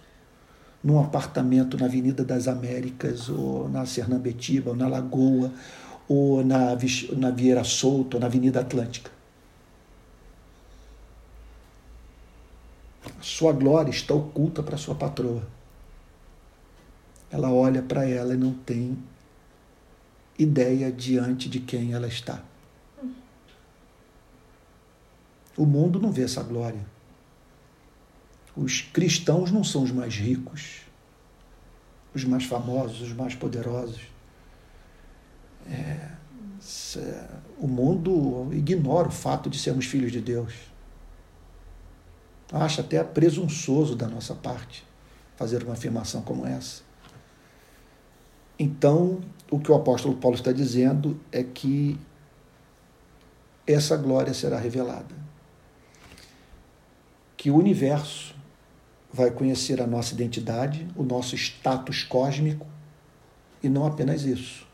num 0.85 1.01
apartamento 1.01 1.79
na 1.79 1.87
Avenida 1.87 2.25
das 2.25 2.47
Américas, 2.47 3.29
ou 3.29 3.69
na 3.69 3.87
Sernambetiba, 3.87 4.71
ou 4.71 4.77
na 4.77 4.87
Lagoa, 4.87 5.51
ou 6.07 6.45
na, 6.45 6.77
na 7.17 7.31
Vieira 7.31 7.65
Solto, 7.65 8.17
ou 8.17 8.21
na 8.21 8.27
Avenida 8.27 8.61
Atlântica. 8.61 9.11
Sua 13.21 13.53
glória 13.53 13.91
está 13.91 14.13
oculta 14.13 14.63
para 14.63 14.77
sua 14.77 14.95
patroa. 14.95 15.43
Ela 17.31 17.51
olha 17.51 17.81
para 17.81 18.07
ela 18.07 18.35
e 18.35 18.37
não 18.37 18.53
tem 18.53 18.99
ideia 20.39 20.93
diante 20.93 21.49
de 21.49 21.61
quem 21.61 21.93
ela 21.93 22.07
está. 22.07 22.43
O 25.57 25.67
mundo 25.67 26.01
não 26.01 26.11
vê 26.11 26.23
essa 26.23 26.43
glória. 26.43 26.85
Os 28.57 28.81
cristãos 28.81 29.51
não 29.51 29.65
são 29.65 29.83
os 29.83 29.91
mais 29.91 30.15
ricos, 30.15 30.83
os 32.15 32.25
mais 32.25 32.45
famosos, 32.45 33.01
os 33.01 33.13
mais 33.13 33.35
poderosos. 33.35 34.03
É, 35.71 36.13
o 37.59 37.67
mundo 37.67 38.49
ignora 38.53 39.09
o 39.09 39.13
fato 39.13 39.49
de 39.49 39.59
sermos 39.59 39.87
filhos 39.87 40.13
de 40.13 40.21
Deus. 40.21 40.55
Acho 42.53 42.83
até 42.83 43.03
presunçoso 43.03 43.97
da 43.97 44.07
nossa 44.07 44.35
parte 44.35 44.85
fazer 45.37 45.63
uma 45.65 45.73
afirmação 45.73 46.23
como 46.23 46.47
essa. 46.47 46.83
Então, 48.59 49.21
o 49.51 49.59
que 49.59 49.73
o 49.73 49.75
apóstolo 49.75 50.17
Paulo 50.17 50.37
está 50.37 50.53
dizendo 50.53 51.19
é 51.33 51.43
que 51.43 51.99
essa 53.67 53.97
glória 53.97 54.35
será 54.35 54.59
revelada. 54.59 55.15
Que 57.43 57.51
o 57.51 57.57
universo 57.57 58.37
vai 59.13 59.29
conhecer 59.29 59.83
a 59.83 59.87
nossa 59.87 60.15
identidade, 60.15 60.87
o 60.95 61.03
nosso 61.03 61.35
status 61.35 62.05
cósmico, 62.05 62.65
e 63.61 63.69
não 63.69 63.85
apenas 63.85 64.23
isso. 64.23 64.65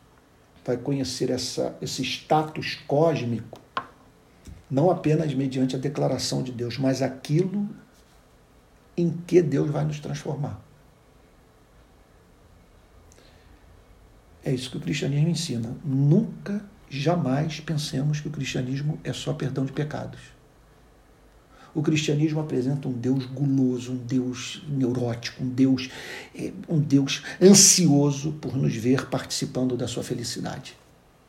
Vai 0.67 0.77
conhecer 0.77 1.31
essa, 1.31 1.75
esse 1.81 2.03
status 2.03 2.75
cósmico 2.87 3.59
não 4.71 4.91
apenas 4.91 5.33
mediante 5.33 5.77
a 5.77 5.79
declaração 5.79 6.43
de 6.43 6.53
Deus, 6.53 6.77
mas 6.77 7.01
aquilo 7.01 7.67
em 8.95 9.17
que 9.27 9.41
Deus 9.41 9.71
vai 9.71 9.87
nos 9.87 9.99
transformar. 9.99 10.61
É 14.45 14.53
isso 14.53 14.71
que 14.71 14.77
o 14.77 14.81
cristianismo 14.81 15.31
ensina. 15.31 15.75
Nunca, 15.83 16.63
jamais 16.91 17.61
pensemos 17.61 18.21
que 18.21 18.29
o 18.29 18.31
cristianismo 18.31 19.01
é 19.03 19.15
só 19.15 19.33
perdão 19.33 19.65
de 19.65 19.73
pecados. 19.73 20.21
O 21.75 21.83
cristianismo 21.83 22.41
apresenta 22.41 22.89
um 22.89 22.93
Deus 22.93 23.27
guloso, 23.27 23.93
um 23.93 23.97
Deus 23.97 24.63
neurótico, 24.69 25.43
um 25.43 25.49
Deus, 25.49 25.91
é, 26.35 26.53
um 26.69 26.81
Deus 26.81 27.23
ansioso 27.41 28.33
por 28.33 28.57
nos 28.57 28.75
ver 28.75 29.07
participando 29.07 29.77
da 29.77 29.87
sua 29.87 30.03
felicidade, 30.03 30.77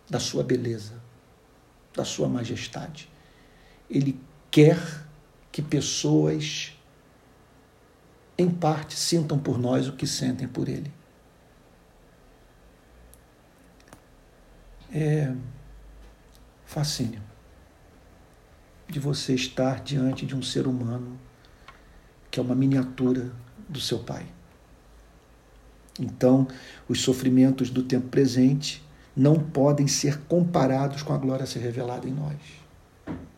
da 0.09 0.19
sua 0.19 0.43
beleza, 0.43 0.93
da 1.93 2.05
sua 2.05 2.27
majestade. 2.27 3.09
Ele 3.89 4.19
quer 4.49 4.79
que 5.51 5.61
pessoas, 5.61 6.73
em 8.37 8.49
parte, 8.49 8.95
sintam 8.95 9.37
por 9.37 9.57
nós 9.57 9.87
o 9.87 9.93
que 9.93 10.07
sentem 10.07 10.47
por 10.47 10.69
Ele. 10.69 10.91
É 14.91 15.31
fascínio 16.65 17.28
de 18.89 18.99
você 18.99 19.35
estar 19.35 19.81
diante 19.83 20.25
de 20.25 20.35
um 20.35 20.41
ser 20.41 20.67
humano 20.67 21.17
que 22.31 22.39
é 22.39 22.43
uma 22.43 22.55
miniatura 22.55 23.31
do 23.67 23.79
seu 23.79 23.99
Pai. 23.99 24.25
Então, 25.99 26.47
os 26.87 27.01
sofrimentos 27.01 27.69
do 27.69 27.83
tempo 27.83 28.07
presente 28.07 28.83
não 29.15 29.35
podem 29.39 29.87
ser 29.87 30.19
comparados 30.21 31.01
com 31.01 31.13
a 31.13 31.17
glória 31.17 31.43
a 31.43 31.47
ser 31.47 31.59
revelada 31.59 32.07
em 32.07 32.13
nós. 32.13 32.37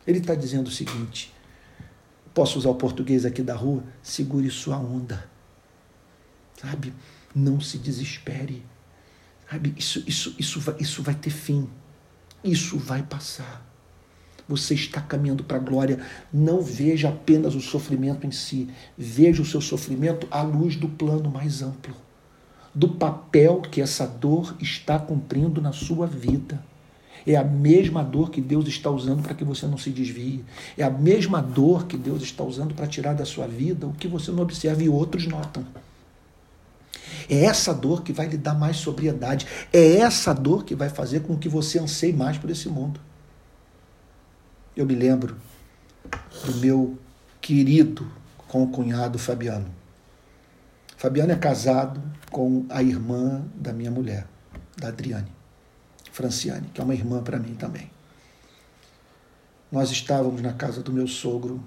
Ele 0.05 0.19
está 0.19 0.35
dizendo 0.35 0.67
o 0.67 0.71
seguinte: 0.71 1.33
posso 2.33 2.59
usar 2.59 2.69
o 2.69 2.75
português 2.75 3.25
aqui 3.25 3.41
da 3.41 3.55
rua? 3.55 3.83
Segure 4.03 4.49
sua 4.49 4.77
onda. 4.77 5.29
Sabe? 6.61 6.93
Não 7.33 7.59
se 7.59 7.77
desespere. 7.77 8.63
Sabe? 9.49 9.73
Isso, 9.75 10.03
isso, 10.05 10.35
isso, 10.37 10.59
vai, 10.59 10.75
isso 10.79 11.01
vai 11.01 11.15
ter 11.15 11.31
fim. 11.31 11.67
Isso 12.43 12.77
vai 12.77 13.01
passar. 13.01 13.65
Você 14.47 14.73
está 14.73 15.01
caminhando 15.01 15.43
para 15.43 15.57
a 15.57 15.59
glória. 15.59 15.99
Não 16.31 16.61
veja 16.61 17.09
apenas 17.09 17.55
o 17.55 17.61
sofrimento 17.61 18.25
em 18.25 18.31
si. 18.31 18.69
Veja 18.97 19.41
o 19.41 19.45
seu 19.45 19.61
sofrimento 19.61 20.27
à 20.31 20.41
luz 20.41 20.75
do 20.75 20.87
plano 20.87 21.29
mais 21.29 21.61
amplo, 21.61 21.95
do 22.73 22.89
papel 22.89 23.61
que 23.61 23.81
essa 23.81 24.05
dor 24.05 24.55
está 24.59 24.99
cumprindo 24.99 25.61
na 25.61 25.71
sua 25.71 26.07
vida. 26.07 26.63
É 27.25 27.35
a 27.35 27.43
mesma 27.43 28.03
dor 28.03 28.31
que 28.31 28.41
Deus 28.41 28.67
está 28.67 28.89
usando 28.89 29.21
para 29.21 29.35
que 29.35 29.43
você 29.43 29.67
não 29.67 29.77
se 29.77 29.91
desvie. 29.91 30.43
É 30.77 30.83
a 30.83 30.89
mesma 30.89 31.41
dor 31.41 31.85
que 31.85 31.95
Deus 31.95 32.23
está 32.23 32.43
usando 32.43 32.73
para 32.73 32.87
tirar 32.87 33.13
da 33.13 33.25
sua 33.25 33.47
vida 33.47 33.85
o 33.85 33.93
que 33.93 34.07
você 34.07 34.31
não 34.31 34.41
observa 34.41 34.81
e 34.81 34.89
outros 34.89 35.27
notam. 35.27 35.65
É 37.29 37.45
essa 37.45 37.73
dor 37.73 38.03
que 38.03 38.11
vai 38.11 38.27
lhe 38.27 38.37
dar 38.37 38.55
mais 38.55 38.77
sobriedade. 38.77 39.45
É 39.71 39.97
essa 39.97 40.33
dor 40.33 40.65
que 40.65 40.75
vai 40.75 40.89
fazer 40.89 41.21
com 41.21 41.37
que 41.37 41.47
você 41.47 41.79
anseie 41.79 42.13
mais 42.13 42.37
por 42.37 42.49
esse 42.49 42.67
mundo. 42.67 42.99
Eu 44.75 44.85
me 44.85 44.95
lembro 44.95 45.35
do 46.45 46.55
meu 46.57 46.97
querido 47.41 48.09
com 48.47 48.63
o 48.63 48.67
cunhado 48.69 49.19
Fabiano. 49.19 49.69
Fabiano 50.95 51.31
é 51.31 51.35
casado 51.35 52.01
com 52.31 52.65
a 52.69 52.81
irmã 52.81 53.43
da 53.55 53.73
minha 53.73 53.91
mulher, 53.91 54.27
da 54.77 54.87
Adriane, 54.87 55.31
Franciane, 56.11 56.69
que 56.73 56.79
é 56.79 56.83
uma 56.83 56.93
irmã 56.93 57.21
para 57.21 57.37
mim 57.37 57.55
também. 57.55 57.91
Nós 59.71 59.89
estávamos 59.91 60.41
na 60.41 60.53
casa 60.53 60.81
do 60.81 60.93
meu 60.93 61.07
sogro, 61.07 61.63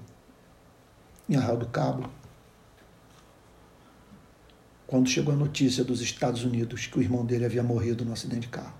em 1.27 1.35
Arral 1.35 1.57
do 1.57 1.67
Cabo, 1.67 2.09
quando 4.87 5.09
chegou 5.09 5.33
a 5.33 5.37
notícia 5.37 5.83
dos 5.83 6.01
Estados 6.01 6.43
Unidos 6.43 6.87
que 6.87 6.97
o 6.97 7.01
irmão 7.01 7.25
dele 7.25 7.45
havia 7.45 7.63
morrido 7.63 8.05
no 8.05 8.13
acidente 8.13 8.41
de 8.41 8.47
carro. 8.47 8.73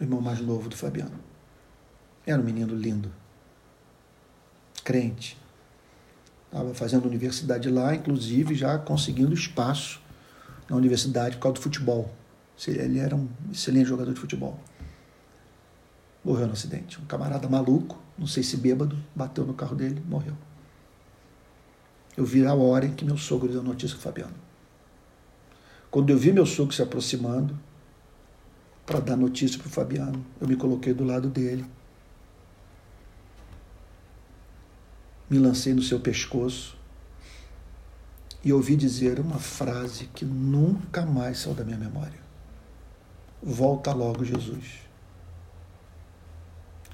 O 0.00 0.02
irmão 0.02 0.20
mais 0.20 0.40
novo 0.40 0.68
do 0.68 0.76
Fabiano. 0.76 1.25
Era 2.26 2.42
um 2.42 2.44
menino 2.44 2.74
lindo, 2.74 3.12
crente. 4.82 5.38
Estava 6.46 6.74
fazendo 6.74 7.06
universidade 7.06 7.70
lá, 7.70 7.94
inclusive 7.94 8.54
já 8.54 8.76
conseguindo 8.78 9.32
espaço 9.32 10.00
na 10.68 10.74
universidade 10.76 11.36
por 11.36 11.42
causa 11.42 11.54
do 11.54 11.60
futebol. 11.60 12.12
Ele 12.66 12.98
era 12.98 13.14
um 13.14 13.28
excelente 13.52 13.86
jogador 13.86 14.12
de 14.12 14.18
futebol. 14.18 14.58
Morreu 16.24 16.48
no 16.48 16.54
acidente. 16.54 17.00
Um 17.00 17.04
camarada 17.04 17.48
maluco, 17.48 18.02
não 18.18 18.26
sei 18.26 18.42
se 18.42 18.56
bêbado, 18.56 18.98
bateu 19.14 19.44
no 19.44 19.54
carro 19.54 19.76
dele, 19.76 20.02
morreu. 20.08 20.34
Eu 22.16 22.24
vi 22.24 22.44
a 22.44 22.54
hora 22.54 22.86
em 22.86 22.94
que 22.94 23.04
meu 23.04 23.16
sogro 23.16 23.52
deu 23.52 23.62
notícia 23.62 23.94
com 23.94 24.00
o 24.00 24.02
Fabiano. 24.02 24.34
Quando 25.90 26.10
eu 26.10 26.18
vi 26.18 26.32
meu 26.32 26.46
sogro 26.46 26.74
se 26.74 26.82
aproximando 26.82 27.56
para 28.84 28.98
dar 28.98 29.16
notícia 29.16 29.58
para 29.58 29.68
o 29.68 29.70
Fabiano, 29.70 30.24
eu 30.40 30.48
me 30.48 30.56
coloquei 30.56 30.92
do 30.92 31.04
lado 31.04 31.28
dele. 31.28 31.64
Me 35.28 35.38
lancei 35.38 35.74
no 35.74 35.82
seu 35.82 35.98
pescoço 36.00 36.76
e 38.44 38.52
ouvi 38.52 38.76
dizer 38.76 39.18
uma 39.18 39.38
frase 39.38 40.06
que 40.14 40.24
nunca 40.24 41.04
mais 41.04 41.38
saiu 41.38 41.54
da 41.54 41.64
minha 41.64 41.76
memória. 41.76 42.20
Volta 43.42 43.92
logo, 43.92 44.24
Jesus. 44.24 44.86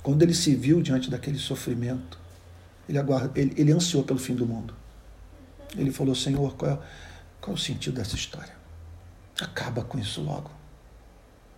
Quando 0.02 0.22
ele 0.22 0.34
se 0.34 0.54
viu 0.54 0.82
diante 0.82 1.10
daquele 1.10 1.38
sofrimento, 1.38 2.18
ele, 2.88 2.98
aguarda, 2.98 3.38
ele, 3.38 3.54
ele 3.56 3.72
ansiou 3.72 4.02
pelo 4.02 4.18
fim 4.18 4.34
do 4.34 4.46
mundo. 4.46 4.74
Ele 5.76 5.92
falou: 5.92 6.14
Senhor, 6.14 6.56
qual 6.56 6.72
é, 6.72 6.78
qual 7.40 7.54
é 7.54 7.58
o 7.58 7.62
sentido 7.62 7.94
dessa 7.96 8.16
história? 8.16 8.54
Acaba 9.40 9.84
com 9.84 9.98
isso 9.98 10.22
logo. 10.22 10.50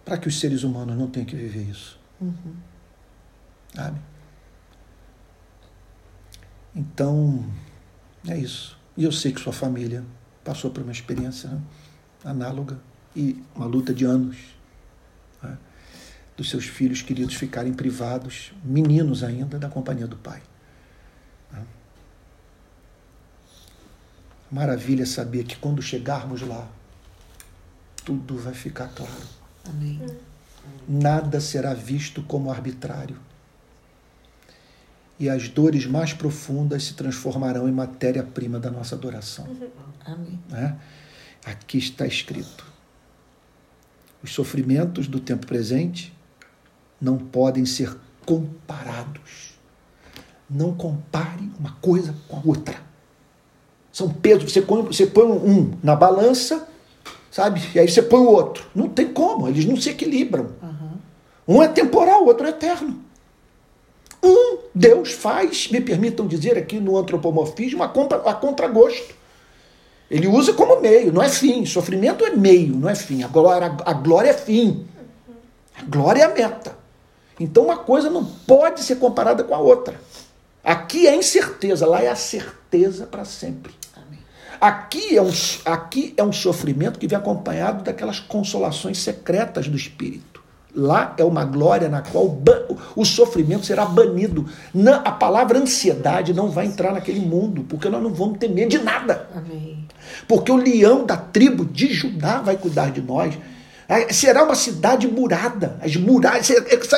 Para 0.04 0.18
que 0.18 0.28
os 0.28 0.38
seres 0.38 0.62
humanos 0.62 0.96
não 0.96 1.08
tenham 1.08 1.26
que 1.26 1.36
viver 1.36 1.70
isso. 1.70 1.98
Uhum. 2.20 2.56
Sabe? 3.74 4.00
Então, 6.74 7.44
é 8.26 8.36
isso. 8.36 8.76
E 8.96 9.04
eu 9.04 9.12
sei 9.12 9.32
que 9.32 9.40
sua 9.40 9.52
família 9.52 10.04
passou 10.42 10.70
por 10.70 10.82
uma 10.82 10.92
experiência 10.92 11.48
né, 11.48 11.62
análoga 12.24 12.78
e 13.14 13.42
uma 13.54 13.66
luta 13.66 13.94
de 13.94 14.04
anos. 14.04 14.36
Né, 15.42 15.56
dos 16.36 16.50
seus 16.50 16.64
filhos 16.64 17.00
queridos 17.00 17.34
ficarem 17.34 17.72
privados, 17.72 18.52
meninos 18.64 19.22
ainda, 19.22 19.58
da 19.58 19.68
companhia 19.68 20.06
do 20.06 20.16
pai. 20.16 20.42
Né. 21.52 21.64
Maravilha 24.50 25.06
saber 25.06 25.44
que 25.44 25.56
quando 25.56 25.80
chegarmos 25.80 26.42
lá, 26.42 26.68
tudo 28.04 28.36
vai 28.36 28.52
ficar 28.52 28.88
claro. 28.88 29.12
Amém. 29.68 30.00
Nada 30.88 31.40
será 31.40 31.72
visto 31.72 32.22
como 32.22 32.50
arbitrário. 32.50 33.16
E 35.18 35.28
as 35.28 35.48
dores 35.48 35.86
mais 35.86 36.12
profundas 36.12 36.84
se 36.84 36.94
transformarão 36.94 37.68
em 37.68 37.72
matéria-prima 37.72 38.58
da 38.58 38.70
nossa 38.70 38.94
adoração. 38.94 39.46
Amém. 40.04 40.40
Né? 40.48 40.76
Aqui 41.44 41.78
está 41.78 42.06
escrito: 42.06 42.64
os 44.22 44.32
sofrimentos 44.32 45.06
do 45.06 45.20
tempo 45.20 45.46
presente 45.46 46.12
não 47.00 47.16
podem 47.16 47.64
ser 47.64 47.96
comparados. 48.26 49.54
Não 50.50 50.74
compare 50.74 51.50
uma 51.58 51.72
coisa 51.80 52.14
com 52.28 52.36
a 52.36 52.42
outra. 52.44 52.76
São 53.92 54.10
pesos. 54.10 54.52
Você 54.52 54.60
põe, 54.60 54.82
você 54.82 55.06
põe 55.06 55.26
um 55.26 55.78
na 55.82 55.94
balança 55.96 56.68
sabe? 57.34 57.60
E 57.74 57.80
aí 57.80 57.88
você 57.88 58.00
põe 58.00 58.20
o 58.20 58.30
outro. 58.30 58.64
Não 58.72 58.88
tem 58.88 59.12
como, 59.12 59.48
eles 59.48 59.64
não 59.64 59.76
se 59.76 59.90
equilibram. 59.90 60.50
Uhum. 60.62 61.56
Um 61.56 61.62
é 61.62 61.66
temporal, 61.66 62.22
o 62.22 62.26
outro 62.26 62.46
é 62.46 62.50
eterno. 62.50 63.03
Um, 64.24 64.58
Deus 64.74 65.12
faz, 65.12 65.68
me 65.70 65.82
permitam 65.82 66.26
dizer 66.26 66.56
aqui 66.56 66.80
no 66.80 66.96
antropomorfismo, 66.96 67.82
a, 67.82 67.88
contra, 67.88 68.18
a 68.18 68.32
contragosto. 68.32 69.14
Ele 70.10 70.26
usa 70.26 70.54
como 70.54 70.80
meio, 70.80 71.12
não 71.12 71.22
é 71.22 71.28
fim. 71.28 71.66
Sofrimento 71.66 72.24
é 72.24 72.30
meio, 72.30 72.74
não 72.74 72.88
é 72.88 72.94
fim. 72.94 73.22
A 73.22 73.28
glória, 73.28 73.76
a 73.84 73.92
glória 73.92 74.30
é 74.30 74.34
fim. 74.34 74.86
A 75.76 75.82
glória 75.84 76.22
é 76.22 76.24
a 76.24 76.28
meta. 76.28 76.76
Então 77.38 77.64
uma 77.64 77.76
coisa 77.76 78.08
não 78.08 78.24
pode 78.24 78.80
ser 78.80 78.96
comparada 78.96 79.44
com 79.44 79.54
a 79.54 79.58
outra. 79.58 80.00
Aqui 80.62 81.06
é 81.06 81.14
incerteza, 81.14 81.86
lá 81.86 82.02
é 82.02 82.08
a 82.08 82.16
certeza 82.16 83.06
para 83.06 83.24
sempre. 83.24 83.74
Aqui 84.60 85.16
é, 85.16 85.20
um, 85.20 85.30
aqui 85.66 86.14
é 86.16 86.22
um 86.22 86.32
sofrimento 86.32 86.98
que 86.98 87.06
vem 87.06 87.18
acompanhado 87.18 87.84
daquelas 87.84 88.18
consolações 88.18 88.98
secretas 88.98 89.68
do 89.68 89.76
Espírito. 89.76 90.33
Lá 90.74 91.14
é 91.16 91.22
uma 91.22 91.44
glória 91.44 91.88
na 91.88 92.02
qual 92.02 92.36
o 92.96 93.04
sofrimento 93.04 93.64
será 93.64 93.84
banido. 93.84 94.46
a 95.04 95.12
palavra 95.12 95.58
ansiedade 95.58 96.34
não 96.34 96.50
vai 96.50 96.66
entrar 96.66 96.92
naquele 96.92 97.20
mundo, 97.20 97.64
porque 97.68 97.88
nós 97.88 98.02
não 98.02 98.12
vamos 98.12 98.38
ter 98.38 98.48
medo 98.48 98.70
de 98.70 98.78
nada. 98.78 99.28
Amém. 99.34 99.86
Porque 100.26 100.50
o 100.50 100.56
leão 100.56 101.06
da 101.06 101.16
tribo 101.16 101.64
de 101.64 101.92
Judá 101.92 102.40
vai 102.40 102.56
cuidar 102.56 102.90
de 102.90 103.00
nós. 103.00 103.38
Será 104.10 104.42
uma 104.42 104.56
cidade 104.56 105.06
murada. 105.06 105.78
As 105.80 105.94
muralhas 105.94 106.50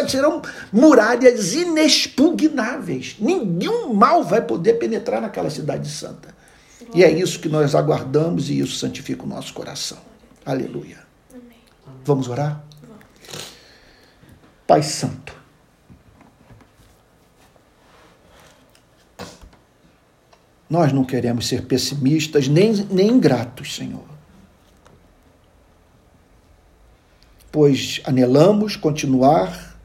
serão 0.09 0.41
muralhas 0.73 1.53
inexpugnáveis. 1.53 3.17
Nenhum 3.21 3.93
mal 3.93 4.25
vai 4.25 4.41
poder 4.41 4.75
penetrar 4.75 5.21
naquela 5.21 5.51
cidade 5.51 5.89
santa. 5.89 6.35
E 6.95 7.05
é 7.05 7.11
isso 7.11 7.41
que 7.41 7.49
nós 7.49 7.75
aguardamos 7.75 8.49
e 8.49 8.59
isso 8.61 8.77
santifica 8.77 9.25
o 9.25 9.27
nosso 9.27 9.53
coração. 9.53 9.99
Aleluia. 10.45 10.99
Vamos 12.05 12.29
orar? 12.29 12.66
Pai 14.67 14.83
Santo. 14.83 15.35
Nós 20.69 20.93
não 20.93 21.05
queremos 21.05 21.47
ser 21.47 21.63
pessimistas 21.67 22.49
nem, 22.49 22.73
nem 22.91 23.09
ingratos, 23.09 23.77
Senhor. 23.77 24.05
Pois 27.53 28.01
anelamos 28.05 28.75
continuar 28.75 29.77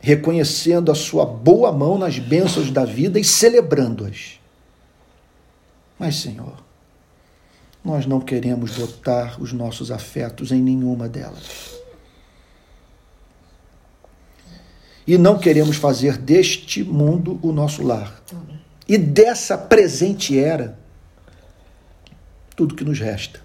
reconhecendo 0.00 0.90
a 0.90 0.94
sua 0.94 1.24
boa 1.24 1.70
mão 1.70 1.98
nas 1.98 2.18
bênçãos 2.18 2.70
da 2.70 2.84
vida 2.84 3.20
e 3.20 3.24
celebrando-as. 3.24 4.40
Mas, 5.98 6.16
Senhor, 6.16 6.56
nós 7.84 8.06
não 8.06 8.20
queremos 8.20 8.76
botar 8.76 9.40
os 9.40 9.52
nossos 9.52 9.90
afetos 9.90 10.50
em 10.50 10.60
nenhuma 10.60 11.08
delas. 11.08 11.79
E 15.10 15.18
não 15.18 15.36
queremos 15.36 15.76
fazer 15.76 16.16
deste 16.16 16.84
mundo 16.84 17.36
o 17.42 17.50
nosso 17.50 17.82
lar. 17.82 18.22
E 18.86 18.96
dessa 18.96 19.58
presente 19.58 20.38
era 20.38 20.78
tudo 22.54 22.76
que 22.76 22.84
nos 22.84 23.00
resta. 23.00 23.40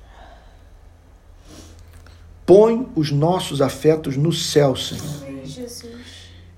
Põe 2.46 2.88
os 2.96 3.10
nossos 3.10 3.64
afetos 3.64 4.16
no 4.16 4.32
céu, 4.32 4.76
Senhor. 4.76 5.26
Jesus 5.44 6.06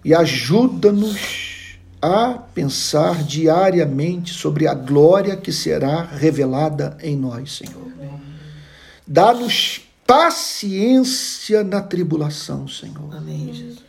e 0.03 0.13
ajuda-nos 0.13 1.77
a 2.01 2.33
pensar 2.33 3.23
diariamente 3.23 4.33
sobre 4.33 4.67
a 4.67 4.73
glória 4.73 5.37
que 5.37 5.53
será 5.53 6.03
revelada 6.03 6.97
em 7.01 7.15
nós, 7.15 7.59
Senhor. 7.59 7.93
Dá-nos 9.07 9.87
paciência 10.05 11.63
na 11.63 11.81
tribulação, 11.81 12.67
Senhor. 12.67 13.15
Amém, 13.15 13.53
Jesus. 13.53 13.86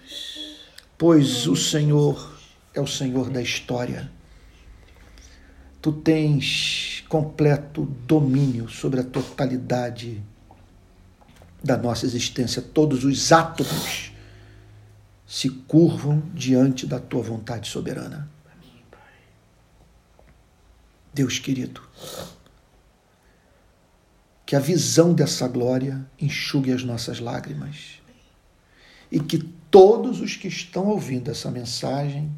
Pois 0.99 1.47
o 1.47 1.55
Senhor 1.55 2.37
é 2.75 2.81
o 2.81 2.87
Senhor 2.87 3.31
da 3.31 3.41
história. 3.41 4.11
Tu 5.81 5.93
tens 5.93 7.05
completo 7.09 7.85
domínio 8.05 8.69
sobre 8.69 9.01
a 9.01 9.05
totalidade 9.05 10.21
da 11.63 11.77
nossa 11.77 12.05
existência. 12.05 12.61
Todos 12.61 13.05
os 13.05 13.31
átomos 13.31 14.13
se 15.25 15.49
curvam 15.49 16.21
diante 16.35 16.85
da 16.85 16.99
tua 16.99 17.23
vontade 17.23 17.69
soberana. 17.69 18.29
Deus 21.15 21.39
querido, 21.39 21.81
que 24.45 24.57
a 24.57 24.61
visão 24.61 25.15
dessa 25.15 25.47
glória 25.47 26.05
enxugue 26.21 26.73
as 26.73 26.83
nossas 26.83 27.21
lágrimas 27.21 28.01
e 29.11 29.21
que 29.21 29.58
todos 29.71 30.21
os 30.21 30.37
que 30.37 30.49
estão 30.49 30.87
ouvindo 30.87 31.31
essa 31.31 31.51
mensagem 31.51 32.31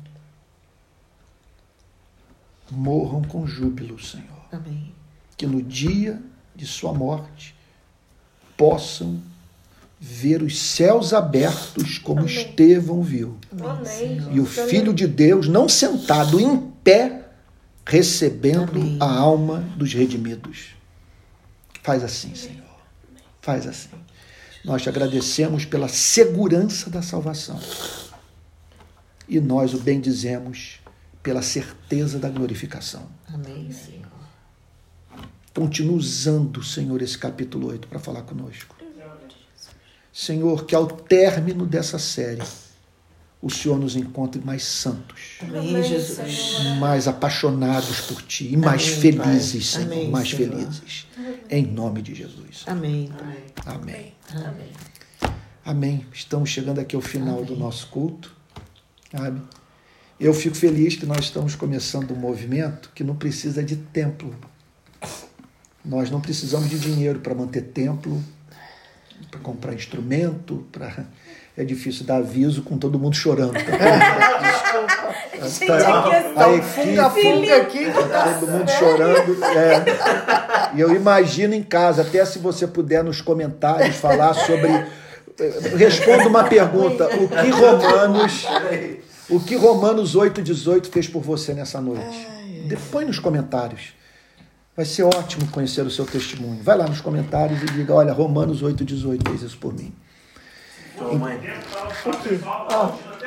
morram 2.71 3.23
com 3.23 3.47
júbilo, 3.47 4.01
Senhor. 4.03 4.47
Amém. 4.53 4.95
Que 5.37 5.47
no 5.47 5.63
dia 5.63 6.21
de 6.55 6.67
sua 6.67 6.93
morte 6.93 7.55
possam 8.57 9.21
ver 9.99 10.43
os 10.43 10.59
céus 10.59 11.13
abertos 11.13 11.99
como 11.99 12.21
Amém. 12.21 12.35
Estevão 12.35 13.03
viu. 13.03 13.37
Amém. 13.53 14.35
E 14.35 14.41
o 14.41 14.47
Filho 14.47 14.95
de 14.95 15.07
Deus 15.07 15.47
não 15.47 15.69
sentado 15.69 16.41
em 16.41 16.59
pé, 16.83 17.29
recebendo 17.85 18.81
Amém. 18.81 18.97
a 19.01 19.13
alma 19.13 19.61
dos 19.77 19.93
redimidos. 19.93 20.75
Faz 21.83 22.03
assim, 22.03 22.35
Senhor. 22.35 22.65
Faz 23.43 23.67
assim. 23.67 23.89
Nós 24.65 24.83
te 24.83 24.89
agradecemos 24.89 25.65
pela 25.65 25.89
segurança 25.89 26.91
da 26.91 27.03
salvação. 27.03 27.59
E 29.29 29.41
nós 29.41 29.73
o 29.75 29.79
bendizemos 29.79 30.81
pela 31.23 31.43
certeza 31.43 32.19
da 32.19 32.29
glorificação. 32.29 33.09
Amém, 33.29 33.71
Senhor. 33.73 34.11
Continua 35.55 35.97
usando, 35.97 36.63
Senhor, 36.63 37.01
esse 37.03 37.19
capítulo 37.19 37.69
8 37.69 37.89
para 37.89 37.99
falar 37.99 38.23
conosco. 38.23 38.77
Senhor, 40.13 40.65
que 40.65 40.75
ao 40.75 40.87
término 40.87 41.67
dessa 41.67 41.99
série, 41.99 42.43
o 43.43 43.49
Senhor 43.49 43.79
nos 43.79 43.97
encontre 43.97 44.41
mais 44.45 44.63
santos, 44.65 45.39
Amém, 45.43 45.83
Jesus. 45.83 46.77
Mais 46.79 47.09
apaixonados 47.09 48.03
por 48.03 48.21
Ti 48.23 48.53
e 48.53 48.57
mais 48.57 48.83
Amém, 48.83 49.01
felizes. 49.01 49.67
Senhor, 49.69 49.87
Amém, 49.87 50.11
mais 50.11 50.29
Senhor. 50.31 50.51
felizes. 50.51 51.07
Em 51.49 51.67
nome 51.67 52.03
de 52.03 52.15
Jesus. 52.15 52.65
Amém, 52.67 53.11
Pai. 53.19 53.45
Amém. 53.75 54.15
Amém. 54.35 54.73
Amém. 55.65 56.07
Estamos 56.13 56.51
chegando 56.51 56.81
aqui 56.81 56.95
ao 56.95 57.03
final 57.03 57.45
do 57.45 57.57
nosso 57.57 57.87
culto. 57.89 58.35
Sabe? 59.11 59.41
Eu 60.19 60.35
fico 60.35 60.55
feliz 60.55 60.97
que 60.97 61.07
nós 61.07 61.21
estamos 61.21 61.55
começando 61.55 62.13
um 62.13 62.17
movimento 62.17 62.91
que 62.95 63.03
não 63.03 63.17
precisa 63.17 63.63
de 63.63 63.77
templo. 63.77 64.35
Nós 65.83 66.11
não 66.11 66.21
precisamos 66.21 66.69
de 66.69 66.79
dinheiro 66.79 67.21
para 67.21 67.35
manter 67.35 67.63
templo, 67.63 68.23
para 69.31 69.41
comprar 69.41 69.73
instrumento, 69.73 70.67
para 70.71 71.07
é 71.61 71.65
difícil 71.65 72.05
dar 72.07 72.17
aviso 72.17 72.63
com 72.63 72.77
todo 72.79 72.99
mundo 72.99 73.15
chorando. 73.17 73.55
Gente, 75.43 75.67
Tá- 75.67 75.77
aqui 75.77 76.15
é 76.15 76.43
a 76.43 76.53
equipe- 76.55 76.63
Funga-funga 76.71 77.57
aqui. 77.57 77.87
Todo 78.41 78.51
mundo 78.51 78.71
chorando. 78.71 79.45
é. 79.45 80.77
E 80.77 80.81
eu 80.81 80.95
imagino 80.95 81.55
em 81.55 81.63
casa, 81.63 82.03
até 82.03 82.25
se 82.25 82.39
você 82.39 82.67
puder 82.67 83.03
nos 83.03 83.21
comentários 83.21 83.97
falar 83.97 84.35
sobre. 84.35 84.69
eh, 84.71 85.73
Responda 85.77 86.29
uma 86.29 86.45
pergunta. 86.45 87.07
O 87.17 87.29
que 87.29 87.51
Romanos. 87.51 88.47
O 89.29 89.41
que 89.41 89.57
Romanos 89.57 90.15
8,18 90.17 90.87
fez 90.91 91.09
por 91.09 91.23
você 91.23 91.55
nessa 91.55 91.81
noite? 91.81 92.29
Põe 92.91 93.05
nos 93.05 93.19
comentários. 93.19 93.95
Vai 94.77 94.85
ser 94.85 95.03
ótimo 95.05 95.47
conhecer 95.49 95.83
o 95.83 95.91
seu 95.91 96.05
testemunho. 96.05 96.63
Vai 96.63 96.77
lá 96.77 96.87
nos 96.87 97.01
comentários 97.01 97.63
e 97.63 97.67
diga: 97.67 97.95
olha, 97.95 98.13
Romanos 98.13 98.63
8,18 98.63 99.27
fez 99.29 99.43
isso 99.43 99.59
por 99.59 99.73
mim. 99.73 99.93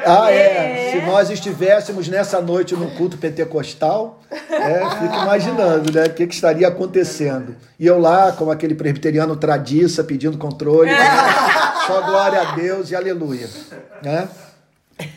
Ah, 0.06 0.32
é. 0.32 0.92
Se 0.92 1.06
nós 1.06 1.30
estivéssemos 1.30 2.08
nessa 2.08 2.42
noite 2.42 2.76
no 2.76 2.92
culto 2.92 3.18
pentecostal, 3.18 4.22
é, 4.32 4.90
fico 4.90 5.16
imaginando, 5.16 5.92
né? 5.92 6.06
O 6.06 6.14
que, 6.14 6.28
que 6.28 6.34
estaria 6.34 6.68
acontecendo. 6.68 7.56
E 7.80 7.86
eu 7.86 8.00
lá, 8.00 8.32
como 8.32 8.52
aquele 8.52 8.76
presbiteriano 8.76 9.36
tradiça, 9.36 10.04
pedindo 10.04 10.38
controle. 10.38 10.92
Só 11.88 12.02
glória 12.02 12.42
a 12.42 12.56
Deus 12.56 12.92
e 12.92 12.96
aleluia. 12.96 13.50
Né? 14.02 14.28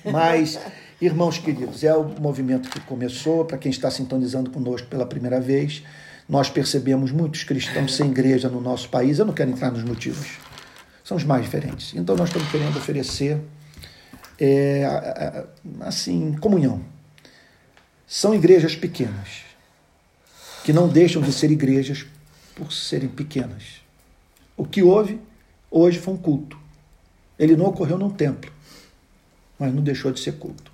Mas, 0.04 0.58
irmãos 1.00 1.38
queridos, 1.38 1.84
é 1.84 1.94
o 1.94 2.04
movimento 2.04 2.68
que 2.68 2.80
começou, 2.80 3.44
para 3.44 3.58
quem 3.58 3.70
está 3.70 3.90
sintonizando 3.90 4.50
conosco 4.50 4.88
pela 4.88 5.06
primeira 5.06 5.40
vez, 5.40 5.82
nós 6.28 6.50
percebemos 6.50 7.12
muitos 7.12 7.44
cristãos 7.44 7.94
sem 7.94 8.10
igreja 8.10 8.48
no 8.48 8.60
nosso 8.60 8.88
país. 8.88 9.18
Eu 9.18 9.26
não 9.26 9.32
quero 9.32 9.50
entrar 9.50 9.70
nos 9.70 9.84
motivos. 9.84 10.38
São 11.06 11.16
os 11.16 11.22
mais 11.22 11.44
diferentes. 11.44 11.94
Então, 11.94 12.16
nós 12.16 12.30
estamos 12.30 12.50
querendo 12.50 12.76
oferecer 12.76 13.40
é, 14.40 15.46
assim, 15.82 16.32
comunhão. 16.40 16.82
São 18.04 18.34
igrejas 18.34 18.74
pequenas, 18.74 19.44
que 20.64 20.72
não 20.72 20.88
deixam 20.88 21.22
de 21.22 21.32
ser 21.32 21.52
igrejas 21.52 22.06
por 22.56 22.72
serem 22.72 23.08
pequenas. 23.08 23.82
O 24.56 24.66
que 24.66 24.82
houve 24.82 25.20
hoje 25.70 26.00
foi 26.00 26.14
um 26.14 26.16
culto. 26.16 26.58
Ele 27.38 27.54
não 27.54 27.66
ocorreu 27.66 27.96
num 27.96 28.10
templo, 28.10 28.50
mas 29.56 29.72
não 29.72 29.84
deixou 29.84 30.10
de 30.10 30.18
ser 30.18 30.32
culto. 30.32 30.72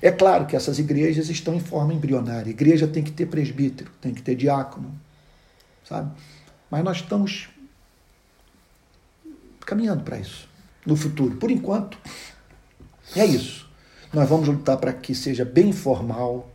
É 0.00 0.10
claro 0.10 0.44
que 0.44 0.56
essas 0.56 0.80
igrejas 0.80 1.30
estão 1.30 1.54
em 1.54 1.60
forma 1.60 1.94
embrionária. 1.94 2.50
Igreja 2.50 2.88
tem 2.88 3.04
que 3.04 3.12
ter 3.12 3.26
presbítero, 3.26 3.92
tem 4.00 4.12
que 4.12 4.22
ter 4.22 4.34
diácono, 4.34 4.92
sabe? 5.88 6.10
Mas 6.68 6.82
nós 6.82 6.96
estamos 6.96 7.51
caminhando 9.66 10.02
para 10.02 10.18
isso 10.18 10.48
no 10.84 10.96
futuro. 10.96 11.36
Por 11.36 11.50
enquanto, 11.50 11.98
é 13.14 13.24
isso. 13.24 13.68
Nós 14.12 14.28
vamos 14.28 14.48
lutar 14.48 14.76
para 14.76 14.92
que 14.92 15.14
seja 15.14 15.44
bem 15.44 15.70
informal, 15.70 16.50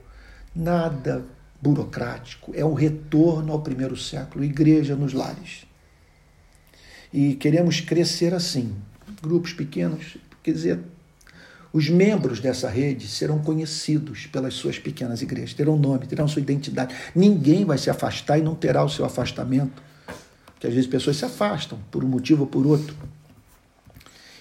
nada 0.55 1.25
burocrático. 1.61 2.53
É 2.55 2.63
um 2.63 2.73
retorno 2.73 3.51
ao 3.51 3.61
primeiro 3.61 3.97
século, 3.97 4.43
igreja 4.43 4.95
nos 4.95 5.13
lares. 5.13 5.65
E 7.11 7.35
queremos 7.35 7.79
crescer 7.79 8.33
assim, 8.33 8.75
grupos 9.21 9.53
pequenos, 9.53 10.17
quer 10.43 10.51
dizer, 10.51 10.79
os 11.71 11.89
membros 11.89 12.39
dessa 12.39 12.69
rede 12.69 13.07
serão 13.07 13.39
conhecidos 13.39 14.25
pelas 14.27 14.53
suas 14.53 14.77
pequenas 14.77 15.21
igrejas, 15.21 15.53
terão 15.53 15.77
nome, 15.77 16.07
terão 16.07 16.27
sua 16.27 16.41
identidade. 16.41 16.95
Ninguém 17.15 17.65
vai 17.65 17.77
se 17.77 17.89
afastar 17.89 18.37
e 18.37 18.41
não 18.41 18.55
terá 18.55 18.83
o 18.83 18.89
seu 18.89 19.05
afastamento. 19.05 19.81
Porque 20.57 20.65
às 20.65 20.73
vezes 20.73 20.89
pessoas 20.89 21.15
se 21.17 21.23
afastam 21.23 21.77
por 21.91 22.03
um 22.03 22.07
motivo 22.07 22.41
ou 22.41 22.47
por 22.47 22.65
outro 22.65 22.97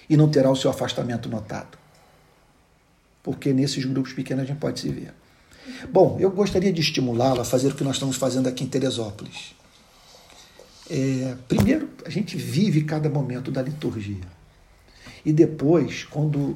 e 0.09 0.17
não 0.17 0.27
terá 0.27 0.49
o 0.49 0.55
seu 0.55 0.71
afastamento 0.71 1.29
notado. 1.29 1.77
Porque 3.21 3.53
nesses 3.53 3.85
grupos 3.85 4.13
pequenos 4.13 4.43
a 4.43 4.47
gente 4.47 4.57
pode 4.57 4.79
se 4.79 4.89
ver. 4.89 5.13
Bom, 5.91 6.17
eu 6.19 6.31
gostaria 6.31 6.73
de 6.73 6.81
estimulá-la 6.81 7.43
a 7.43 7.45
fazer 7.45 7.67
o 7.67 7.75
que 7.75 7.83
nós 7.83 7.97
estamos 7.97 8.15
fazendo 8.15 8.47
aqui 8.47 8.63
em 8.63 8.67
Teresópolis. 8.67 9.53
É, 10.89 11.35
primeiro, 11.47 11.87
a 12.03 12.09
gente 12.09 12.35
vive 12.35 12.83
cada 12.83 13.09
momento 13.09 13.51
da 13.51 13.61
liturgia. 13.61 14.23
E 15.23 15.31
depois, 15.31 16.03
quando 16.05 16.55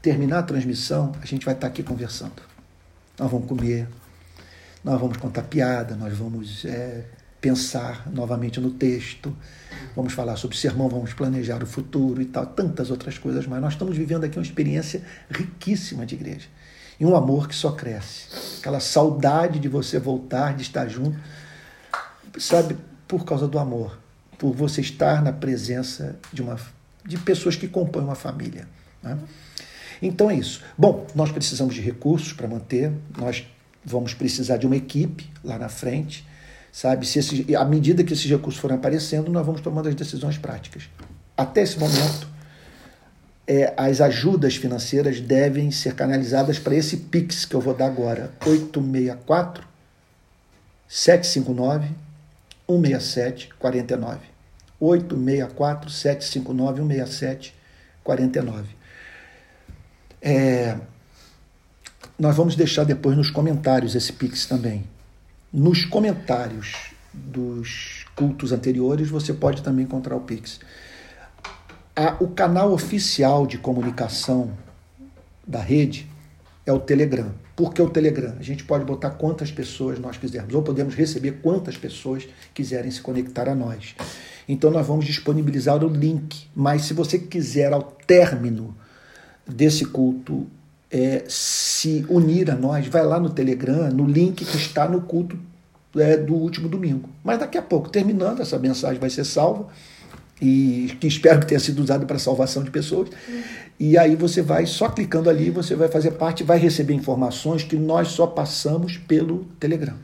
terminar 0.00 0.40
a 0.40 0.42
transmissão, 0.42 1.12
a 1.20 1.26
gente 1.26 1.44
vai 1.44 1.54
estar 1.54 1.68
aqui 1.68 1.84
conversando. 1.84 2.42
Nós 3.16 3.30
vamos 3.30 3.46
comer, 3.46 3.86
nós 4.82 5.00
vamos 5.00 5.18
contar 5.18 5.42
piada, 5.42 5.94
nós 5.94 6.16
vamos 6.16 6.64
é, 6.64 7.04
pensar 7.42 8.08
novamente 8.08 8.60
no 8.60 8.70
texto, 8.70 9.36
vamos 9.96 10.12
falar 10.12 10.36
sobre 10.36 10.56
sermão, 10.56 10.88
vamos 10.88 11.12
planejar 11.12 11.60
o 11.60 11.66
futuro 11.66 12.22
e 12.22 12.24
tal, 12.24 12.46
tantas 12.46 12.88
outras 12.88 13.18
coisas 13.18 13.48
mais. 13.48 13.60
Nós 13.60 13.72
estamos 13.72 13.96
vivendo 13.96 14.22
aqui 14.22 14.38
uma 14.38 14.44
experiência 14.44 15.02
riquíssima 15.28 16.06
de 16.06 16.14
igreja. 16.14 16.46
E 17.00 17.04
um 17.04 17.16
amor 17.16 17.48
que 17.48 17.54
só 17.54 17.72
cresce. 17.72 18.28
Aquela 18.60 18.78
saudade 18.78 19.58
de 19.58 19.68
você 19.68 19.98
voltar, 19.98 20.54
de 20.54 20.62
estar 20.62 20.86
junto, 20.86 21.18
sabe, 22.38 22.76
por 23.08 23.24
causa 23.24 23.48
do 23.48 23.58
amor, 23.58 23.98
por 24.38 24.54
você 24.54 24.80
estar 24.80 25.20
na 25.20 25.32
presença 25.32 26.16
de, 26.32 26.42
uma, 26.42 26.56
de 27.04 27.18
pessoas 27.18 27.56
que 27.56 27.66
compõem 27.66 28.04
uma 28.04 28.14
família. 28.14 28.68
Né? 29.02 29.18
Então 30.00 30.30
é 30.30 30.36
isso. 30.36 30.62
Bom, 30.78 31.08
nós 31.12 31.32
precisamos 31.32 31.74
de 31.74 31.80
recursos 31.80 32.32
para 32.32 32.46
manter, 32.46 32.92
nós 33.18 33.44
vamos 33.84 34.14
precisar 34.14 34.58
de 34.58 34.66
uma 34.66 34.76
equipe 34.76 35.28
lá 35.42 35.58
na 35.58 35.68
frente, 35.68 36.24
sabe? 36.72 37.06
Se 37.06 37.18
esse, 37.18 37.54
à 37.54 37.64
medida 37.66 38.02
que 38.02 38.14
esses 38.14 38.28
recursos 38.28 38.58
forem 38.58 38.78
aparecendo, 38.78 39.30
nós 39.30 39.44
vamos 39.44 39.60
tomando 39.60 39.88
as 39.88 39.94
decisões 39.94 40.38
práticas. 40.38 40.88
Até 41.36 41.62
esse 41.62 41.78
momento, 41.78 42.26
é, 43.46 43.74
as 43.76 44.00
ajudas 44.00 44.56
financeiras 44.56 45.20
devem 45.20 45.70
ser 45.70 45.94
canalizadas 45.94 46.58
para 46.58 46.74
esse 46.74 46.96
Pix 46.96 47.44
que 47.44 47.54
eu 47.54 47.60
vou 47.60 47.74
dar 47.74 47.86
agora, 47.86 48.32
864 48.46 49.68
759 50.88 51.88
167 52.66 53.50
49. 53.58 54.20
864 54.80 55.90
759 55.90 56.82
167 56.82 57.54
49. 58.02 58.68
É, 60.20 60.76
nós 62.18 62.36
vamos 62.36 62.54
deixar 62.54 62.84
depois 62.84 63.16
nos 63.16 63.30
comentários 63.30 63.94
esse 63.94 64.12
Pix 64.12 64.46
também. 64.46 64.84
Nos 65.52 65.84
comentários 65.84 66.94
dos 67.12 68.06
cultos 68.16 68.52
anteriores 68.52 69.10
você 69.10 69.34
pode 69.34 69.62
também 69.62 69.84
encontrar 69.84 70.16
o 70.16 70.20
Pix. 70.20 70.60
O 72.18 72.28
canal 72.28 72.72
oficial 72.72 73.46
de 73.46 73.58
comunicação 73.58 74.56
da 75.46 75.60
rede 75.60 76.08
é 76.64 76.72
o 76.72 76.80
Telegram. 76.80 77.34
Por 77.54 77.74
que 77.74 77.82
o 77.82 77.90
Telegram? 77.90 78.34
A 78.40 78.42
gente 78.42 78.64
pode 78.64 78.86
botar 78.86 79.10
quantas 79.10 79.52
pessoas 79.52 79.98
nós 79.98 80.16
quisermos, 80.16 80.54
ou 80.54 80.62
podemos 80.62 80.94
receber 80.94 81.32
quantas 81.42 81.76
pessoas 81.76 82.26
quiserem 82.54 82.90
se 82.90 83.02
conectar 83.02 83.46
a 83.46 83.54
nós. 83.54 83.94
Então 84.48 84.70
nós 84.70 84.86
vamos 84.86 85.04
disponibilizar 85.04 85.84
o 85.84 85.88
link. 85.88 86.48
Mas 86.56 86.86
se 86.86 86.94
você 86.94 87.18
quiser, 87.18 87.74
ao 87.74 87.82
término 87.82 88.74
desse 89.46 89.84
culto, 89.84 90.46
é, 90.92 91.24
se 91.26 92.04
unir 92.10 92.50
a 92.50 92.54
nós, 92.54 92.86
vai 92.86 93.02
lá 93.02 93.18
no 93.18 93.30
Telegram, 93.30 93.90
no 93.90 94.06
link 94.06 94.44
que 94.44 94.56
está 94.58 94.86
no 94.86 95.00
culto 95.00 95.38
é, 95.96 96.18
do 96.18 96.34
último 96.34 96.68
domingo. 96.68 97.08
Mas 97.24 97.38
daqui 97.38 97.56
a 97.56 97.62
pouco, 97.62 97.88
terminando, 97.88 98.42
essa 98.42 98.58
mensagem 98.58 99.00
vai 99.00 99.08
ser 99.08 99.24
salva 99.24 99.68
e 100.40 100.94
que 101.00 101.06
espero 101.06 101.40
que 101.40 101.46
tenha 101.46 101.60
sido 101.60 101.80
usado 101.82 102.04
para 102.04 102.18
salvação 102.18 102.62
de 102.62 102.70
pessoas. 102.70 103.08
E 103.80 103.96
aí 103.96 104.14
você 104.14 104.42
vai, 104.42 104.66
só 104.66 104.88
clicando 104.90 105.30
ali, 105.30 105.48
você 105.48 105.74
vai 105.74 105.88
fazer 105.88 106.12
parte, 106.12 106.44
vai 106.44 106.58
receber 106.58 106.92
informações 106.92 107.64
que 107.64 107.76
nós 107.76 108.08
só 108.08 108.26
passamos 108.26 108.98
pelo 108.98 109.46
Telegram. 109.58 109.96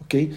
Ok? 0.00 0.32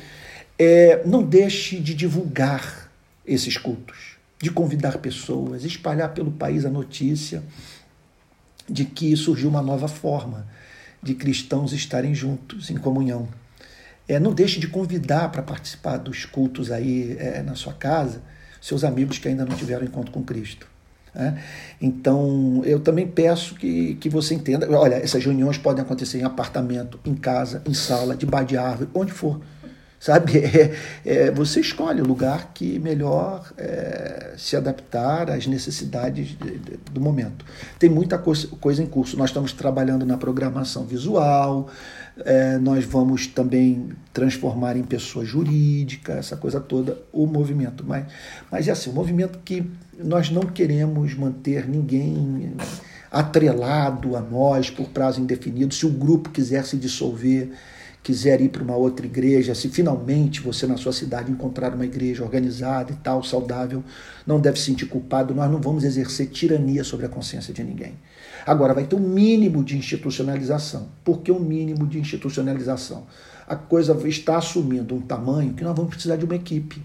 É, 0.57 1.01
não 1.05 1.23
deixe 1.23 1.79
de 1.79 1.93
divulgar 1.93 2.91
esses 3.25 3.55
cultos, 3.55 4.17
de 4.41 4.51
convidar 4.51 4.97
pessoas, 4.97 5.63
espalhar 5.63 6.13
pelo 6.13 6.31
país 6.31 6.65
a 6.65 6.69
notícia 6.69 7.41
de 8.69 8.85
que 8.85 9.15
surgiu 9.15 9.49
uma 9.49 9.61
nova 9.61 9.87
forma 9.87 10.47
de 11.01 11.13
cristãos 11.15 11.73
estarem 11.73 12.13
juntos 12.13 12.69
em 12.69 12.77
comunhão. 12.77 13.27
É, 14.07 14.19
não 14.19 14.33
deixe 14.33 14.59
de 14.59 14.67
convidar 14.67 15.31
para 15.31 15.41
participar 15.41 15.97
dos 15.97 16.25
cultos 16.25 16.71
aí 16.71 17.15
é, 17.19 17.41
na 17.41 17.55
sua 17.55 17.73
casa 17.73 18.21
seus 18.61 18.83
amigos 18.83 19.17
que 19.17 19.27
ainda 19.27 19.45
não 19.45 19.55
tiveram 19.55 19.85
encontro 19.85 20.11
com 20.11 20.23
Cristo. 20.23 20.67
Né? 21.13 21.41
Então, 21.81 22.61
eu 22.65 22.79
também 22.79 23.07
peço 23.07 23.55
que, 23.55 23.95
que 23.95 24.09
você 24.09 24.35
entenda. 24.35 24.69
Olha, 24.77 24.95
essas 24.95 25.23
reuniões 25.23 25.57
podem 25.57 25.83
acontecer 25.83 26.19
em 26.19 26.23
apartamento, 26.23 26.99
em 27.05 27.15
casa, 27.15 27.61
em 27.65 27.73
sala, 27.73 28.15
debaixo 28.15 28.47
de 28.47 28.57
árvore, 28.57 28.89
onde 28.93 29.11
for. 29.11 29.39
Sabe? 29.99 30.39
É, 30.49 30.75
é, 31.05 31.31
você 31.31 31.59
escolhe 31.59 32.01
o 32.01 32.05
lugar 32.05 32.51
que 32.53 32.79
melhor 32.79 33.51
é, 33.57 34.33
se 34.37 34.55
adaptar 34.55 35.29
às 35.29 35.45
necessidades 35.45 36.29
de, 36.29 36.57
de, 36.57 36.79
do 36.91 36.99
momento. 36.99 37.45
Tem 37.77 37.89
muita 37.89 38.17
coisa, 38.17 38.47
coisa 38.59 38.81
em 38.81 38.85
curso. 38.85 39.17
Nós 39.17 39.29
estamos 39.29 39.53
trabalhando 39.53 40.05
na 40.05 40.17
programação 40.17 40.85
visual, 40.85 41.69
é, 42.25 42.57
nós 42.57 42.83
vamos 42.85 43.27
também 43.27 43.89
transformar 44.13 44.75
em 44.75 44.83
pessoa 44.83 45.23
jurídica, 45.23 46.13
essa 46.13 46.35
coisa 46.35 46.59
toda, 46.59 46.97
o 47.11 47.25
movimento. 47.25 47.83
Mas, 47.85 48.05
mas 48.51 48.67
é 48.67 48.71
assim, 48.71 48.89
o 48.89 48.93
movimento 48.93 49.39
que 49.39 49.69
nós 49.97 50.29
não 50.29 50.43
queremos 50.43 51.13
manter 51.15 51.67
ninguém 51.67 52.53
atrelado 53.11 54.15
a 54.15 54.21
nós 54.21 54.69
por 54.69 54.89
prazo 54.89 55.21
indefinido. 55.21 55.73
Se 55.73 55.85
o 55.85 55.89
grupo 55.89 56.29
quiser 56.29 56.65
se 56.65 56.77
dissolver, 56.77 57.51
quiser 58.01 58.41
ir 58.41 58.49
para 58.49 58.63
uma 58.63 58.75
outra 58.75 59.05
igreja, 59.05 59.53
se 59.53 59.69
finalmente 59.69 60.41
você 60.41 60.65
na 60.65 60.77
sua 60.77 60.93
cidade 60.93 61.31
encontrar 61.31 61.73
uma 61.73 61.85
igreja 61.85 62.23
organizada 62.23 62.91
e 62.91 62.95
tal, 62.95 63.23
saudável, 63.23 63.83
não 64.25 64.39
deve 64.39 64.59
se 64.59 64.65
sentir 64.65 64.85
culpado, 64.85 65.33
nós 65.33 65.51
não 65.51 65.59
vamos 65.59 65.83
exercer 65.83 66.27
tirania 66.27 66.83
sobre 66.83 67.05
a 67.05 67.09
consciência 67.09 67.53
de 67.53 67.63
ninguém. 67.63 67.93
Agora, 68.45 68.73
vai 68.73 68.85
ter 68.85 68.95
um 68.95 68.99
mínimo 68.99 69.63
de 69.63 69.77
institucionalização. 69.77 70.87
Por 71.03 71.21
que 71.21 71.31
um 71.31 71.39
mínimo 71.39 71.85
de 71.85 71.99
institucionalização? 71.99 73.05
A 73.47 73.55
coisa 73.55 73.97
está 74.07 74.37
assumindo 74.37 74.95
um 74.95 75.01
tamanho 75.01 75.53
que 75.53 75.63
nós 75.63 75.75
vamos 75.75 75.91
precisar 75.91 76.15
de 76.15 76.25
uma 76.25 76.35
equipe. 76.35 76.81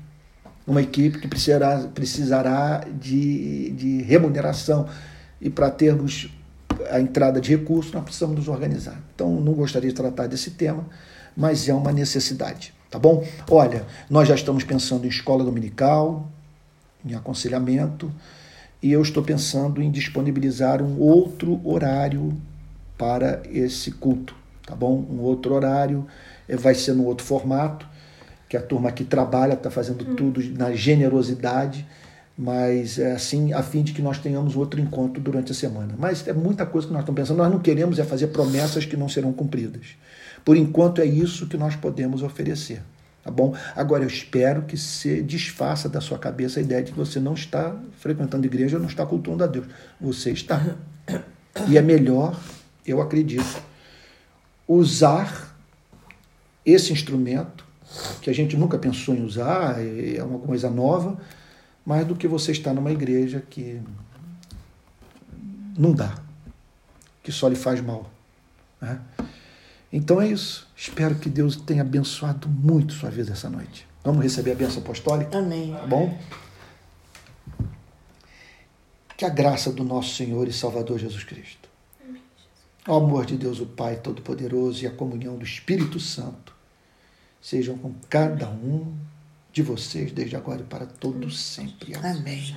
Uma 0.66 0.82
equipe 0.82 1.20
que 1.20 1.28
precisará, 1.28 1.78
precisará 1.94 2.86
de, 3.00 3.70
de 3.70 4.02
remuneração. 4.02 4.88
E 5.40 5.50
para 5.50 5.70
termos 5.70 6.30
a 6.90 7.00
entrada 7.00 7.40
de 7.40 7.50
recursos, 7.56 7.92
nós 7.92 8.04
precisamos 8.04 8.36
nos 8.36 8.48
organizar. 8.48 9.00
Então, 9.14 9.40
não 9.40 9.52
gostaria 9.52 9.88
de 9.88 9.94
tratar 9.94 10.26
desse 10.26 10.52
tema, 10.52 10.86
mas 11.36 11.68
é 11.68 11.74
uma 11.74 11.92
necessidade. 11.92 12.72
Tá 12.90 12.98
bom? 12.98 13.26
Olha, 13.50 13.84
nós 14.08 14.28
já 14.28 14.34
estamos 14.34 14.62
pensando 14.62 15.04
em 15.04 15.08
escola 15.08 15.42
dominical, 15.42 16.30
em 17.04 17.14
aconselhamento, 17.14 18.12
e 18.80 18.92
eu 18.92 19.02
estou 19.02 19.22
pensando 19.22 19.82
em 19.82 19.90
disponibilizar 19.90 20.82
um 20.82 21.00
outro 21.00 21.60
horário 21.64 22.36
para 22.96 23.42
esse 23.50 23.90
culto, 23.90 24.36
tá 24.64 24.76
bom? 24.76 25.04
Um 25.10 25.20
outro 25.20 25.54
horário, 25.54 26.06
eh, 26.48 26.56
vai 26.56 26.74
ser 26.74 26.92
no 26.92 27.04
outro 27.04 27.26
formato, 27.26 27.86
que 28.48 28.56
a 28.56 28.62
turma 28.62 28.90
aqui 28.90 29.04
trabalha, 29.04 29.54
está 29.54 29.70
fazendo 29.70 30.08
hum. 30.08 30.14
tudo 30.14 30.40
na 30.56 30.72
generosidade, 30.72 31.86
mas 32.36 32.98
é 32.98 33.12
assim, 33.12 33.52
a 33.52 33.62
fim 33.62 33.82
de 33.82 33.92
que 33.92 34.02
nós 34.02 34.18
tenhamos 34.18 34.56
outro 34.56 34.80
encontro 34.80 35.22
durante 35.22 35.52
a 35.52 35.54
semana. 35.54 35.94
Mas 35.96 36.26
é 36.26 36.32
muita 36.32 36.66
coisa 36.66 36.86
que 36.86 36.92
nós 36.92 37.02
estamos 37.02 37.20
pensando, 37.20 37.38
nós 37.38 37.50
não 37.50 37.60
queremos 37.60 37.98
é 37.98 38.04
fazer 38.04 38.28
promessas 38.28 38.84
que 38.84 38.96
não 38.96 39.08
serão 39.08 39.32
cumpridas. 39.32 39.96
Por 40.44 40.56
enquanto 40.56 41.00
é 41.00 41.06
isso 41.06 41.46
que 41.46 41.56
nós 41.56 41.76
podemos 41.76 42.22
oferecer. 42.22 42.82
Tá 43.22 43.30
bom? 43.30 43.56
Agora 43.74 44.04
eu 44.04 44.08
espero 44.08 44.62
que 44.62 44.76
se 44.76 45.22
desfaça 45.22 45.88
da 45.88 45.98
sua 46.00 46.18
cabeça 46.18 46.60
a 46.60 46.62
ideia 46.62 46.82
de 46.82 46.92
que 46.92 46.98
você 46.98 47.18
não 47.18 47.32
está 47.32 47.74
frequentando 47.98 48.44
igreja, 48.44 48.78
não 48.78 48.86
está 48.86 49.06
cultuando 49.06 49.42
a 49.42 49.46
Deus. 49.46 49.66
Você 49.98 50.30
está. 50.30 50.76
E 51.68 51.78
é 51.78 51.82
melhor, 51.82 52.38
eu 52.84 53.00
acredito, 53.00 53.62
usar 54.68 55.56
esse 56.66 56.92
instrumento 56.92 57.64
que 58.20 58.28
a 58.28 58.34
gente 58.34 58.56
nunca 58.56 58.76
pensou 58.76 59.14
em 59.14 59.24
usar, 59.24 59.76
é 59.78 60.22
uma 60.22 60.40
coisa 60.40 60.68
nova, 60.68 61.16
mais 61.84 62.06
do 62.06 62.16
que 62.16 62.26
você 62.26 62.52
estar 62.52 62.72
numa 62.72 62.90
igreja 62.90 63.40
que 63.48 63.80
não 65.76 65.92
dá, 65.92 66.14
que 67.22 67.30
só 67.30 67.48
lhe 67.48 67.56
faz 67.56 67.80
mal. 67.80 68.10
Né? 68.80 69.00
Então 69.92 70.20
é 70.20 70.28
isso. 70.28 70.66
Espero 70.76 71.14
que 71.16 71.28
Deus 71.28 71.56
tenha 71.56 71.82
abençoado 71.82 72.48
muito 72.48 72.94
sua 72.94 73.10
vida 73.10 73.32
essa 73.32 73.50
noite. 73.50 73.86
Vamos 74.02 74.22
receber 74.22 74.52
a 74.52 74.54
bênção 74.54 74.82
apostólica? 74.82 75.38
Amém. 75.38 75.72
Tá 75.72 75.86
bom? 75.86 76.18
Que 79.16 79.24
a 79.24 79.28
graça 79.28 79.72
do 79.72 79.84
nosso 79.84 80.14
Senhor 80.14 80.48
e 80.48 80.52
Salvador 80.52 80.98
Jesus 80.98 81.22
Cristo, 81.24 81.68
o 82.86 82.92
amor 82.92 83.24
de 83.24 83.36
Deus, 83.36 83.60
o 83.60 83.66
Pai 83.66 83.96
Todo-Poderoso 83.96 84.82
e 84.82 84.86
a 84.86 84.90
comunhão 84.90 85.36
do 85.36 85.44
Espírito 85.44 85.98
Santo 86.00 86.54
sejam 87.40 87.78
com 87.78 87.94
cada 88.08 88.48
um 88.48 88.94
de 89.54 89.62
vocês 89.62 90.10
desde 90.10 90.34
agora 90.34 90.62
e 90.62 90.64
para 90.64 90.84
todos 90.84 91.40
sempre. 91.40 91.94
Amém. 91.94 92.56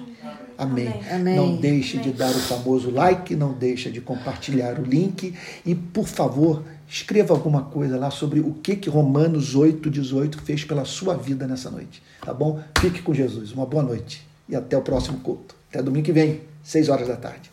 Amém. 0.57 0.93
Amém. 1.11 1.35
Não 1.35 1.55
deixe 1.55 1.99
de 1.99 2.11
dar 2.11 2.31
o 2.31 2.39
famoso 2.39 2.89
like, 2.89 3.35
não 3.35 3.53
deixe 3.53 3.91
de 3.91 4.01
compartilhar 4.01 4.79
o 4.79 4.83
link 4.83 5.31
e, 5.63 5.75
por 5.75 6.07
favor, 6.07 6.63
escreva 6.89 7.35
alguma 7.35 7.65
coisa 7.65 7.99
lá 7.99 8.09
sobre 8.09 8.39
o 8.39 8.51
que, 8.55 8.75
que 8.75 8.89
Romanos 8.89 9.53
8, 9.53 9.91
18 9.91 10.41
fez 10.41 10.63
pela 10.63 10.85
sua 10.85 11.15
vida 11.15 11.45
nessa 11.45 11.69
noite. 11.69 12.01
Tá 12.25 12.33
bom? 12.33 12.59
Fique 12.79 13.03
com 13.03 13.13
Jesus. 13.13 13.51
Uma 13.51 13.67
boa 13.67 13.83
noite 13.83 14.27
e 14.49 14.55
até 14.55 14.75
o 14.75 14.81
próximo 14.81 15.19
culto. 15.19 15.55
Até 15.69 15.83
domingo 15.83 16.03
que 16.03 16.11
vem, 16.11 16.41
6 16.63 16.89
horas 16.89 17.07
da 17.07 17.15
tarde. 17.15 17.51